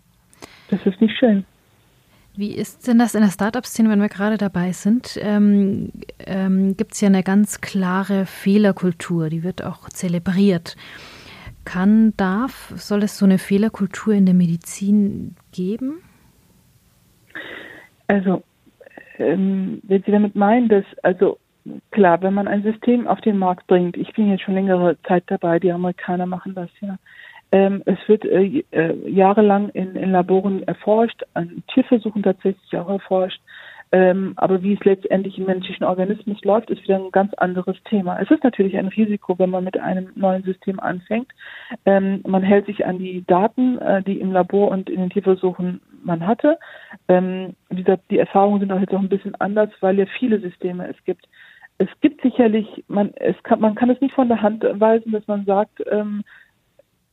Das 0.70 0.86
ist 0.86 1.02
nicht 1.02 1.18
schön. 1.18 1.46
Wie 2.36 2.56
ist 2.56 2.88
denn 2.88 2.98
das 2.98 3.14
in 3.14 3.22
der 3.22 3.30
Startup-Szene, 3.30 3.90
wenn 3.90 4.02
wir 4.02 4.10
gerade 4.10 4.38
dabei 4.38 4.72
sind? 4.72 5.20
Ähm, 5.22 5.92
ähm, 6.26 6.76
Gibt 6.76 6.94
es 6.94 7.02
ja 7.02 7.08
eine 7.08 7.22
ganz 7.22 7.62
klare 7.62 8.26
Fehlerkultur, 8.26 9.30
die 9.30 9.44
wird 9.44 9.64
auch 9.64 9.90
zelebriert. 9.90 10.76
Kann, 11.64 12.14
darf, 12.18 12.74
soll 12.76 13.04
es 13.04 13.18
so 13.20 13.26
eine 13.26 13.38
Fehlerkultur 13.38 14.16
in 14.16 14.26
der 14.26 14.34
Medizin 14.34 15.36
geben? 15.52 16.02
Also, 18.08 18.42
ähm, 19.20 19.80
wenn 19.84 20.04
Sie 20.04 20.12
damit 20.12 20.36
meinen, 20.36 20.70
dass, 20.70 20.86
also 21.04 21.38
klar, 21.92 22.22
wenn 22.24 22.34
man 22.34 22.48
ein 22.48 22.64
System 22.64 23.08
auf 23.08 23.22
den 23.22 23.38
Markt 23.38 23.68
bringt, 23.68 23.96
ich 23.96 24.12
bin 24.14 24.30
jetzt 24.30 24.42
schon 24.42 24.56
längere 24.56 24.98
Zeit 25.08 25.24
dabei, 25.28 25.60
die 25.60 25.72
Amerikaner 25.72 26.26
machen 26.26 26.56
das 26.56 26.70
ja. 26.82 26.98
Ähm, 27.54 27.84
es 27.86 28.00
wird 28.08 28.26
äh, 28.26 28.64
äh, 28.72 29.10
jahrelang 29.10 29.70
in, 29.70 29.96
in 29.96 30.12
Laboren 30.12 30.64
erforscht, 30.64 31.22
an 31.36 31.64
Tierversuchen 31.72 32.24
tatsächlich 32.24 32.76
auch 32.76 32.90
erforscht. 32.90 33.40
Ähm, 33.92 34.34
aber 34.38 34.64
wie 34.64 34.74
es 34.74 34.84
letztendlich 34.84 35.38
im 35.38 35.46
menschlichen 35.46 35.86
Organismus 35.86 36.44
läuft, 36.44 36.72
ist 36.72 36.82
wieder 36.82 36.96
ein 36.96 37.12
ganz 37.12 37.32
anderes 37.36 37.78
Thema. 37.84 38.20
Es 38.20 38.32
ist 38.32 38.44
natürlich 38.44 38.76
ein 38.76 38.88
Risiko, 38.88 39.38
wenn 39.38 39.52
man 39.52 39.64
mit 39.64 39.80
einem 39.80 40.10
neuen 40.16 40.42
System 40.42 40.80
anfängt. 40.80 41.28
Ähm, 41.86 42.24
man 42.26 42.42
hält 42.42 42.66
sich 42.66 42.88
an 42.88 42.98
die 42.98 43.24
Daten, 43.28 43.78
äh, 43.78 44.02
die 44.02 44.20
im 44.20 44.32
Labor 44.32 44.72
und 44.72 44.90
in 44.90 45.02
den 45.02 45.12
Tierversuchen 45.12 45.80
man 46.04 46.26
hatte. 46.26 46.58
Ähm, 47.08 47.54
wie 47.70 47.84
gesagt, 47.84 48.06
die 48.10 48.18
Erfahrungen 48.18 48.62
sind 48.62 48.72
auch 48.72 48.80
jetzt 48.80 48.96
auch 48.96 49.00
ein 49.00 49.10
bisschen 49.10 49.36
anders, 49.36 49.70
weil 49.80 50.00
ja 50.00 50.06
viele 50.18 50.40
Systeme 50.40 50.88
es 50.88 50.98
gibt. 51.06 51.28
Es 51.78 51.90
gibt 52.02 52.24
sicherlich, 52.24 52.84
man, 52.88 53.12
es 53.18 53.36
kann, 53.44 53.60
man 53.60 53.76
kann 53.76 53.92
es 53.92 54.02
nicht 54.02 54.16
von 54.16 54.28
der 54.28 54.42
Hand 54.42 54.64
weisen, 54.64 55.12
dass 55.12 55.28
man 55.28 55.46
sagt, 55.46 55.84
ähm, 55.92 56.24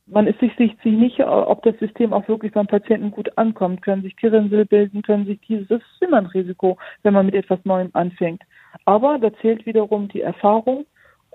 man 0.07 0.27
ist 0.27 0.39
sich, 0.39 0.51
sich 0.57 0.77
nicht, 0.85 1.19
ob 1.21 1.63
das 1.63 1.77
System 1.79 2.13
auch 2.13 2.27
wirklich 2.27 2.51
beim 2.51 2.67
Patienten 2.67 3.11
gut 3.11 3.37
ankommt. 3.37 3.81
Können 3.81 4.01
sich 4.01 4.15
Gerinnsel 4.15 4.65
bilden, 4.65 5.01
können 5.01 5.25
sich 5.25 5.39
dieses, 5.41 5.67
das 5.67 5.81
ist 5.81 6.01
immer 6.01 6.17
ein 6.17 6.25
Risiko, 6.25 6.77
wenn 7.03 7.13
man 7.13 7.25
mit 7.25 7.35
etwas 7.35 7.59
Neuem 7.63 7.89
anfängt. 7.93 8.41
Aber 8.85 9.19
da 9.19 9.33
zählt 9.41 9.65
wiederum 9.65 10.07
die 10.07 10.21
Erfahrung 10.21 10.85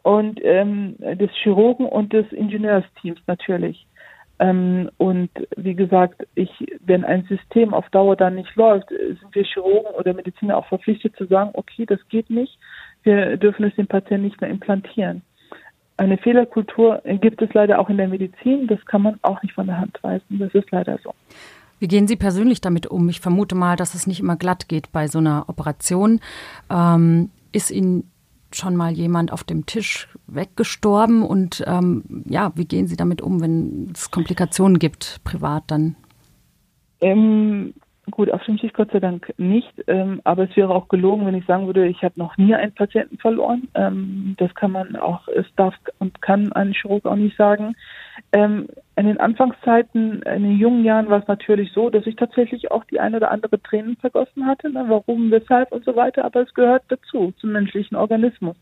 und 0.02 0.40
ähm, 0.42 0.96
des 0.98 1.30
Chirurgen 1.42 1.86
und 1.86 2.12
des 2.12 2.30
Ingenieursteams 2.32 3.20
natürlich. 3.26 3.86
Ähm, 4.38 4.90
und 4.98 5.30
wie 5.56 5.74
gesagt, 5.74 6.26
ich, 6.34 6.50
wenn 6.84 7.04
ein 7.04 7.24
System 7.24 7.72
auf 7.72 7.88
Dauer 7.90 8.16
dann 8.16 8.34
nicht 8.34 8.54
läuft, 8.54 8.88
sind 8.88 9.34
wir 9.34 9.44
Chirurgen 9.44 9.94
oder 9.98 10.12
Mediziner 10.12 10.58
auch 10.58 10.66
verpflichtet 10.66 11.16
zu 11.16 11.24
sagen, 11.26 11.50
okay, 11.54 11.86
das 11.86 12.06
geht 12.08 12.28
nicht, 12.28 12.58
wir 13.02 13.36
dürfen 13.36 13.64
es 13.64 13.74
dem 13.76 13.86
Patienten 13.86 14.26
nicht 14.26 14.40
mehr 14.40 14.50
implantieren. 14.50 15.22
Eine 15.98 16.18
Fehlerkultur 16.18 17.00
gibt 17.20 17.40
es 17.40 17.52
leider 17.54 17.78
auch 17.78 17.88
in 17.88 17.96
der 17.96 18.08
Medizin, 18.08 18.66
das 18.66 18.84
kann 18.84 19.02
man 19.02 19.18
auch 19.22 19.42
nicht 19.42 19.54
von 19.54 19.66
der 19.66 19.78
Hand 19.78 19.98
weisen, 20.02 20.38
das 20.38 20.54
ist 20.54 20.70
leider 20.70 20.98
so. 21.02 21.14
Wie 21.78 21.88
gehen 21.88 22.06
Sie 22.06 22.16
persönlich 22.16 22.60
damit 22.60 22.86
um? 22.86 23.08
Ich 23.08 23.20
vermute 23.20 23.54
mal, 23.54 23.76
dass 23.76 23.94
es 23.94 24.06
nicht 24.06 24.20
immer 24.20 24.36
glatt 24.36 24.68
geht 24.68 24.92
bei 24.92 25.08
so 25.08 25.18
einer 25.18 25.48
Operation. 25.48 26.20
Ähm, 26.70 27.30
ist 27.52 27.70
Ihnen 27.70 28.10
schon 28.52 28.76
mal 28.76 28.92
jemand 28.92 29.32
auf 29.32 29.44
dem 29.44 29.66
Tisch 29.66 30.08
weggestorben? 30.26 31.22
Und 31.22 31.62
ähm, 31.66 32.24
ja, 32.26 32.52
wie 32.54 32.64
gehen 32.64 32.86
Sie 32.86 32.96
damit 32.96 33.20
um, 33.20 33.40
wenn 33.40 33.90
es 33.94 34.10
Komplikationen 34.10 34.78
gibt, 34.78 35.20
privat 35.24 35.64
dann? 35.66 35.96
Ähm, 37.00 37.74
gut, 38.10 38.30
auf 38.30 38.42
dem 38.44 38.58
Gott 38.72 38.90
sei 38.92 39.00
Dank 39.00 39.32
nicht. 39.38 39.72
Ähm, 39.86 40.20
aber 40.24 40.44
es 40.44 40.56
wäre 40.56 40.74
auch 40.74 40.88
gelogen, 40.88 41.26
wenn 41.26 41.34
ich 41.34 41.46
sagen 41.46 41.66
würde, 41.66 41.86
ich 41.86 42.02
habe 42.02 42.14
noch 42.16 42.36
nie 42.36 42.54
einen 42.54 42.72
Patienten 42.72 43.18
verloren. 43.18 43.68
Ähm, 43.74 44.34
das 44.38 44.54
kann 44.54 44.72
man 44.72 44.96
auch, 44.96 45.28
es 45.28 45.46
darf 45.56 45.74
und 45.98 46.22
kann 46.22 46.52
ein 46.52 46.72
Chirurg 46.72 47.06
auch 47.06 47.16
nicht 47.16 47.36
sagen. 47.36 47.74
Ähm, 48.32 48.68
in 48.98 49.06
den 49.06 49.20
Anfangszeiten, 49.20 50.22
in 50.22 50.42
den 50.42 50.58
jungen 50.58 50.82
Jahren 50.82 51.10
war 51.10 51.20
es 51.20 51.28
natürlich 51.28 51.70
so, 51.72 51.90
dass 51.90 52.06
ich 52.06 52.16
tatsächlich 52.16 52.70
auch 52.70 52.84
die 52.84 52.98
eine 52.98 53.18
oder 53.18 53.30
andere 53.30 53.60
Tränen 53.60 53.96
vergossen 53.96 54.46
hatte, 54.46 54.70
ne, 54.70 54.86
warum, 54.88 55.30
weshalb 55.30 55.70
und 55.72 55.84
so 55.84 55.96
weiter, 55.96 56.24
aber 56.24 56.40
es 56.40 56.54
gehört 56.54 56.84
dazu, 56.88 57.34
zum 57.38 57.52
menschlichen 57.52 57.96
Organismus. 57.96 58.56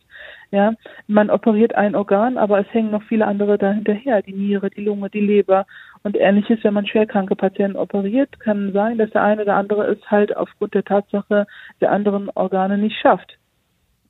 Ja, 0.50 0.74
man 1.07 1.30
operiert 1.30 1.76
ein 1.76 1.94
Organ, 1.94 2.37
aber 2.37 2.59
es 2.59 2.72
hängen 2.72 2.90
noch 2.90 3.02
viele 3.04 3.26
andere 3.26 3.59
dahinterher, 3.59 4.22
die 4.22 4.33
Niere, 4.33 4.70
die 4.70 4.85
Lunge, 4.85 5.09
die 5.09 5.20
Leber 5.20 5.66
und 6.04 6.16
ähnliches. 6.16 6.62
Wenn 6.62 6.74
man 6.74 6.86
schwerkranke 6.86 7.34
Patienten 7.34 7.76
operiert, 7.76 8.38
kann 8.38 8.72
sein, 8.72 8.98
dass 8.98 9.10
der 9.10 9.22
eine 9.22 9.42
oder 9.42 9.56
andere 9.56 9.84
es 9.86 10.10
halt 10.10 10.36
aufgrund 10.36 10.74
der 10.74 10.84
Tatsache 10.84 11.46
der 11.81 11.90
anderen 11.90 12.31
Organe 12.35 12.79
nicht 12.79 12.96
schafft. 13.00 13.38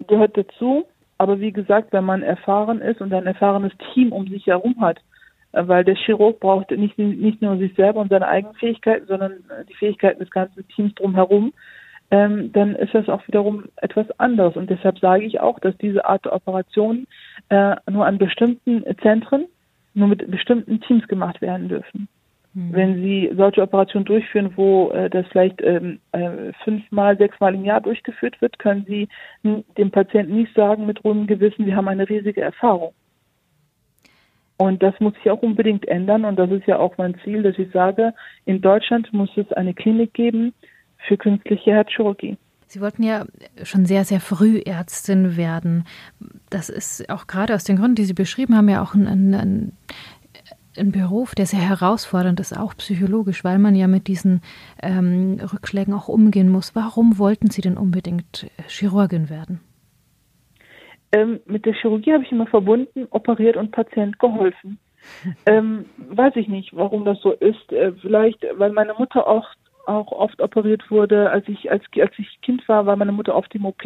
Gehört 0.06 0.36
dazu, 0.36 0.84
aber 1.16 1.40
wie 1.40 1.52
gesagt, 1.52 1.92
wenn 1.92 2.04
man 2.04 2.22
erfahren 2.22 2.82
ist 2.82 3.00
und 3.00 3.14
ein 3.14 3.26
erfahrenes 3.26 3.72
Team 3.94 4.12
um 4.12 4.26
sich 4.26 4.46
herum 4.46 4.80
hat, 4.80 5.00
weil 5.52 5.84
der 5.84 5.94
Chirurg 5.94 6.40
braucht 6.40 6.72
nicht, 6.72 6.98
nicht 6.98 7.40
nur 7.40 7.56
sich 7.56 7.74
selber 7.74 8.00
und 8.00 8.10
seine 8.10 8.26
eigenen 8.26 8.56
Fähigkeiten, 8.56 9.06
sondern 9.06 9.44
die 9.68 9.74
Fähigkeiten 9.74 10.18
des 10.18 10.30
ganzen 10.30 10.66
Teams 10.68 10.94
drumherum, 10.96 11.52
ähm, 12.10 12.52
dann 12.52 12.74
ist 12.74 12.92
das 12.92 13.08
auch 13.08 13.26
wiederum 13.28 13.64
etwas 13.76 14.06
anderes. 14.18 14.56
Und 14.56 14.68
deshalb 14.68 14.98
sage 14.98 15.24
ich 15.24 15.40
auch, 15.40 15.60
dass 15.60 15.76
diese 15.78 16.04
Art 16.04 16.24
der 16.24 16.32
Operationen 16.32 17.06
äh, 17.48 17.76
nur 17.90 18.04
an 18.04 18.18
bestimmten 18.18 18.84
Zentren, 19.00 19.46
nur 19.94 20.08
mit 20.08 20.30
bestimmten 20.30 20.80
Teams 20.80 21.06
gemacht 21.08 21.40
werden 21.40 21.68
dürfen. 21.68 22.08
Mhm. 22.54 22.72
Wenn 22.72 22.94
Sie 22.96 23.32
solche 23.36 23.62
Operationen 23.62 24.04
durchführen, 24.04 24.52
wo 24.56 24.90
äh, 24.90 25.10
das 25.10 25.26
vielleicht 25.28 25.60
ähm, 25.62 25.98
äh, 26.12 26.52
fünfmal, 26.62 27.16
sechsmal 27.16 27.54
im 27.54 27.64
Jahr 27.64 27.80
durchgeführt 27.80 28.40
wird, 28.40 28.58
können 28.58 28.84
Sie 28.86 29.08
dem 29.42 29.90
Patienten 29.90 30.36
nicht 30.36 30.54
sagen 30.54 30.86
mit 30.86 31.04
ruhigem 31.04 31.26
Gewissen, 31.26 31.66
wir 31.66 31.76
haben 31.76 31.88
eine 31.88 32.08
riesige 32.08 32.40
Erfahrung. 32.40 32.92
Und 34.56 34.82
das 34.82 34.98
muss 35.00 35.14
sich 35.14 35.30
auch 35.30 35.42
unbedingt 35.42 35.86
ändern. 35.88 36.24
Und 36.24 36.38
das 36.38 36.50
ist 36.50 36.66
ja 36.66 36.78
auch 36.78 36.96
mein 36.96 37.16
Ziel, 37.24 37.42
dass 37.42 37.58
ich 37.58 37.70
sage, 37.72 38.14
in 38.44 38.60
Deutschland 38.60 39.12
muss 39.12 39.30
es 39.36 39.52
eine 39.52 39.74
Klinik 39.74 40.14
geben 40.14 40.54
für 41.08 41.16
künstliche 41.16 41.72
Herzchirurgie. 41.72 42.36
Sie 42.66 42.80
wollten 42.80 43.02
ja 43.02 43.24
schon 43.62 43.86
sehr, 43.86 44.04
sehr 44.04 44.20
früh 44.20 44.60
Ärztin 44.64 45.36
werden. 45.36 45.84
Das 46.50 46.68
ist 46.68 47.08
auch 47.10 47.26
gerade 47.26 47.54
aus 47.54 47.64
den 47.64 47.76
Gründen, 47.76 47.96
die 47.96 48.04
Sie 48.04 48.14
beschrieben 48.14 48.56
haben, 48.56 48.68
ja 48.68 48.82
auch 48.82 48.94
ein, 48.94 49.34
ein, 49.34 49.72
ein 50.76 50.92
Beruf, 50.92 51.34
der 51.34 51.46
sehr 51.46 51.60
herausfordernd 51.60 52.40
ist, 52.40 52.56
auch 52.56 52.74
psychologisch, 52.76 53.44
weil 53.44 53.58
man 53.58 53.74
ja 53.74 53.86
mit 53.86 54.08
diesen 54.08 54.42
ähm, 54.82 55.38
Rückschlägen 55.40 55.94
auch 55.94 56.08
umgehen 56.08 56.48
muss. 56.48 56.74
Warum 56.74 57.18
wollten 57.18 57.50
Sie 57.50 57.62
denn 57.62 57.76
unbedingt 57.76 58.44
äh, 58.58 58.62
Chirurgin 58.68 59.30
werden? 59.30 59.60
Ähm, 61.12 61.40
mit 61.46 61.64
der 61.64 61.74
Chirurgie 61.74 62.12
habe 62.12 62.24
ich 62.24 62.32
immer 62.32 62.46
verbunden, 62.46 63.06
operiert 63.10 63.56
und 63.56 63.70
Patient 63.70 64.18
geholfen. 64.18 64.78
ähm, 65.46 65.84
weiß 65.96 66.34
ich 66.36 66.48
nicht, 66.48 66.74
warum 66.74 67.04
das 67.04 67.20
so 67.20 67.32
ist. 67.32 67.72
Äh, 67.72 67.92
vielleicht, 68.00 68.44
weil 68.56 68.72
meine 68.72 68.94
Mutter 68.94 69.26
auch, 69.26 69.46
auch 69.86 70.12
oft 70.12 70.40
operiert 70.40 70.90
wurde. 70.90 71.30
Als 71.30 71.48
ich, 71.48 71.70
als, 71.70 71.84
als 72.00 72.12
ich 72.18 72.40
Kind 72.42 72.66
war, 72.68 72.86
war 72.86 72.96
meine 72.96 73.12
Mutter 73.12 73.34
oft 73.34 73.54
im 73.54 73.66
OP. 73.66 73.84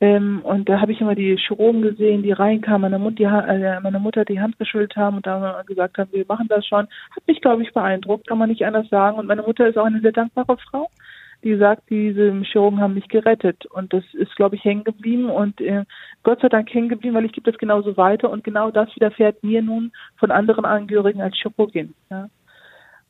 Ähm, 0.00 0.40
und 0.42 0.68
da 0.68 0.80
habe 0.80 0.92
ich 0.92 1.00
immer 1.00 1.14
die 1.14 1.36
Chirurgen 1.36 1.82
gesehen, 1.82 2.22
die 2.22 2.32
reinkamen, 2.32 2.90
meine, 2.90 2.98
Mut, 2.98 3.18
die, 3.18 3.24
äh, 3.24 3.80
meine 3.80 4.00
Mutter 4.00 4.24
die 4.24 4.40
Hand 4.40 4.58
geschüttelt 4.58 4.96
haben 4.96 5.16
und 5.16 5.26
da 5.26 5.62
gesagt 5.66 5.98
haben, 5.98 6.10
wir 6.12 6.24
machen 6.26 6.48
das 6.48 6.66
schon. 6.66 6.88
Hat 7.14 7.26
mich, 7.26 7.40
glaube 7.40 7.62
ich, 7.62 7.72
beeindruckt, 7.72 8.26
kann 8.26 8.38
man 8.38 8.48
nicht 8.48 8.64
anders 8.64 8.88
sagen. 8.88 9.18
Und 9.18 9.26
meine 9.26 9.42
Mutter 9.42 9.68
ist 9.68 9.78
auch 9.78 9.86
eine 9.86 10.00
sehr 10.00 10.12
dankbare 10.12 10.56
Frau 10.70 10.88
die 11.44 11.56
sagt, 11.56 11.90
diese 11.90 12.32
Chirurgen 12.42 12.80
haben 12.80 12.94
mich 12.94 13.08
gerettet. 13.08 13.66
Und 13.66 13.92
das 13.92 14.02
ist, 14.14 14.34
glaube 14.34 14.56
ich, 14.56 14.64
hängen 14.64 14.82
geblieben 14.82 15.28
und 15.28 15.60
äh, 15.60 15.84
Gott 16.22 16.40
sei 16.40 16.48
Dank 16.48 16.72
hängen 16.72 16.88
geblieben, 16.88 17.14
weil 17.14 17.26
ich 17.26 17.32
gebe 17.32 17.50
das 17.50 17.58
genauso 17.58 17.96
weiter 17.96 18.30
und 18.30 18.42
genau 18.42 18.70
das 18.70 18.88
widerfährt 18.96 19.44
mir 19.44 19.62
nun 19.62 19.92
von 20.16 20.30
anderen 20.30 20.64
Angehörigen 20.64 21.20
als 21.20 21.36
Chirurgin. 21.36 21.94
Ja. 22.10 22.28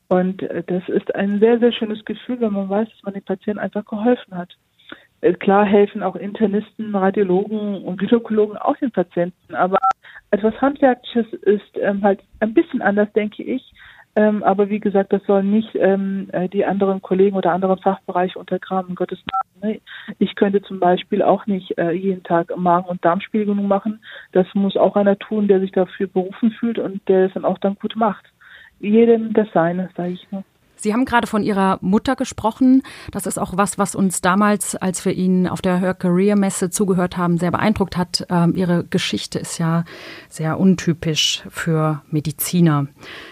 Und 0.07 0.43
äh, 0.43 0.63
das 0.65 0.87
ist 0.89 1.13
ein 1.15 1.39
sehr, 1.39 1.59
sehr 1.59 1.71
schönes 1.71 2.03
Gefühl, 2.05 2.39
wenn 2.41 2.53
man 2.53 2.69
weiß, 2.69 2.89
dass 2.89 3.03
man 3.03 3.13
den 3.13 3.23
Patienten 3.23 3.59
einfach 3.59 3.85
geholfen 3.85 4.35
hat. 4.35 4.55
Äh, 5.21 5.33
klar 5.33 5.65
helfen 5.65 6.03
auch 6.03 6.15
Internisten, 6.15 6.95
Radiologen 6.95 7.83
und 7.83 7.97
Gynäkologen 7.97 8.57
auch 8.57 8.77
den 8.77 8.91
Patienten, 8.91 9.55
aber 9.55 9.79
etwas 10.31 10.59
Handwerkliches 10.61 11.31
ist 11.41 11.77
ähm, 11.81 12.03
halt 12.03 12.21
ein 12.39 12.53
bisschen 12.53 12.81
anders, 12.81 13.11
denke 13.13 13.43
ich, 13.43 13.63
ähm, 14.17 14.43
aber 14.43 14.69
wie 14.69 14.79
gesagt, 14.79 15.11
das 15.11 15.21
soll 15.25 15.43
nicht 15.43 15.75
ähm, 15.75 16.29
äh, 16.31 16.47
die 16.47 16.65
anderen 16.65 17.01
Kollegen 17.01 17.35
oder 17.35 17.51
anderen 17.51 17.77
Fachbereiche 17.79 18.39
untergraben, 18.39 18.91
um 18.91 18.95
Gottes 18.95 19.19
Willen. 19.59 19.81
Ich 20.19 20.35
könnte 20.35 20.61
zum 20.61 20.79
Beispiel 20.79 21.21
auch 21.21 21.45
nicht 21.47 21.77
äh, 21.77 21.91
jeden 21.91 22.23
Tag 22.23 22.55
Magen- 22.55 22.87
und 22.87 23.03
Darmspiegelung 23.03 23.67
machen. 23.67 24.01
Das 24.31 24.47
muss 24.53 24.77
auch 24.77 24.95
einer 24.95 25.19
tun, 25.19 25.49
der 25.49 25.59
sich 25.59 25.73
dafür 25.73 26.07
berufen 26.07 26.51
fühlt 26.51 26.79
und 26.79 27.05
der 27.09 27.25
es 27.25 27.33
dann 27.33 27.45
auch 27.45 27.57
dann 27.57 27.75
gut 27.75 27.95
macht. 27.97 28.25
Jedem 28.79 29.33
das 29.33 29.47
Seine, 29.53 29.89
sage 29.95 30.11
ich 30.13 30.31
nur. 30.31 30.43
Sie 30.85 30.93
haben 30.93 31.05
gerade 31.05 31.25
von 31.25 31.41
Ihrer 31.41 31.79
Mutter 31.81 32.15
gesprochen. 32.15 32.83
Das 33.09 33.25
ist 33.25 33.39
auch 33.39 33.57
was, 33.57 33.79
was 33.79 33.95
uns 33.95 34.21
damals, 34.21 34.75
als 34.75 35.03
wir 35.03 35.13
Ihnen 35.13 35.47
auf 35.47 35.59
der 35.59 35.77
Her 35.79 35.95
Career 35.95 36.35
Messe 36.35 36.69
zugehört 36.69 37.17
haben, 37.17 37.39
sehr 37.39 37.49
beeindruckt 37.49 37.97
hat. 37.97 38.27
Ähm, 38.29 38.53
ihre 38.55 38.83
Geschichte 38.83 39.39
ist 39.39 39.57
ja 39.57 39.83
sehr 40.29 40.59
untypisch 40.59 41.43
für 41.49 42.03
Mediziner. 42.11 42.85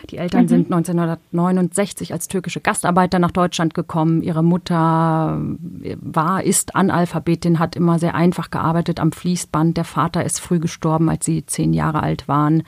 Die 0.09 0.17
Eltern 0.17 0.45
mhm. 0.45 0.47
sind 0.47 0.73
1969 0.73 2.11
als 2.11 2.27
türkische 2.27 2.59
Gastarbeiter 2.59 3.19
nach 3.19 3.29
Deutschland 3.29 3.75
gekommen. 3.75 4.23
Ihre 4.23 4.43
Mutter 4.43 5.39
äh, 5.83 5.95
war, 6.01 6.41
ist 6.43 6.75
Analphabetin, 6.75 7.59
hat 7.59 7.75
immer 7.75 7.99
sehr 7.99 8.15
einfach 8.15 8.49
gearbeitet 8.49 8.99
am 8.99 9.11
Fließband. 9.11 9.77
Der 9.77 9.85
Vater 9.85 10.25
ist 10.25 10.39
früh 10.39 10.57
gestorben, 10.57 11.07
als 11.07 11.23
sie 11.23 11.45
zehn 11.45 11.71
Jahre 11.71 12.01
alt 12.01 12.27
waren. 12.27 12.63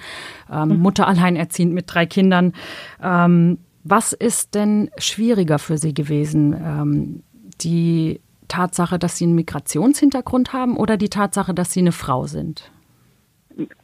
Ähm, 0.51 0.69
mhm. 0.69 0.77
Mutter 0.77 1.07
alleinerziehend 1.07 1.73
mit 1.73 1.85
drei 1.87 2.05
Kindern. 2.05 2.53
Ähm, 3.01 3.57
was 3.85 4.13
ist 4.13 4.55
denn 4.55 4.89
schwieriger 4.97 5.59
für 5.59 5.77
Sie 5.77 5.93
gewesen? 5.93 6.53
Ähm, 6.53 7.23
die 7.61 8.19
Tatsache, 8.47 8.97
dass 8.99 9.17
Sie 9.17 9.25
einen 9.25 9.35
Migrationshintergrund 9.35 10.53
haben 10.53 10.75
oder 10.75 10.97
die 10.97 11.09
Tatsache, 11.09 11.53
dass 11.53 11.71
Sie 11.71 11.81
eine 11.81 11.91
Frau 11.91 12.25
sind? 12.25 12.71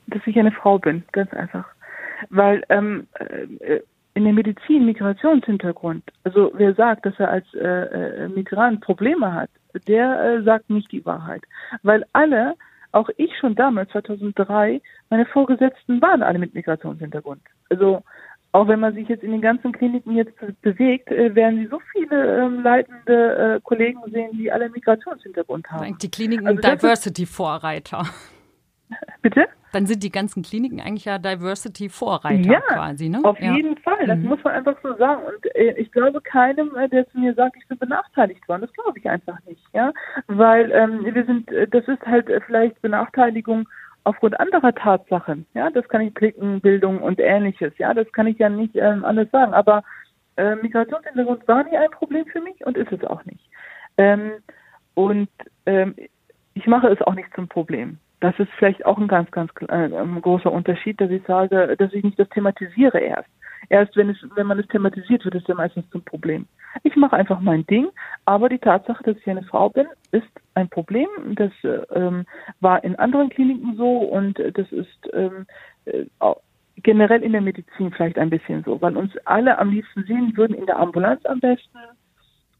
Dass 0.07 0.21
ich 0.25 0.37
eine 0.37 0.51
Frau 0.51 0.79
bin, 0.79 1.03
ganz 1.11 1.31
einfach. 1.33 1.65
Weil 2.29 2.63
ähm, 2.69 3.07
äh, 3.59 3.79
in 4.15 4.23
der 4.23 4.33
Medizin 4.33 4.85
Migrationshintergrund, 4.87 6.03
also 6.23 6.51
wer 6.55 6.73
sagt, 6.73 7.05
dass 7.05 7.19
er 7.19 7.29
als 7.29 7.45
äh, 7.53 7.59
äh, 7.59 8.27
Migrant 8.27 8.81
Probleme 8.81 9.33
hat, 9.33 9.49
der 9.87 10.19
äh, 10.19 10.43
sagt 10.43 10.69
nicht 10.69 10.91
die 10.91 11.05
Wahrheit. 11.05 11.43
Weil 11.83 12.05
alle, 12.11 12.55
auch 12.91 13.09
ich 13.17 13.31
schon 13.39 13.55
damals, 13.55 13.91
2003, 13.91 14.81
meine 15.11 15.25
Vorgesetzten 15.27 16.01
waren 16.01 16.23
alle 16.23 16.39
mit 16.39 16.55
Migrationshintergrund. 16.55 17.41
Also 17.69 18.03
auch 18.53 18.67
wenn 18.67 18.79
man 18.79 18.93
sich 18.93 19.07
jetzt 19.07 19.23
in 19.23 19.31
den 19.31 19.41
ganzen 19.41 19.71
Kliniken 19.71 20.15
jetzt 20.15 20.33
bewegt, 20.61 21.09
äh, 21.09 21.33
werden 21.35 21.59
Sie 21.59 21.67
so 21.67 21.79
viele 21.91 22.43
ähm, 22.43 22.63
leitende 22.63 23.55
äh, 23.55 23.61
Kollegen 23.61 23.99
sehen, 24.11 24.31
die 24.33 24.51
alle 24.51 24.69
Migrationshintergrund 24.69 25.69
haben. 25.71 25.97
Die 25.97 26.11
Kliniken 26.11 26.47
also 26.47 26.61
Diversity-Vorreiter. 26.61 28.05
Bitte? 29.21 29.47
Dann 29.71 29.85
sind 29.85 30.03
die 30.03 30.11
ganzen 30.11 30.43
Kliniken 30.43 30.81
eigentlich 30.81 31.05
ja 31.05 31.17
Diversity-Vorreiter 31.17 32.51
ja, 32.51 32.59
quasi, 32.59 33.07
ne? 33.07 33.21
Auf 33.23 33.39
ja. 33.39 33.55
jeden 33.55 33.77
Fall, 33.77 34.05
das 34.05 34.17
mhm. 34.17 34.25
muss 34.25 34.43
man 34.43 34.53
einfach 34.53 34.75
so 34.83 34.97
sagen. 34.97 35.23
Und 35.23 35.55
äh, 35.55 35.73
ich 35.77 35.89
glaube 35.93 36.19
keinem, 36.19 36.75
äh, 36.75 36.89
der 36.89 37.09
zu 37.09 37.19
mir 37.19 37.33
sagt, 37.35 37.55
ich 37.55 37.67
bin 37.69 37.77
benachteiligt 37.77 38.45
worden, 38.49 38.61
das 38.61 38.73
glaube 38.73 38.99
ich 38.99 39.09
einfach 39.09 39.37
nicht, 39.45 39.63
ja. 39.73 39.93
Weil 40.27 40.71
ähm, 40.71 41.05
wir 41.05 41.25
sind, 41.25 41.49
äh, 41.53 41.67
das 41.69 41.87
ist 41.87 42.05
halt 42.05 42.29
vielleicht 42.45 42.81
Benachteiligung 42.81 43.69
aufgrund 44.03 44.39
anderer 44.39 44.73
Tatsachen, 44.73 45.45
ja, 45.53 45.69
das 45.69 45.87
kann 45.87 46.01
ich 46.01 46.13
klicken, 46.13 46.61
Bildung 46.61 47.01
und 47.01 47.19
ähnliches, 47.19 47.73
ja, 47.77 47.93
das 47.93 48.11
kann 48.11 48.27
ich 48.27 48.37
ja 48.39 48.49
nicht 48.49 48.75
ähm, 48.75 49.05
alles 49.05 49.29
sagen, 49.31 49.53
aber 49.53 49.83
äh, 50.37 50.55
Migrationshintergrund 50.55 51.47
war 51.47 51.63
nie 51.63 51.77
ein 51.77 51.91
Problem 51.91 52.25
für 52.25 52.41
mich 52.41 52.65
und 52.65 52.77
ist 52.77 52.91
es 52.91 53.03
auch 53.03 53.23
nicht. 53.25 53.43
Ähm, 53.97 54.31
und 54.95 55.29
ähm, 55.65 55.95
ich 56.53 56.67
mache 56.67 56.87
es 56.87 57.01
auch 57.01 57.13
nicht 57.13 57.33
zum 57.35 57.47
Problem. 57.47 57.97
Das 58.19 58.37
ist 58.39 58.51
vielleicht 58.57 58.85
auch 58.85 58.97
ein 58.97 59.07
ganz, 59.07 59.31
ganz 59.31 59.51
äh, 59.67 59.89
großer 60.21 60.51
Unterschied, 60.51 61.01
dass 61.01 61.09
ich 61.09 61.23
sage, 61.25 61.75
dass 61.77 61.93
ich 61.93 62.03
nicht 62.03 62.19
das 62.19 62.29
thematisiere 62.29 62.99
erst. 62.99 63.29
Erst 63.69 63.95
wenn 63.95 64.09
es, 64.09 64.17
wenn 64.35 64.47
man 64.47 64.59
es 64.59 64.67
thematisiert, 64.67 65.23
wird 65.25 65.35
es 65.35 65.47
ja 65.47 65.55
meistens 65.55 65.89
zum 65.91 66.03
Problem. 66.03 66.47
Ich 66.83 66.95
mache 66.95 67.15
einfach 67.15 67.39
mein 67.39 67.65
Ding, 67.67 67.89
aber 68.25 68.49
die 68.49 68.59
Tatsache, 68.59 69.03
dass 69.03 69.17
ich 69.17 69.27
eine 69.29 69.43
Frau 69.43 69.69
bin, 69.69 69.87
ist 70.11 70.27
ein 70.55 70.69
Problem. 70.69 71.07
Das 71.35 71.51
ähm, 71.93 72.25
war 72.59 72.83
in 72.83 72.95
anderen 72.97 73.29
Kliniken 73.29 73.75
so 73.75 73.99
und 73.99 74.39
das 74.39 74.71
ist 74.71 75.09
ähm, 75.13 75.45
äh, 75.85 76.05
generell 76.77 77.23
in 77.23 77.33
der 77.33 77.41
Medizin 77.41 77.91
vielleicht 77.91 78.17
ein 78.17 78.29
bisschen 78.29 78.63
so, 78.63 78.81
weil 78.81 78.97
uns 78.97 79.15
alle 79.25 79.57
am 79.59 79.71
liebsten 79.71 80.03
sehen 80.03 80.35
würden 80.35 80.55
in 80.55 80.65
der 80.65 80.79
Ambulanz 80.79 81.25
am 81.25 81.39
besten 81.39 81.77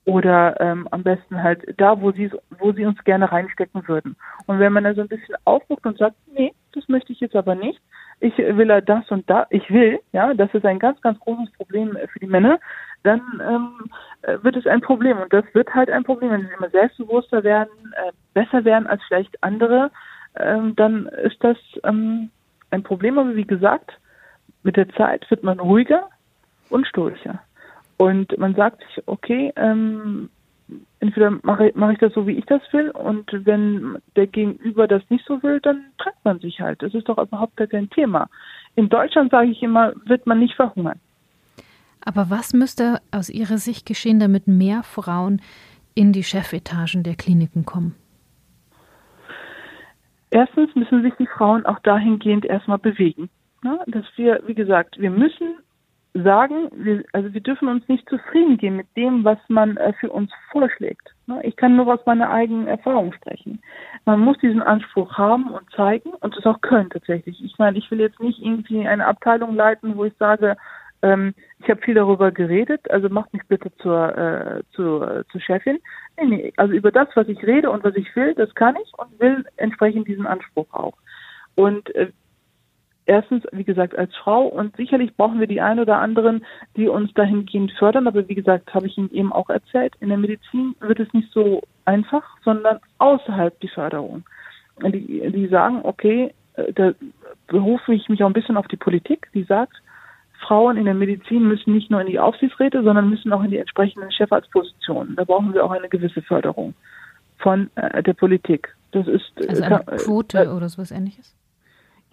oder 0.06 0.60
ähm, 0.60 0.88
am 0.91 1.04
besten 1.04 1.41
halt 1.41 1.64
da, 1.78 1.99
wo 2.02 2.12
sie 2.12 2.32
wo 2.60 2.72
sie 2.74 2.86
uns 2.86 3.04
gerne 3.04 3.32
reinstecken 3.32 3.88
würden. 3.88 4.16
Und 4.47 4.60
wenn 4.60 4.74
man 4.74 4.84
da 4.84 4.93
so 4.93 5.02
ein 5.02 5.08
bisschen 5.08 5.36
aufguckt 5.45 5.86
und 5.86 5.97
sagt, 5.97 6.16
nee, 6.34 6.54
das 6.74 6.88
möchte 6.88 7.14
ich 7.14 7.20
jetzt 7.20 7.36
aber 7.36 7.56
nicht, 7.56 7.80
ich 8.22 8.38
will 8.38 8.82
das 8.86 9.09
und 9.09 9.28
da, 9.30 9.47
ich 9.49 9.69
will, 9.72 9.99
ja, 10.13 10.34
das 10.34 10.53
ist 10.53 10.65
ein 10.65 10.80
ganz, 10.80 11.01
ganz 11.01 11.19
großes 11.19 11.51
Problem 11.53 11.97
für 12.13 12.19
die 12.19 12.28
Männer, 12.28 12.59
dann 13.03 13.22
ähm, 13.41 13.89
äh, 14.22 14.38
wird 14.43 14.55
es 14.55 14.67
ein 14.67 14.82
Problem. 14.82 15.17
Und 15.17 15.34
das 15.34 15.43
wird 15.53 15.74
halt 15.74 15.89
ein 15.89 16.03
Problem, 16.03 16.30
wenn 16.30 16.41
sie 16.41 16.53
immer 16.57 16.69
selbstbewusster 16.69 17.43
werden, 17.43 17.72
äh, 17.95 18.11
besser 18.34 18.63
werden 18.63 18.86
als 18.86 19.01
vielleicht 19.07 19.43
andere, 19.43 19.89
ähm, 20.36 20.76
dann 20.76 21.07
ist 21.07 21.43
das 21.43 21.57
ähm, 21.84 22.30
ein 22.69 22.84
Problem. 22.84 23.17
Aber 23.17 23.36
wie 23.36 23.47
gesagt, 23.47 23.91
mit 24.61 24.78
der 24.78 24.89
Zeit 24.89 25.30
wird 25.32 25.43
man 25.43 25.59
ruhiger 25.59 26.07
und 26.69 26.86
stoischer. 26.86 27.41
Und 27.97 28.38
man 28.38 28.53
sagt 28.53 28.84
sich, 28.84 29.03
okay, 29.07 29.51
ähm, 29.55 30.30
entweder 30.99 31.32
mache, 31.43 31.72
mache 31.76 31.93
ich 31.93 31.99
das 31.99 32.13
so, 32.13 32.28
wie 32.28 32.38
ich 32.38 32.45
das 32.45 32.61
will, 32.72 32.91
und 32.91 33.30
wenn 33.45 33.97
der 34.15 34.28
Gegenüber 34.28 34.88
das 34.88 35.03
nicht 35.09 35.26
so 35.26 35.41
will, 35.43 35.59
dann 35.59 35.86
trennt 35.97 36.24
man 36.24 36.39
sich 36.39 36.59
halt. 36.59 36.82
Das 36.82 36.93
ist 36.93 37.09
doch 37.09 37.17
überhaupt 37.17 37.57
gar 37.57 37.67
kein 37.67 37.89
Thema. 37.89 38.30
In 38.76 38.89
Deutschland, 38.89 39.32
sage 39.32 39.49
ich 39.49 39.61
immer, 39.61 39.93
wird 40.05 40.26
man 40.26 40.39
nicht 40.39 40.55
verhungern. 40.55 40.99
Aber 42.03 42.30
was 42.30 42.53
müsste 42.53 42.99
aus 43.11 43.30
Ihrer 43.30 43.57
Sicht 43.57 43.86
geschehen, 43.86 44.19
damit 44.19 44.47
mehr 44.47 44.84
Frauen 44.84 45.41
in 45.93 46.13
die 46.13 46.24
Chefetagen 46.24 47.03
der 47.03 47.15
Kliniken 47.15 47.65
kommen? 47.65 47.95
Erstens 50.32 50.74
müssen 50.76 51.03
sich 51.03 51.13
die 51.19 51.28
Frauen 51.28 51.65
auch 51.65 51.80
dahingehend 51.80 52.45
erstmal 52.45 52.80
bewegen. 52.80 53.30
Ne? 53.63 53.80
Dass 53.88 54.05
wir, 54.15 54.41
wie 54.47 54.55
gesagt, 54.55 54.99
wir 54.99 55.11
müssen 55.11 55.55
sagen, 56.14 56.70
wir, 56.74 57.03
also 57.14 57.34
wir 57.34 57.41
dürfen 57.41 57.70
uns 57.70 57.88
nicht 57.88 58.07
zufrieden 58.09 58.57
geben 58.57 58.76
mit 58.78 58.88
dem, 58.97 59.24
was 59.24 59.38
man 59.47 59.78
äh, 59.78 59.93
für 59.93 60.09
uns 60.09 60.32
vorschlägt. 60.51 61.14
Ne? 61.28 61.39
Ich 61.43 61.55
kann 61.55 61.76
nur 61.76 61.88
aus 61.88 62.05
meiner 62.05 62.30
eigenen 62.30 62.68
Erfahrung 62.68 63.14
sprechen. 63.14 63.62
Man 64.05 64.20
muss 64.20 64.38
diesen 64.39 64.62
Anspruch 64.62 65.18
haben 65.18 65.51
und 65.51 65.70
zeigen 65.72 66.09
und 66.09 66.36
es 66.38 66.45
auch 66.45 66.59
können 66.62 66.89
tatsächlich. 66.89 67.41
Ich 67.43 67.57
meine, 67.57 67.78
ich 67.78 67.89
will 67.91 68.01
jetzt 68.01 68.20
nicht 68.20 68.39
irgendwie 68.41 68.86
eine 68.88 69.05
Abteilung 69.05 69.55
leiten, 69.55 69.95
wo 69.95 70.03
ich 70.03 70.14
sage, 70.18 70.57
ähm, 71.01 71.34
ich 71.59 71.70
habe 71.70 71.82
viel 71.82 71.95
darüber 71.95 72.32
geredet, 72.32 72.89
also 72.91 73.09
macht 73.09 73.34
mich 73.34 73.43
bitte 73.47 73.72
zur, 73.78 74.18
äh, 74.18 74.64
zur, 74.74 75.24
zur 75.32 75.41
Chefin. 75.41 75.80
Nee, 76.18 76.26
nee, 76.26 76.53
also 76.57 76.74
über 76.74 76.91
das, 76.91 77.07
was 77.16 77.28
ich 77.28 77.41
rede 77.43 77.72
und 77.72 77.84
was 77.84 77.95
ich 77.95 78.14
will, 78.16 78.34
das 78.36 78.53
kann 78.55 78.76
ich 78.84 78.91
und 78.97 79.20
will 79.20 79.45
entsprechend 79.57 80.07
diesen 80.07 80.28
Anspruch 80.28 80.68
auch. 80.74 80.93
Und 81.55 81.93
äh, 81.95 82.12
erstens, 83.06 83.43
wie 83.52 83.64
gesagt, 83.64 83.97
als 83.97 84.16
Frau 84.16 84.47
und 84.47 84.76
sicherlich 84.76 85.16
brauchen 85.16 85.39
wir 85.39 85.47
die 85.47 85.62
ein 85.62 85.80
oder 85.80 85.99
anderen, 85.99 86.45
die 86.76 86.88
uns 86.88 87.14
dahingehend 87.14 87.72
fördern, 87.74 88.08
aber 88.08 88.28
wie 88.28 88.36
gesagt, 88.36 88.74
habe 88.74 88.88
ich 88.88 88.97
Ihnen 88.97 89.12
eben 89.12 89.34
auch 89.34 89.49
erzählt, 89.49 89.93
in 89.99 90.10
der 90.10 90.18
Medizin 90.18 90.76
wird 90.80 90.99
es 90.99 91.12
nicht 91.14 91.32
so 91.32 91.62
einfach, 91.86 92.24
sondern 92.43 92.80
außerhalb 92.99 93.60
die 93.60 93.68
Förderung. 93.68 94.24
Die, 94.82 95.32
die 95.32 95.47
sagen, 95.47 95.82
okay, 95.84 96.34
äh, 96.56 96.74
da 96.74 96.93
berufe 97.47 97.93
ich 97.93 98.10
mich 98.10 98.24
auch 98.24 98.28
ein 98.28 98.34
bisschen 98.34 98.58
auf 98.58 98.68
die 98.68 98.78
Politik, 98.78 99.28
die 99.34 99.43
sagt, 99.43 99.76
Frauen 100.41 100.78
in 100.78 100.86
der 100.86 100.95
Medizin 100.95 101.47
müssen 101.47 101.74
nicht 101.74 101.91
nur 101.91 102.02
in 102.02 102.08
die 102.08 102.20
Aufsichtsräte, 102.20 102.84
sondern 102.84 103.10
müssen 103.10 103.32
auch 103.32 103.43
in 103.43 103.52
die 103.52 103.58
entsprechenden 103.58 104.12
Chefarztpositionen. 104.12 105.16
Da 105.16 105.24
brauchen 105.24 105.54
wir 105.54 105.64
auch 105.64 105.72
eine 105.72 105.88
gewisse 105.88 106.22
Förderung 106.22 106.74
von 107.38 107.70
äh, 107.76 108.02
der 108.02 108.14
Politik. 108.14 108.76
Das 108.91 109.08
ist 109.08 109.32
also 109.47 109.64
eine 109.64 109.88
äh, 109.88 109.97
Quote 109.97 110.39
äh, 110.39 110.47
oder 110.47 110.68
sowas 110.70 110.91
ähnliches? 110.91 111.36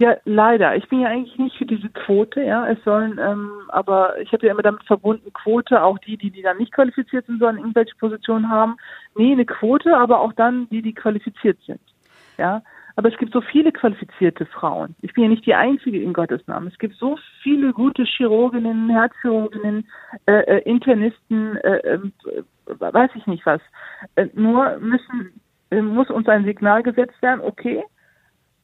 Ja, 0.01 0.17
leider. 0.25 0.77
Ich 0.77 0.89
bin 0.89 1.01
ja 1.01 1.09
eigentlich 1.09 1.37
nicht 1.39 1.57
für 1.57 1.67
diese 1.67 1.89
Quote, 1.89 2.41
ja. 2.41 2.69
Es 2.69 2.83
sollen, 2.85 3.19
ähm, 3.19 3.51
aber 3.69 4.21
ich 4.21 4.33
habe 4.33 4.47
ja 4.47 4.53
immer 4.53 4.63
damit 4.63 4.85
verbunden, 4.85 5.33
Quote, 5.33 5.83
auch 5.83 5.99
die, 5.99 6.17
die, 6.17 6.31
die 6.31 6.43
dann 6.43 6.59
nicht 6.59 6.73
qualifiziert 6.73 7.27
sind, 7.27 7.41
sollen 7.41 7.59
irgendwelche 7.59 7.97
Positionen 7.97 8.49
haben. 8.49 8.77
Nee, 9.17 9.33
eine 9.33 9.45
Quote, 9.45 9.97
aber 9.97 10.21
auch 10.21 10.33
dann 10.35 10.69
die, 10.71 10.83
die 10.83 10.95
qualifiziert 10.95 11.59
sind. 11.67 11.81
Ja. 12.37 12.63
Aber 12.95 13.09
es 13.13 13.19
gibt 13.19 13.33
so 13.33 13.41
viele 13.41 13.71
qualifizierte 13.73 14.47
Frauen. 14.47 14.95
Ich 15.03 15.15
bin 15.15 15.25
ja 15.25 15.31
nicht 15.31 15.47
die 15.47 15.55
Einzige 15.55 16.01
in 16.01 16.13
Gottes 16.13 16.45
Namen. 16.47 16.69
Es 16.69 16.79
gibt 16.79 16.97
so 16.97 17.17
viele 17.43 17.73
gute 17.73 18.05
Chirurginnen, 18.05 18.91
Herzchirurginnen, 18.91 19.87
äh, 20.27 20.33
äh, 20.33 20.59
Internisten, 20.63 21.57
äh, 21.59 21.77
äh, 21.77 21.99
weiß 22.67 23.11
ich 23.15 23.27
nicht 23.27 23.47
was. 23.47 23.61
Äh, 24.15 24.27
nur 24.35 24.79
müssen, 24.79 25.41
äh, 25.71 25.81
muss 25.81 26.11
uns 26.11 26.29
ein 26.29 26.45
Signal 26.45 26.83
gesetzt 26.83 27.21
werden, 27.21 27.41
okay, 27.41 27.85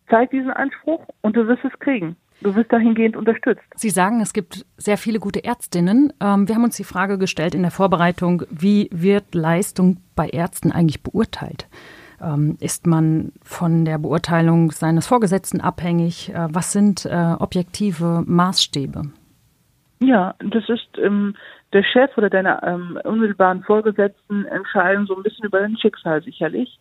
zeig 0.08 0.30
diesen 0.30 0.50
Anspruch 0.50 1.06
und 1.22 1.36
du 1.36 1.46
wirst 1.46 1.64
es 1.64 1.78
kriegen. 1.78 2.16
Du 2.40 2.54
wirst 2.54 2.72
dahingehend 2.72 3.16
unterstützt. 3.16 3.62
Sie 3.76 3.90
sagen, 3.90 4.20
es 4.20 4.32
gibt 4.32 4.66
sehr 4.76 4.98
viele 4.98 5.18
gute 5.18 5.44
Ärztinnen. 5.44 6.12
Ähm, 6.20 6.46
wir 6.46 6.54
haben 6.54 6.64
uns 6.64 6.76
die 6.76 6.84
Frage 6.84 7.16
gestellt 7.16 7.54
in 7.54 7.62
der 7.62 7.70
Vorbereitung, 7.70 8.42
wie 8.50 8.90
wird 8.92 9.34
Leistung 9.34 9.98
bei 10.14 10.28
Ärzten 10.28 10.72
eigentlich 10.72 11.02
beurteilt? 11.02 11.68
Ähm, 12.20 12.56
ist 12.60 12.86
man 12.86 13.32
von 13.42 13.84
der 13.84 13.98
Beurteilung 13.98 14.72
seines 14.72 15.06
Vorgesetzten 15.06 15.60
abhängig? 15.60 16.34
Äh, 16.34 16.48
was 16.50 16.72
sind 16.72 17.06
äh, 17.06 17.34
objektive 17.38 18.24
Maßstäbe? 18.26 19.02
Ja, 20.00 20.34
das 20.38 20.68
ist 20.68 20.98
ähm, 20.98 21.34
der 21.72 21.82
Chef 21.82 22.16
oder 22.16 22.30
deine 22.30 22.62
ähm, 22.62 22.98
unmittelbaren 23.04 23.62
Vorgesetzten 23.62 24.44
entscheiden 24.46 25.06
so 25.06 25.16
ein 25.16 25.22
bisschen 25.22 25.46
über 25.46 25.60
dein 25.60 25.76
Schicksal 25.78 26.22
sicherlich. 26.22 26.78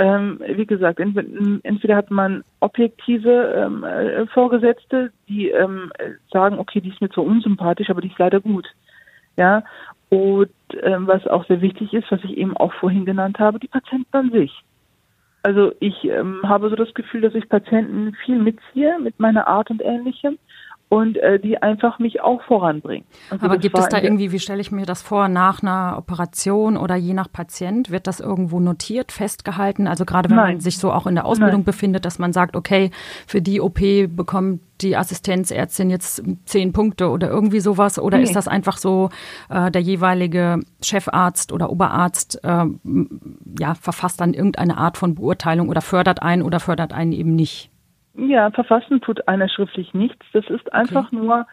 Ähm, 0.00 0.40
wie 0.46 0.64
gesagt, 0.64 0.98
entweder 0.98 1.94
hat 1.94 2.10
man 2.10 2.42
objektive 2.60 3.52
ähm, 3.54 3.84
äh, 3.84 4.26
Vorgesetzte, 4.28 5.12
die 5.28 5.50
ähm, 5.50 5.92
sagen, 6.32 6.58
okay, 6.58 6.80
die 6.80 6.88
ist 6.88 7.02
mir 7.02 7.10
zwar 7.10 7.24
unsympathisch, 7.24 7.90
aber 7.90 8.00
die 8.00 8.08
ist 8.08 8.18
leider 8.18 8.40
gut. 8.40 8.66
Ja, 9.36 9.62
und 10.08 10.48
ähm, 10.82 11.06
was 11.06 11.26
auch 11.26 11.46
sehr 11.48 11.60
wichtig 11.60 11.92
ist, 11.92 12.10
was 12.10 12.24
ich 12.24 12.38
eben 12.38 12.56
auch 12.56 12.72
vorhin 12.72 13.04
genannt 13.04 13.38
habe, 13.40 13.58
die 13.58 13.68
Patienten 13.68 14.16
an 14.16 14.30
sich. 14.30 14.64
Also 15.42 15.72
ich 15.80 16.02
ähm, 16.04 16.40
habe 16.44 16.70
so 16.70 16.76
das 16.76 16.94
Gefühl, 16.94 17.20
dass 17.20 17.34
ich 17.34 17.50
Patienten 17.50 18.14
viel 18.24 18.38
mitziehe 18.38 18.98
mit 19.00 19.20
meiner 19.20 19.48
Art 19.48 19.70
und 19.70 19.82
ähnlichem 19.82 20.38
und 20.90 21.16
äh, 21.18 21.38
die 21.38 21.62
einfach 21.62 22.00
mich 22.00 22.20
auch 22.20 22.42
voranbringen. 22.42 23.06
Also 23.30 23.46
Aber 23.46 23.58
gibt 23.58 23.78
es 23.78 23.88
da 23.88 24.02
irgendwie, 24.02 24.32
wie 24.32 24.40
stelle 24.40 24.60
ich 24.60 24.72
mir 24.72 24.86
das 24.86 25.02
vor, 25.02 25.28
nach 25.28 25.62
einer 25.62 25.94
Operation 25.96 26.76
oder 26.76 26.96
je 26.96 27.14
nach 27.14 27.30
Patient, 27.30 27.92
wird 27.92 28.08
das 28.08 28.18
irgendwo 28.18 28.58
notiert, 28.58 29.12
festgehalten? 29.12 29.86
Also 29.86 30.04
gerade 30.04 30.28
wenn 30.28 30.36
Nein. 30.36 30.54
man 30.54 30.60
sich 30.60 30.78
so 30.78 30.92
auch 30.92 31.06
in 31.06 31.14
der 31.14 31.26
Ausbildung 31.26 31.60
Nein. 31.60 31.64
befindet, 31.64 32.04
dass 32.04 32.18
man 32.18 32.32
sagt, 32.32 32.56
okay, 32.56 32.90
für 33.28 33.40
die 33.40 33.60
OP 33.60 33.78
bekommt 34.08 34.62
die 34.80 34.96
Assistenzärztin 34.96 35.90
jetzt 35.90 36.24
zehn 36.44 36.72
Punkte 36.72 37.08
oder 37.10 37.28
irgendwie 37.28 37.60
sowas? 37.60 38.00
Oder 38.00 38.18
nee. 38.18 38.24
ist 38.24 38.34
das 38.34 38.48
einfach 38.48 38.76
so, 38.76 39.10
äh, 39.48 39.70
der 39.70 39.82
jeweilige 39.82 40.58
Chefarzt 40.82 41.52
oder 41.52 41.70
Oberarzt 41.70 42.40
äh, 42.42 42.64
ja, 43.60 43.74
verfasst 43.76 44.20
dann 44.20 44.34
irgendeine 44.34 44.76
Art 44.76 44.98
von 44.98 45.14
Beurteilung 45.14 45.68
oder 45.68 45.82
fördert 45.82 46.20
einen 46.20 46.42
oder 46.42 46.58
fördert 46.58 46.92
einen 46.92 47.12
eben 47.12 47.36
nicht? 47.36 47.70
Ja, 48.14 48.50
verfassen 48.50 49.00
tut 49.00 49.26
einer 49.28 49.48
schriftlich 49.48 49.94
nichts. 49.94 50.26
Das 50.32 50.48
ist 50.48 50.72
einfach 50.72 51.06
okay. 51.06 51.16
nur, 51.16 51.46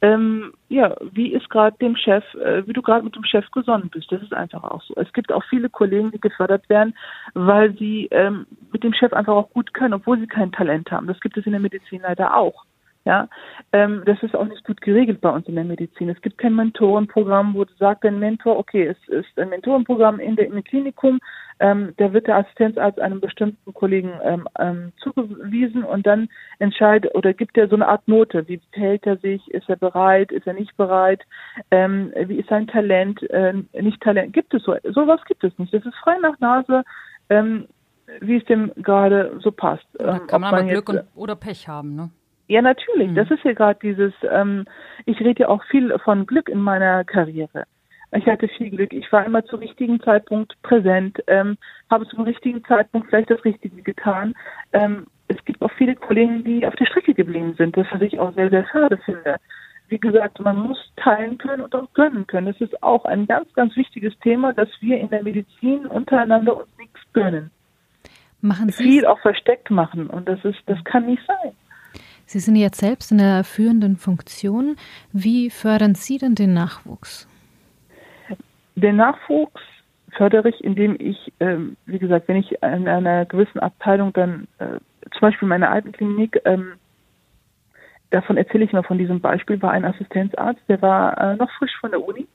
ähm, 0.00 0.52
ja, 0.68 0.94
wie 1.12 1.32
ist 1.32 1.48
gerade 1.50 1.76
dem 1.78 1.96
Chef, 1.96 2.24
äh, 2.34 2.66
wie 2.66 2.72
du 2.72 2.82
gerade 2.82 3.04
mit 3.04 3.16
dem 3.16 3.24
Chef 3.24 3.50
gesonnen 3.50 3.90
bist. 3.90 4.10
Das 4.12 4.22
ist 4.22 4.34
einfach 4.34 4.62
auch 4.62 4.82
so. 4.82 4.94
Es 4.96 5.12
gibt 5.12 5.32
auch 5.32 5.44
viele 5.48 5.70
Kollegen, 5.70 6.10
die 6.12 6.20
gefördert 6.20 6.68
werden, 6.68 6.94
weil 7.34 7.76
sie 7.78 8.08
ähm, 8.10 8.46
mit 8.72 8.84
dem 8.84 8.92
Chef 8.92 9.12
einfach 9.12 9.34
auch 9.34 9.50
gut 9.50 9.74
können, 9.74 9.94
obwohl 9.94 10.18
sie 10.18 10.26
kein 10.26 10.52
Talent 10.52 10.90
haben. 10.90 11.06
Das 11.06 11.20
gibt 11.20 11.36
es 11.36 11.46
in 11.46 11.52
der 11.52 11.60
Medizin 11.60 12.02
leider 12.02 12.36
auch. 12.36 12.64
Ja, 13.06 13.28
ähm, 13.72 14.02
das 14.06 14.22
ist 14.22 14.34
auch 14.34 14.46
nicht 14.46 14.64
gut 14.64 14.80
geregelt 14.80 15.20
bei 15.20 15.28
uns 15.28 15.46
in 15.46 15.56
der 15.56 15.64
Medizin. 15.64 16.08
Es 16.08 16.22
gibt 16.22 16.38
kein 16.38 16.54
Mentorenprogramm, 16.54 17.54
wo 17.54 17.64
du 17.64 17.72
sagst, 17.74 18.02
ein 18.04 18.18
Mentor, 18.18 18.56
okay, 18.56 18.86
es 18.86 19.08
ist 19.08 19.38
ein 19.38 19.50
Mentorenprogramm 19.50 20.20
in 20.20 20.36
der, 20.36 20.46
im 20.46 20.64
Klinikum, 20.64 21.20
ähm, 21.60 21.94
da 21.96 22.12
wird 22.12 22.26
der 22.26 22.36
Assistenzarzt 22.36 23.00
einem 23.00 23.20
bestimmten 23.20 23.72
Kollegen 23.74 24.12
ähm, 24.22 24.48
ähm, 24.58 24.92
zugewiesen 24.98 25.84
und 25.84 26.06
dann 26.06 26.28
entscheidet 26.58 27.14
oder 27.14 27.32
gibt 27.32 27.56
er 27.56 27.68
so 27.68 27.76
eine 27.76 27.88
Art 27.88 28.06
Note. 28.08 28.48
Wie 28.48 28.60
verhält 28.72 29.06
er 29.06 29.16
sich? 29.18 29.46
Ist 29.52 29.68
er 29.68 29.76
bereit? 29.76 30.32
Ist 30.32 30.46
er 30.46 30.54
nicht 30.54 30.76
bereit? 30.76 31.22
Ähm, 31.70 32.12
wie 32.26 32.36
ist 32.38 32.48
sein 32.48 32.66
Talent? 32.66 33.22
Äh, 33.30 33.54
nicht 33.80 34.00
Talent? 34.02 34.32
Gibt 34.32 34.52
es 34.54 34.62
so? 34.64 34.76
Sowas 34.90 35.20
gibt 35.26 35.44
es 35.44 35.56
nicht. 35.58 35.72
Das 35.72 35.84
ist 35.84 35.96
frei 35.96 36.16
nach 36.20 36.38
Nase. 36.40 36.82
Ähm, 37.28 37.66
wie 38.20 38.36
es 38.36 38.44
dem 38.44 38.70
gerade 38.76 39.38
so 39.40 39.50
passt. 39.50 39.86
Da 39.94 40.18
kann 40.18 40.40
man, 40.40 40.50
man 40.50 40.60
aber 40.60 40.68
Glück 40.68 40.88
und, 40.88 41.04
oder 41.14 41.36
Pech 41.36 41.68
haben, 41.68 41.94
ne? 41.94 42.10
Ja, 42.46 42.60
natürlich. 42.60 43.10
Mhm. 43.10 43.14
Das 43.14 43.30
ist 43.30 43.42
ja 43.44 43.54
gerade 43.54 43.78
dieses, 43.82 44.12
ähm, 44.30 44.66
ich 45.06 45.18
rede 45.20 45.42
ja 45.42 45.48
auch 45.48 45.64
viel 45.64 45.96
von 46.00 46.26
Glück 46.26 46.48
in 46.48 46.60
meiner 46.60 47.04
Karriere. 47.04 47.64
Ich 48.16 48.26
hatte 48.26 48.48
viel 48.48 48.70
Glück. 48.70 48.92
Ich 48.92 49.10
war 49.12 49.24
immer 49.24 49.44
zum 49.44 49.58
richtigen 49.60 50.00
Zeitpunkt 50.00 50.54
präsent, 50.62 51.18
ähm, 51.26 51.58
habe 51.90 52.06
zum 52.06 52.22
richtigen 52.22 52.64
Zeitpunkt 52.64 53.08
vielleicht 53.08 53.30
das 53.30 53.44
Richtige 53.44 53.82
getan. 53.82 54.34
Ähm, 54.72 55.06
es 55.26 55.42
gibt 55.44 55.60
auch 55.62 55.72
viele 55.76 55.96
Kollegen, 55.96 56.44
die 56.44 56.66
auf 56.66 56.76
der 56.76 56.86
Strecke 56.86 57.14
geblieben 57.14 57.54
sind, 57.58 57.76
das 57.76 57.86
was 57.90 58.02
ich 58.02 58.18
auch 58.20 58.32
sehr, 58.34 58.50
sehr 58.50 58.66
schade 58.68 58.98
finde. 59.04 59.36
Wie 59.88 59.98
gesagt, 59.98 60.38
man 60.40 60.56
muss 60.56 60.78
teilen 60.96 61.38
können 61.38 61.62
und 61.62 61.74
auch 61.74 61.92
gönnen 61.92 62.26
können. 62.26 62.46
Das 62.46 62.60
ist 62.60 62.82
auch 62.82 63.04
ein 63.04 63.26
ganz, 63.26 63.52
ganz 63.54 63.76
wichtiges 63.76 64.16
Thema, 64.20 64.52
dass 64.52 64.68
wir 64.80 64.98
in 64.98 65.10
der 65.10 65.22
Medizin 65.22 65.86
untereinander 65.86 66.56
uns 66.56 66.68
nichts 66.78 67.00
gönnen. 67.12 67.50
Machen 68.40 68.68
Sie 68.68 68.82
viel 68.82 69.06
auch 69.06 69.18
versteckt 69.20 69.70
machen 69.70 70.08
und 70.08 70.28
das 70.28 70.44
ist, 70.44 70.58
das 70.66 70.82
kann 70.84 71.06
nicht 71.06 71.22
sein. 71.26 71.52
Sie 72.26 72.38
sind 72.38 72.56
jetzt 72.56 72.78
selbst 72.78 73.10
in 73.10 73.18
der 73.18 73.44
führenden 73.44 73.96
Funktion. 73.96 74.76
Wie 75.12 75.50
fördern 75.50 75.94
Sie 75.94 76.18
denn 76.18 76.34
den 76.34 76.54
Nachwuchs? 76.54 77.28
Den 78.76 78.96
Nachwuchs 78.96 79.62
fördere 80.16 80.48
ich, 80.48 80.62
indem 80.62 80.96
ich, 80.98 81.32
ähm, 81.40 81.76
wie 81.86 81.98
gesagt, 81.98 82.28
wenn 82.28 82.36
ich 82.36 82.52
in 82.52 82.88
einer 82.88 83.24
gewissen 83.24 83.60
Abteilung 83.60 84.12
dann, 84.12 84.46
äh, 84.58 84.78
zum 85.10 85.20
Beispiel 85.20 85.48
meine 85.48 85.70
Altenklinik, 85.70 86.40
ähm, 86.44 86.74
davon 88.10 88.36
erzähle 88.36 88.64
ich 88.64 88.72
mal 88.72 88.82
von 88.82 88.98
diesem 88.98 89.20
Beispiel, 89.20 89.60
war 89.60 89.72
ein 89.72 89.84
Assistenzarzt, 89.84 90.62
der 90.68 90.80
war 90.82 91.18
äh, 91.18 91.36
noch 91.36 91.50
frisch 91.52 91.76
von 91.80 91.90
der 91.90 92.06
Uni, 92.06 92.26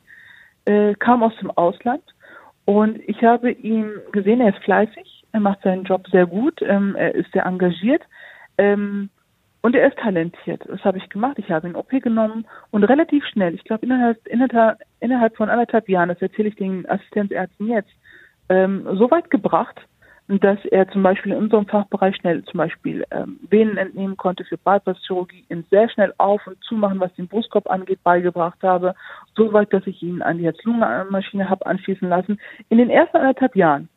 äh, 0.65 0.93
kam 0.95 1.23
aus 1.23 1.35
dem 1.37 1.51
Ausland 1.51 2.03
und 2.65 2.99
ich 3.07 3.23
habe 3.23 3.51
ihn 3.51 3.91
gesehen, 4.11 4.41
er 4.41 4.49
ist 4.49 4.63
fleißig, 4.63 5.23
er 5.31 5.39
macht 5.39 5.61
seinen 5.61 5.85
Job 5.85 6.07
sehr 6.09 6.25
gut, 6.25 6.61
ähm, 6.61 6.95
er 6.95 7.15
ist 7.15 7.31
sehr 7.31 7.45
engagiert. 7.45 8.03
Ähm, 8.57 9.09
und 9.61 9.75
er 9.75 9.87
ist 9.87 9.97
talentiert. 9.97 10.63
Das 10.67 10.83
habe 10.85 10.97
ich 10.97 11.09
gemacht. 11.09 11.37
Ich 11.37 11.51
habe 11.51 11.67
ihn 11.67 11.75
OP 11.75 11.89
genommen 11.89 12.45
und 12.71 12.83
relativ 12.83 13.25
schnell, 13.25 13.53
ich 13.53 13.63
glaube 13.63 13.85
innerhalb, 13.85 14.25
innerhalb, 14.99 15.35
von 15.35 15.49
anderthalb 15.49 15.89
Jahren, 15.89 16.09
das 16.09 16.21
erzähle 16.21 16.49
ich 16.49 16.55
den 16.55 16.89
Assistenzärzten 16.89 17.67
jetzt, 17.67 17.91
ähm, 18.49 18.87
so 18.93 19.11
weit 19.11 19.29
gebracht, 19.29 19.79
dass 20.27 20.63
er 20.65 20.87
zum 20.89 21.01
Beispiel 21.01 21.31
in 21.31 21.39
unserem 21.39 21.65
Fachbereich 21.65 22.15
schnell 22.15 22.43
zum 22.43 22.59
Beispiel 22.59 23.03
ähm, 23.09 23.39
Venen 23.49 23.77
entnehmen 23.77 24.15
konnte 24.15 24.45
für 24.45 24.57
Bypass-Chirurgie, 24.57 25.43
ihn 25.49 25.65
sehr 25.71 25.89
schnell 25.89 26.13
auf- 26.19 26.45
und 26.45 26.63
zumachen, 26.63 26.99
was 26.99 27.13
den 27.15 27.27
Brustkorb 27.27 27.67
angeht, 27.67 28.03
beigebracht 28.03 28.61
habe. 28.61 28.93
So 29.35 29.51
weit, 29.53 29.73
dass 29.73 29.87
ich 29.87 30.03
ihn 30.03 30.21
an 30.21 30.37
die 30.37 30.45
Herz-Lungen-Maschine 30.45 31.49
habe 31.49 31.65
anschließen 31.65 32.07
lassen. 32.07 32.39
In 32.69 32.77
den 32.77 32.91
ersten 32.91 33.17
anderthalb 33.17 33.55
Jahren, 33.55 33.89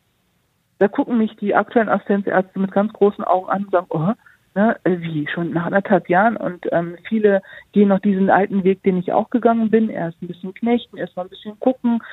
da 0.79 0.87
gucken 0.87 1.19
mich 1.19 1.35
die 1.35 1.53
aktuellen 1.53 1.89
Assistenzärzte 1.89 2.57
mit 2.57 2.71
ganz 2.71 2.91
großen 2.93 3.23
Augen 3.23 3.49
an 3.49 3.65
und 3.65 3.71
sagen, 3.71 3.87
oh, 3.89 4.13
Ne, 4.55 4.77
wie 4.85 5.27
schon 5.27 5.51
nach 5.51 5.65
anderthalb 5.65 6.09
Jahren 6.09 6.37
und 6.37 6.67
ähm, 6.71 6.95
viele 7.09 7.41
gehen 7.71 7.87
noch 7.87 8.01
diesen 8.01 8.29
alten 8.29 8.63
Weg, 8.63 8.83
den 8.83 8.97
ich 8.97 9.11
auch 9.11 9.31
gegangen 9.31 9.71
bin. 9.71 9.89
Erst 9.89 10.21
ein 10.21 10.27
bisschen 10.27 10.53
knechten, 10.53 10.95
erst 10.95 11.15
mal 11.15 11.23
ein 11.23 11.29
bisschen 11.29 11.59
gucken. 11.59 12.03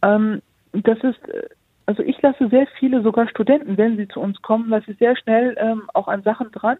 Ähm, 0.00 0.40
das 0.72 0.98
ist, 0.98 1.28
äh, 1.28 1.48
also 1.86 2.04
ich 2.04 2.22
lasse 2.22 2.48
sehr 2.48 2.68
viele, 2.78 3.02
sogar 3.02 3.28
Studenten, 3.28 3.76
wenn 3.76 3.96
sie 3.96 4.06
zu 4.06 4.20
uns 4.20 4.40
kommen, 4.40 4.68
lasse 4.68 4.92
ich 4.92 4.98
sehr 4.98 5.16
schnell 5.16 5.56
ähm, 5.58 5.90
auch 5.94 6.06
an 6.06 6.22
Sachen 6.22 6.52
dran. 6.52 6.76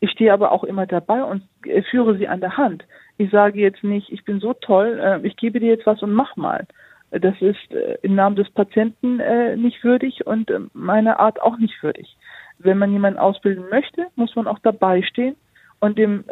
Ich 0.00 0.10
stehe 0.12 0.32
aber 0.32 0.52
auch 0.52 0.64
immer 0.64 0.86
dabei 0.86 1.22
und 1.22 1.42
äh, 1.66 1.82
führe 1.82 2.16
sie 2.16 2.26
an 2.26 2.40
der 2.40 2.56
Hand. 2.56 2.86
Ich 3.18 3.30
sage 3.30 3.60
jetzt 3.60 3.84
nicht, 3.84 4.10
ich 4.10 4.24
bin 4.24 4.40
so 4.40 4.54
toll, 4.54 4.98
äh, 5.02 5.26
ich 5.26 5.36
gebe 5.36 5.60
dir 5.60 5.68
jetzt 5.68 5.84
was 5.84 6.02
und 6.02 6.14
mach 6.14 6.36
mal. 6.36 6.66
Das 7.10 7.34
ist 7.42 7.72
äh, 7.72 7.98
im 8.00 8.14
Namen 8.14 8.36
des 8.36 8.48
Patienten 8.48 9.20
äh, 9.20 9.54
nicht 9.58 9.84
würdig 9.84 10.26
und 10.26 10.50
äh, 10.50 10.60
meiner 10.72 11.20
Art 11.20 11.42
auch 11.42 11.58
nicht 11.58 11.82
würdig 11.82 12.16
wenn 12.62 12.78
man 12.78 12.92
jemanden 12.92 13.18
ausbilden 13.18 13.64
möchte, 13.70 14.06
muss 14.16 14.34
man 14.36 14.46
auch 14.46 14.58
dabei 14.60 15.02
stehen 15.02 15.36
und 15.80 15.98
dem 15.98 16.24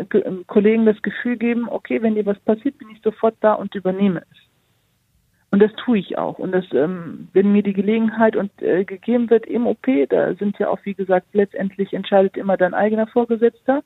Kollegen 0.47 0.87
das 0.87 1.01
Gefühl 1.03 1.37
geben, 1.37 1.69
okay, 1.69 2.03
wenn 2.03 2.15
dir 2.15 2.27
was 2.27 2.39
passiert, 2.41 2.79
bin 2.79 2.91
ich 2.91 3.01
sofort 3.03 3.35
da 3.41 3.55
und 3.55 3.75
übernehme 3.75 4.23
es. 4.31 4.39
Und 5.51 5.61
das 5.61 5.73
tue 5.85 5.99
ich 5.99 6.19
auch. 6.19 6.39
Und 6.39 6.53
das, 6.53 6.67
ähm, 6.73 7.29
wenn 7.33 7.53
mir 7.53 7.63
die 7.63 7.73
Gelegenheit 7.73 8.37
und 8.37 8.51
äh, 8.61 8.85
gegeben 8.85 9.31
wird 9.31 9.47
im 9.47 9.67
OP, 9.67 9.87
da 10.11 10.35
sind 10.35 10.59
ja 10.59 10.69
auch, 10.69 10.79
wie 10.85 10.93
gesagt, 10.93 11.29
letztendlich 11.33 11.95
entscheidet 11.95 12.37
immer 12.37 12.59
dein 12.59 12.75
eigener 12.75 13.07
Vorgesetzter. 13.07 13.83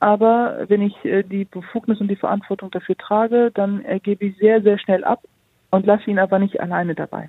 Aber 0.00 0.64
wenn 0.68 0.80
ich 0.80 1.04
äh, 1.04 1.22
die 1.22 1.44
Befugnis 1.44 2.00
und 2.00 2.08
die 2.08 2.16
Verantwortung 2.16 2.70
dafür 2.70 2.96
trage, 2.96 3.50
dann 3.52 3.84
äh, 3.84 4.00
gebe 4.00 4.24
ich 4.24 4.36
sehr, 4.38 4.62
sehr 4.62 4.78
schnell 4.78 5.04
ab 5.04 5.22
und 5.70 5.84
lasse 5.84 6.10
ihn 6.10 6.18
aber 6.18 6.38
nicht 6.38 6.58
alleine 6.60 6.94
dabei. 6.94 7.28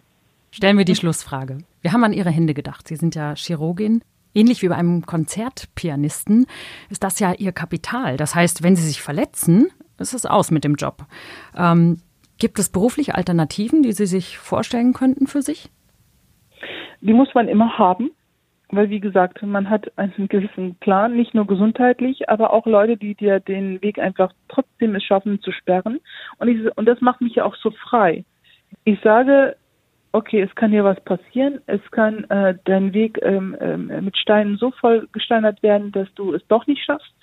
Stellen 0.51 0.77
wir 0.77 0.85
die 0.85 0.95
Schlussfrage. 0.95 1.57
Wir 1.81 1.91
haben 1.91 2.05
an 2.05 2.13
Ihre 2.13 2.29
Hände 2.29 2.53
gedacht. 2.53 2.87
Sie 2.87 2.95
sind 2.95 3.13
ja 3.13 3.35
Chirurgin. 3.35 4.01
Ähnlich 4.35 4.61
wie 4.61 4.67
bei 4.67 4.75
einem 4.75 5.05
Konzertpianisten 5.05 6.45
ist 6.89 7.03
das 7.03 7.19
ja 7.19 7.33
Ihr 7.33 7.53
Kapital. 7.53 8.17
Das 8.17 8.35
heißt, 8.35 8.63
wenn 8.63 8.75
Sie 8.75 8.85
sich 8.85 9.01
verletzen, 9.01 9.69
ist 9.97 10.13
es 10.13 10.25
aus 10.25 10.51
mit 10.51 10.65
dem 10.65 10.75
Job. 10.75 11.05
Ähm, 11.57 12.01
gibt 12.37 12.59
es 12.59 12.69
berufliche 12.69 13.15
Alternativen, 13.15 13.81
die 13.81 13.93
Sie 13.93 14.05
sich 14.05 14.37
vorstellen 14.37 14.93
könnten 14.93 15.27
für 15.27 15.41
sich? 15.41 15.69
Die 16.99 17.13
muss 17.13 17.33
man 17.33 17.47
immer 17.47 17.77
haben, 17.77 18.11
weil 18.69 18.89
wie 18.89 18.99
gesagt, 18.99 19.41
man 19.41 19.69
hat 19.69 19.97
einen 19.97 20.27
gewissen 20.27 20.75
Plan, 20.75 21.15
nicht 21.15 21.33
nur 21.33 21.47
gesundheitlich, 21.47 22.29
aber 22.29 22.51
auch 22.51 22.65
Leute, 22.65 22.97
die 22.97 23.15
dir 23.15 23.39
den 23.39 23.81
Weg 23.81 23.99
einfach 23.99 24.33
trotzdem 24.49 24.95
es 24.95 25.03
schaffen 25.03 25.41
zu 25.41 25.51
sperren. 25.51 25.99
Und, 26.39 26.47
ich, 26.49 26.77
und 26.77 26.85
das 26.87 26.99
macht 26.99 27.21
mich 27.21 27.35
ja 27.35 27.45
auch 27.45 27.55
so 27.55 27.71
frei. 27.71 28.25
Ich 28.83 28.99
sage, 29.01 29.55
okay, 30.15 30.41
es 30.41 30.55
kann 30.55 30.71
hier 30.71 30.85
was 30.85 30.99
passieren, 31.01 31.59
es 31.67 31.81
kann 31.91 32.23
äh, 32.29 32.55
dein 32.63 32.93
Weg 32.93 33.19
ähm, 33.21 33.55
ähm, 33.59 33.91
mit 34.05 34.17
Steinen 34.17 34.57
so 34.57 34.71
voll 34.71 35.07
gesteinert 35.11 35.61
werden, 35.61 35.91
dass 35.91 36.07
du 36.15 36.33
es 36.33 36.41
doch 36.47 36.65
nicht 36.67 36.83
schaffst. 36.83 37.13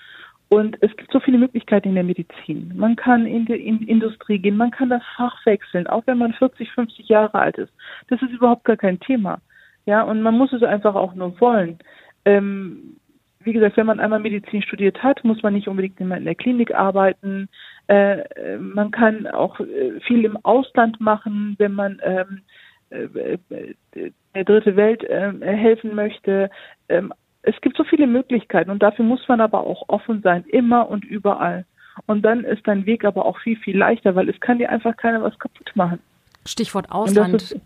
Und 0.51 0.76
es 0.82 0.95
gibt 0.99 1.11
so 1.11 1.18
viele 1.18 1.38
Möglichkeiten 1.38 1.88
in 1.88 1.95
der 1.95 2.05
Medizin. 2.05 2.72
Man 2.76 2.95
kann 2.95 3.24
in 3.24 3.47
die 3.47 3.55
in 3.55 3.80
Industrie 3.88 4.38
gehen, 4.38 4.59
man 4.59 4.70
kann 4.70 4.90
das 4.90 5.03
Fach 5.16 5.34
wechseln, 5.47 5.86
auch 5.86 6.07
wenn 6.07 6.18
man 6.18 6.34
40, 6.34 6.70
50 6.72 7.09
Jahre 7.09 7.38
alt 7.38 7.57
ist. 7.57 7.72
Das 8.09 8.20
ist 8.20 8.32
überhaupt 8.32 8.64
gar 8.64 8.76
kein 8.76 9.01
Thema. 9.01 9.40
Ja, 9.86 10.03
und 10.03 10.20
man 10.20 10.36
muss 10.36 10.53
es 10.53 10.62
einfach 10.62 10.95
auch 10.95 11.14
nur 11.14 11.40
wollen. 11.40 11.78
Ähm, 12.26 12.97
wie 13.40 13.55
gesagt, 13.55 13.78
wenn 13.78 13.86
man 13.86 14.01
einmal 14.01 14.20
Medizin 14.20 14.61
studiert 14.62 15.03
hat, 15.03 15.24
muss 15.24 15.43
man 15.43 15.55
nicht 15.55 15.68
unbedingt 15.68 15.99
immer 15.99 16.18
in 16.18 16.26
der 16.26 16.34
Klinik 16.34 16.74
arbeiten. 16.74 17.49
Äh, 17.86 18.18
man 18.59 18.90
kann 18.90 19.26
auch 19.26 19.59
äh, 19.59 19.99
viel 20.07 20.26
im 20.26 20.36
Ausland 20.45 21.01
machen, 21.01 21.55
wenn 21.59 21.72
man 21.72 21.99
ähm, 22.05 22.43
äh, 22.43 22.62
der 24.34 24.45
dritte 24.45 24.76
Welt 24.76 25.05
äh, 25.05 25.32
helfen 25.40 25.95
möchte. 25.95 26.51
Ähm, 26.88 27.12
es 27.43 27.55
gibt 27.61 27.76
so 27.76 27.84
viele 27.84 28.07
Möglichkeiten 28.07 28.70
und 28.70 28.82
dafür 28.82 29.05
muss 29.05 29.26
man 29.28 29.40
aber 29.40 29.66
auch 29.66 29.88
offen 29.88 30.22
sein, 30.22 30.45
immer 30.49 30.88
und 30.88 31.05
überall. 31.05 31.64
Und 32.07 32.22
dann 32.22 32.45
ist 32.45 32.66
dein 32.66 32.86
Weg 32.86 33.05
aber 33.05 33.26
auch 33.26 33.38
viel, 33.38 33.57
viel 33.57 33.76
leichter, 33.76 34.14
weil 34.14 34.28
es 34.28 34.40
kann 34.40 34.59
dir 34.59 34.70
einfach 34.70 34.97
keiner 34.97 35.22
was 35.22 35.38
kaputt 35.38 35.70
machen. 35.74 35.99
Stichwort 36.47 36.90
Ausland. 36.90 37.57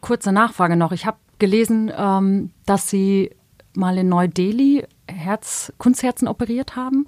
Kurze 0.00 0.32
Nachfrage 0.32 0.76
noch. 0.76 0.92
Ich 0.92 1.06
habe 1.06 1.18
gelesen, 1.38 1.92
ähm, 1.96 2.50
dass 2.66 2.90
Sie 2.90 3.30
mal 3.74 3.96
in 3.98 4.08
Neu-Delhi 4.08 4.84
Herz, 5.08 5.72
Kunstherzen 5.78 6.28
operiert 6.28 6.76
haben, 6.76 7.06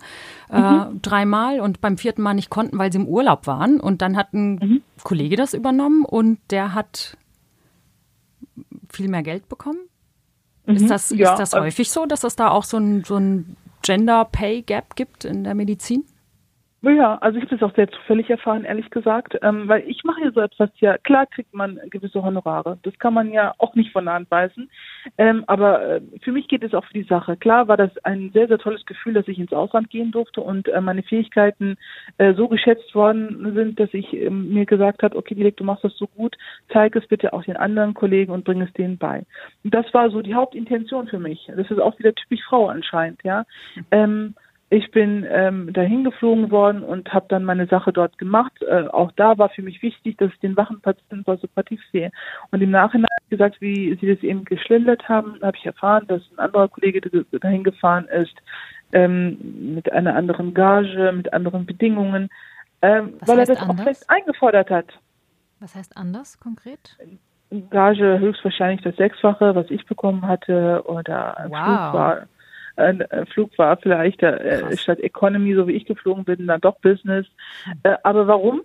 äh, 0.50 0.60
mhm. 0.60 0.96
äh, 0.96 1.00
dreimal 1.00 1.60
und 1.60 1.80
beim 1.80 1.98
vierten 1.98 2.22
Mal 2.22 2.34
nicht 2.34 2.50
konnten, 2.50 2.78
weil 2.78 2.92
sie 2.92 2.98
im 2.98 3.08
Urlaub 3.08 3.46
waren. 3.46 3.80
Und 3.80 4.02
dann 4.02 4.16
hat 4.16 4.32
ein 4.32 4.54
mhm. 4.54 4.82
Kollege 5.02 5.36
das 5.36 5.54
übernommen 5.54 6.04
und 6.04 6.38
der 6.50 6.74
hat 6.74 7.16
viel 8.89 9.09
mehr 9.09 9.22
Geld 9.22 9.49
bekommen? 9.49 9.89
Mhm, 10.66 10.76
ist 10.76 10.91
das, 10.91 11.11
ja, 11.11 11.32
ist 11.32 11.39
das 11.39 11.53
äh, 11.53 11.61
häufig 11.61 11.91
so, 11.91 12.07
dass 12.07 12.24
es 12.24 12.36
da 12.36 12.51
auch 12.51 12.64
so 12.64 12.76
ein, 12.76 13.05
so 13.05 13.16
ein 13.16 13.57
Gender 13.82 14.24
Pay 14.24 14.62
Gap 14.62 14.97
gibt 14.97 15.24
in 15.24 15.45
der 15.45 15.55
Medizin? 15.55 16.05
Ja, 16.80 17.16
also 17.16 17.38
ich 17.38 17.44
habe 17.44 17.56
das 17.56 17.68
auch 17.68 17.74
sehr 17.74 17.90
zufällig 17.90 18.30
erfahren, 18.30 18.64
ehrlich 18.64 18.88
gesagt, 18.90 19.36
ähm, 19.42 19.66
weil 19.66 19.82
ich 19.88 20.04
mache 20.04 20.22
ja 20.22 20.30
so 20.30 20.40
etwas 20.40 20.70
ja, 20.78 20.96
klar 20.98 21.26
kriegt 21.26 21.52
man 21.52 21.80
gewisse 21.90 22.22
Honorare, 22.22 22.78
das 22.84 22.96
kann 23.00 23.14
man 23.14 23.32
ja 23.32 23.52
auch 23.58 23.74
nicht 23.74 23.90
von 23.90 24.04
der 24.04 24.14
Hand 24.14 24.30
weisen, 24.30 24.70
ähm, 25.18 25.42
aber 25.48 25.84
äh, 25.84 26.00
für 26.22 26.30
mich 26.30 26.46
geht 26.46 26.62
es 26.62 26.74
auch 26.74 26.84
für 26.84 26.94
die 26.94 27.02
Sache. 27.02 27.36
Klar 27.36 27.66
war 27.66 27.76
das 27.76 27.90
ein 28.04 28.30
sehr, 28.32 28.46
sehr 28.46 28.58
tolles 28.58 28.86
Gefühl, 28.86 29.14
dass 29.14 29.26
ich 29.26 29.40
ins 29.40 29.52
Ausland 29.52 29.90
gehen 29.90 30.12
durfte 30.12 30.40
und 30.40 30.68
äh, 30.68 30.80
meine 30.80 31.02
Fähigkeiten 31.02 31.76
äh, 32.18 32.32
so 32.34 32.46
geschätzt 32.46 32.94
worden 32.94 33.54
sind, 33.54 33.80
dass 33.80 33.92
ich 33.92 34.12
äh, 34.14 34.30
mir 34.30 34.64
gesagt 34.64 35.02
habe, 35.02 35.16
okay, 35.16 35.34
Dilek, 35.34 35.56
du 35.56 35.64
machst 35.64 35.82
das 35.82 35.96
so 35.96 36.06
gut, 36.06 36.36
zeig 36.72 36.94
es 36.94 37.06
bitte 37.08 37.32
auch 37.32 37.42
den 37.42 37.56
anderen 37.56 37.94
Kollegen 37.94 38.30
und 38.30 38.44
bring 38.44 38.62
es 38.62 38.72
denen 38.74 38.98
bei. 38.98 39.24
Und 39.64 39.74
das 39.74 39.92
war 39.92 40.10
so 40.10 40.22
die 40.22 40.36
Hauptintention 40.36 41.08
für 41.08 41.18
mich. 41.18 41.50
Das 41.56 41.68
ist 41.68 41.80
auch 41.80 41.98
wieder 41.98 42.14
typisch 42.14 42.44
Frau 42.48 42.68
anscheinend, 42.68 43.20
ja. 43.24 43.44
Ähm, 43.90 44.36
ich 44.70 44.90
bin 44.90 45.26
ähm, 45.30 45.72
dahin 45.72 46.04
geflogen 46.04 46.50
worden 46.50 46.82
und 46.82 47.12
habe 47.14 47.26
dann 47.28 47.44
meine 47.44 47.66
Sache 47.66 47.92
dort 47.92 48.18
gemacht. 48.18 48.52
Äh, 48.62 48.86
auch 48.88 49.10
da 49.12 49.38
war 49.38 49.48
für 49.48 49.62
mich 49.62 49.82
wichtig, 49.82 50.18
dass 50.18 50.30
ich 50.32 50.40
den 50.40 50.56
wachen 50.56 50.80
Patienten 50.80 51.24
supportiv 51.40 51.80
sehe. 51.90 52.10
Und 52.50 52.60
im 52.60 52.70
Nachhinein 52.70 53.08
gesagt, 53.30 53.60
wie 53.60 53.96
Sie 54.00 54.14
das 54.14 54.22
eben 54.22 54.44
geschildert 54.44 55.08
haben, 55.08 55.38
habe 55.42 55.56
ich 55.56 55.64
erfahren, 55.64 56.06
dass 56.08 56.22
ein 56.32 56.38
anderer 56.38 56.68
Kollege 56.68 57.00
dahin 57.40 57.64
gefahren 57.64 58.06
ist 58.08 58.34
ähm, 58.92 59.74
mit 59.74 59.90
einer 59.92 60.14
anderen 60.14 60.52
Gage, 60.52 61.12
mit 61.12 61.32
anderen 61.32 61.64
Bedingungen, 61.64 62.28
ähm, 62.82 63.14
weil 63.20 63.38
er 63.38 63.46
das 63.46 63.60
anders? 63.60 63.80
auch 63.80 63.84
fest 63.84 64.10
eingefordert 64.10 64.70
hat. 64.70 64.86
Was 65.60 65.74
heißt 65.74 65.96
anders 65.96 66.38
konkret? 66.38 66.96
Gage 67.70 68.18
höchstwahrscheinlich 68.18 68.82
das 68.82 68.96
Sechsfache, 68.96 69.54
was 69.54 69.70
ich 69.70 69.86
bekommen 69.86 70.26
hatte, 70.26 70.82
oder 70.84 71.38
ein 71.38 71.50
wow. 71.50 71.56
Flug 71.56 71.94
war 71.94 72.26
ein 72.78 73.04
Flug 73.32 73.56
war 73.58 73.76
vielleicht 73.76 74.22
äh, 74.22 74.76
statt 74.76 75.00
Economy, 75.00 75.54
so 75.54 75.66
wie 75.66 75.72
ich 75.72 75.84
geflogen 75.84 76.24
bin, 76.24 76.46
dann 76.46 76.60
doch 76.60 76.78
Business. 76.80 77.26
Äh, 77.82 77.96
aber 78.02 78.26
warum? 78.26 78.62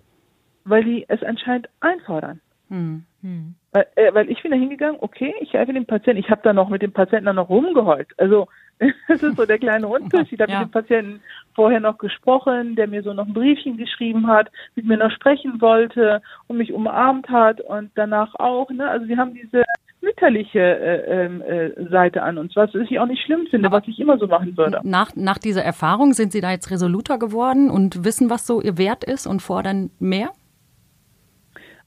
Weil 0.64 0.84
die 0.84 1.04
es 1.08 1.22
anscheinend 1.22 1.68
einfordern. 1.80 2.40
Hm. 2.68 3.04
Hm. 3.22 3.54
Weil, 3.72 3.86
äh, 3.96 4.14
weil 4.14 4.30
ich 4.30 4.42
bin 4.42 4.50
da 4.50 4.56
hingegangen, 4.56 4.98
okay, 5.00 5.34
ich 5.40 5.52
helfe 5.52 5.72
dem 5.72 5.86
Patienten. 5.86 6.20
Ich 6.20 6.30
habe 6.30 6.40
da 6.42 6.52
noch 6.52 6.68
mit 6.68 6.82
dem 6.82 6.92
Patienten 6.92 7.26
dann 7.26 7.36
noch 7.36 7.48
rumgeheult. 7.48 8.08
Also 8.18 8.48
das 9.08 9.22
ist 9.22 9.36
so 9.36 9.46
der 9.46 9.58
kleine 9.58 9.86
Unterschied. 9.86 10.32
Ich 10.32 10.40
habe 10.40 10.52
ja. 10.52 10.60
mit 10.60 10.68
dem 10.68 10.72
Patienten 10.72 11.20
vorher 11.54 11.80
noch 11.80 11.98
gesprochen, 11.98 12.74
der 12.76 12.88
mir 12.88 13.02
so 13.02 13.12
noch 13.12 13.26
ein 13.26 13.34
Briefchen 13.34 13.76
geschrieben 13.76 14.26
hat, 14.26 14.50
mit 14.74 14.86
mir 14.86 14.96
noch 14.96 15.10
sprechen 15.10 15.60
wollte 15.60 16.22
und 16.48 16.58
mich 16.58 16.72
umarmt 16.72 17.28
hat 17.28 17.60
und 17.60 17.90
danach 17.94 18.34
auch. 18.34 18.70
Ne? 18.70 18.88
Also 18.88 19.06
sie 19.06 19.16
haben 19.16 19.34
diese 19.34 19.64
mütterliche 20.04 20.60
äh, 20.60 21.24
ähm, 21.24 21.42
äh, 21.42 21.88
Seite 21.90 22.22
an 22.22 22.38
uns, 22.38 22.54
was 22.54 22.74
ich 22.74 22.98
auch 22.98 23.06
nicht 23.06 23.22
schlimm 23.24 23.46
finde, 23.50 23.70
was 23.72 23.82
ich 23.88 23.98
immer 23.98 24.18
so 24.18 24.26
machen 24.26 24.56
würde. 24.56 24.80
Nach, 24.84 25.16
nach 25.16 25.38
dieser 25.38 25.62
Erfahrung 25.62 26.12
sind 26.12 26.32
Sie 26.32 26.40
da 26.40 26.50
jetzt 26.50 26.70
resoluter 26.70 27.18
geworden 27.18 27.70
und 27.70 28.04
wissen, 28.04 28.30
was 28.30 28.46
so 28.46 28.60
Ihr 28.60 28.78
Wert 28.78 29.04
ist 29.04 29.26
und 29.26 29.40
fordern 29.40 29.90
mehr? 29.98 30.30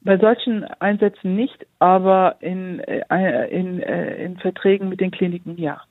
Bei 0.01 0.17
solchen 0.17 0.63
Einsätzen 0.79 1.35
nicht, 1.35 1.65
aber 1.79 2.35
in, 2.39 2.79
äh, 2.79 3.47
in, 3.49 3.81
äh, 3.81 4.23
in 4.23 4.37
Verträgen 4.37 4.89
mit 4.89 4.99
den 4.99 5.11
Kliniken 5.11 5.57
ja. 5.57 5.81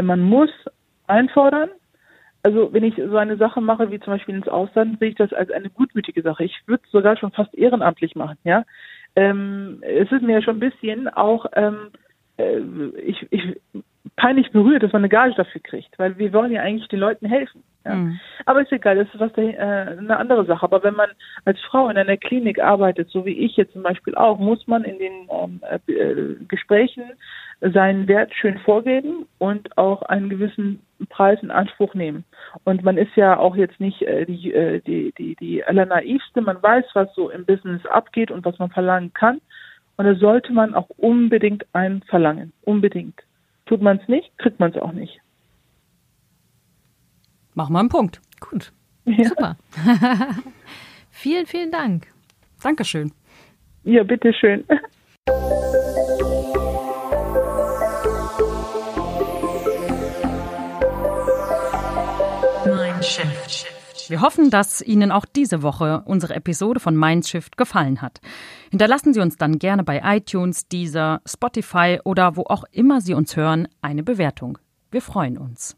Man 0.00 0.20
muss 0.20 0.50
einfordern, 1.06 1.70
also 2.42 2.72
wenn 2.72 2.84
ich 2.84 2.94
so 2.96 3.16
eine 3.16 3.36
Sache 3.36 3.60
mache, 3.60 3.90
wie 3.90 4.00
zum 4.00 4.14
Beispiel 4.14 4.36
ins 4.36 4.48
Ausland, 4.48 4.98
sehe 4.98 5.10
ich 5.10 5.16
das 5.16 5.32
als 5.32 5.50
eine 5.50 5.68
gutmütige 5.68 6.22
Sache. 6.22 6.44
Ich 6.44 6.56
würde 6.66 6.82
es 6.86 6.90
sogar 6.90 7.16
schon 7.16 7.32
fast 7.32 7.54
ehrenamtlich 7.54 8.14
machen, 8.14 8.38
ja 8.44 8.64
ähm, 9.16 9.82
es 9.82 10.10
ist 10.10 10.22
mir 10.22 10.42
schon 10.42 10.56
ein 10.56 10.70
bisschen 10.70 11.08
auch, 11.08 11.46
ähm, 11.54 11.90
äh, 12.36 12.58
ich, 13.04 13.26
ich 13.30 13.56
peinlich 14.16 14.50
berührt, 14.52 14.82
dass 14.82 14.92
man 14.92 15.00
eine 15.00 15.08
Gage 15.08 15.34
dafür 15.34 15.60
kriegt, 15.60 15.98
weil 15.98 16.18
wir 16.18 16.32
wollen 16.32 16.52
ja 16.52 16.62
eigentlich 16.62 16.88
den 16.88 17.00
Leuten 17.00 17.26
helfen. 17.26 17.62
Ja. 17.84 17.94
Mhm. 17.94 18.20
Aber 18.44 18.60
ist 18.60 18.72
egal, 18.72 18.96
das 18.96 19.08
ist 19.12 19.20
was 19.20 19.36
äh, 19.38 19.56
eine 19.58 20.16
andere 20.18 20.44
Sache. 20.44 20.62
Aber 20.62 20.82
wenn 20.82 20.94
man 20.94 21.10
als 21.44 21.58
Frau 21.60 21.88
in 21.88 21.96
einer 21.96 22.16
Klinik 22.16 22.60
arbeitet, 22.60 23.08
so 23.10 23.24
wie 23.24 23.38
ich 23.38 23.56
jetzt 23.56 23.72
zum 23.72 23.82
Beispiel 23.82 24.14
auch, 24.14 24.38
muss 24.38 24.66
man 24.66 24.84
in 24.84 24.98
den 24.98 25.28
ähm, 25.30 25.60
äh, 25.86 26.44
Gesprächen 26.46 27.04
seinen 27.60 28.08
Wert 28.08 28.34
schön 28.34 28.58
vorgeben 28.58 29.26
und 29.38 29.76
auch 29.76 30.02
einen 30.02 30.30
gewissen 30.30 30.80
Preis 31.08 31.38
in 31.42 31.50
Anspruch 31.50 31.94
nehmen. 31.94 32.24
Und 32.64 32.82
man 32.82 32.96
ist 32.96 33.14
ja 33.16 33.38
auch 33.38 33.54
jetzt 33.54 33.80
nicht 33.80 34.02
äh, 34.02 34.24
die, 34.24 34.52
äh, 34.52 34.80
die, 34.80 35.12
die, 35.16 35.36
die 35.36 35.64
allernaivste. 35.64 36.40
Man 36.40 36.62
weiß, 36.62 36.84
was 36.94 37.14
so 37.14 37.30
im 37.30 37.44
Business 37.44 37.84
abgeht 37.86 38.30
und 38.30 38.44
was 38.44 38.58
man 38.58 38.70
verlangen 38.70 39.12
kann. 39.12 39.40
Und 39.96 40.06
da 40.06 40.14
sollte 40.14 40.52
man 40.52 40.74
auch 40.74 40.88
unbedingt 40.96 41.66
einen 41.74 42.02
verlangen. 42.02 42.52
Unbedingt. 42.62 43.20
Tut 43.66 43.82
man 43.82 43.98
es 43.98 44.08
nicht, 44.08 44.36
kriegt 44.38 44.58
man 44.58 44.70
es 44.70 44.80
auch 44.80 44.92
nicht. 44.92 45.20
Machen 47.54 47.74
wir 47.74 47.80
einen 47.80 47.88
Punkt. 47.90 48.20
Gut. 48.40 48.72
Ja. 49.04 49.24
Super. 49.24 49.56
vielen, 51.10 51.46
vielen 51.46 51.70
Dank. 51.70 52.06
Dankeschön. 52.62 53.12
Ja, 53.84 54.02
bitteschön. 54.02 54.64
Wir 64.08 64.20
hoffen, 64.20 64.50
dass 64.50 64.80
Ihnen 64.82 65.12
auch 65.12 65.24
diese 65.24 65.62
Woche 65.62 66.02
unsere 66.04 66.34
Episode 66.34 66.80
von 66.80 66.96
Mindshift 66.96 67.56
gefallen 67.56 68.02
hat. 68.02 68.20
Hinterlassen 68.70 69.14
Sie 69.14 69.20
uns 69.20 69.36
dann 69.36 69.58
gerne 69.58 69.84
bei 69.84 70.00
iTunes, 70.04 70.66
Deezer, 70.66 71.20
Spotify 71.24 72.00
oder 72.04 72.36
wo 72.36 72.42
auch 72.42 72.64
immer 72.72 73.00
Sie 73.00 73.14
uns 73.14 73.36
hören 73.36 73.68
eine 73.82 74.02
Bewertung. 74.02 74.58
Wir 74.90 75.00
freuen 75.00 75.38
uns. 75.38 75.76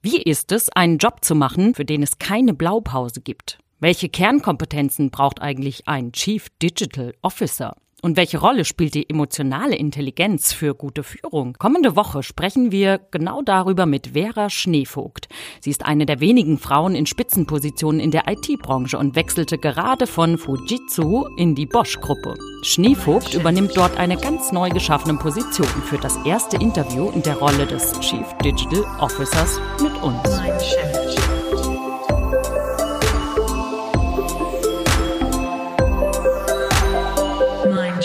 Wie 0.00 0.20
ist 0.22 0.50
es, 0.50 0.68
einen 0.70 0.98
Job 0.98 1.24
zu 1.24 1.34
machen, 1.34 1.74
für 1.74 1.84
den 1.84 2.02
es 2.02 2.18
keine 2.18 2.54
Blaupause 2.54 3.20
gibt? 3.20 3.58
Welche 3.78 4.08
Kernkompetenzen 4.08 5.10
braucht 5.10 5.42
eigentlich 5.42 5.86
ein 5.88 6.12
Chief 6.12 6.48
Digital 6.62 7.14
Officer? 7.20 7.76
Und 8.04 8.16
welche 8.16 8.38
Rolle 8.38 8.64
spielt 8.64 8.94
die 8.94 9.08
emotionale 9.08 9.76
Intelligenz 9.76 10.52
für 10.52 10.74
gute 10.74 11.04
Führung? 11.04 11.54
Kommende 11.60 11.94
Woche 11.94 12.24
sprechen 12.24 12.72
wir 12.72 12.98
genau 13.12 13.42
darüber 13.42 13.86
mit 13.86 14.08
Vera 14.14 14.50
Schneevogt. 14.50 15.28
Sie 15.60 15.70
ist 15.70 15.84
eine 15.84 16.04
der 16.04 16.18
wenigen 16.18 16.58
Frauen 16.58 16.96
in 16.96 17.06
Spitzenpositionen 17.06 18.00
in 18.00 18.10
der 18.10 18.24
IT-Branche 18.26 18.98
und 18.98 19.14
wechselte 19.14 19.56
gerade 19.56 20.08
von 20.08 20.36
Fujitsu 20.36 21.26
in 21.36 21.54
die 21.54 21.66
Bosch-Gruppe. 21.66 22.34
Schneevogt 22.64 23.34
übernimmt 23.34 23.76
dort 23.76 23.96
eine 23.96 24.16
ganz 24.16 24.50
neu 24.50 24.70
geschaffene 24.70 25.16
Position 25.16 25.68
für 25.84 25.98
das 25.98 26.16
erste 26.24 26.56
Interview 26.56 27.08
in 27.10 27.22
der 27.22 27.36
Rolle 27.36 27.66
des 27.66 27.92
Chief 28.00 28.26
Digital 28.42 28.84
Officers 28.98 29.60
mit 29.80 29.92
uns. 30.02 31.31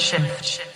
Shift. 0.07 0.66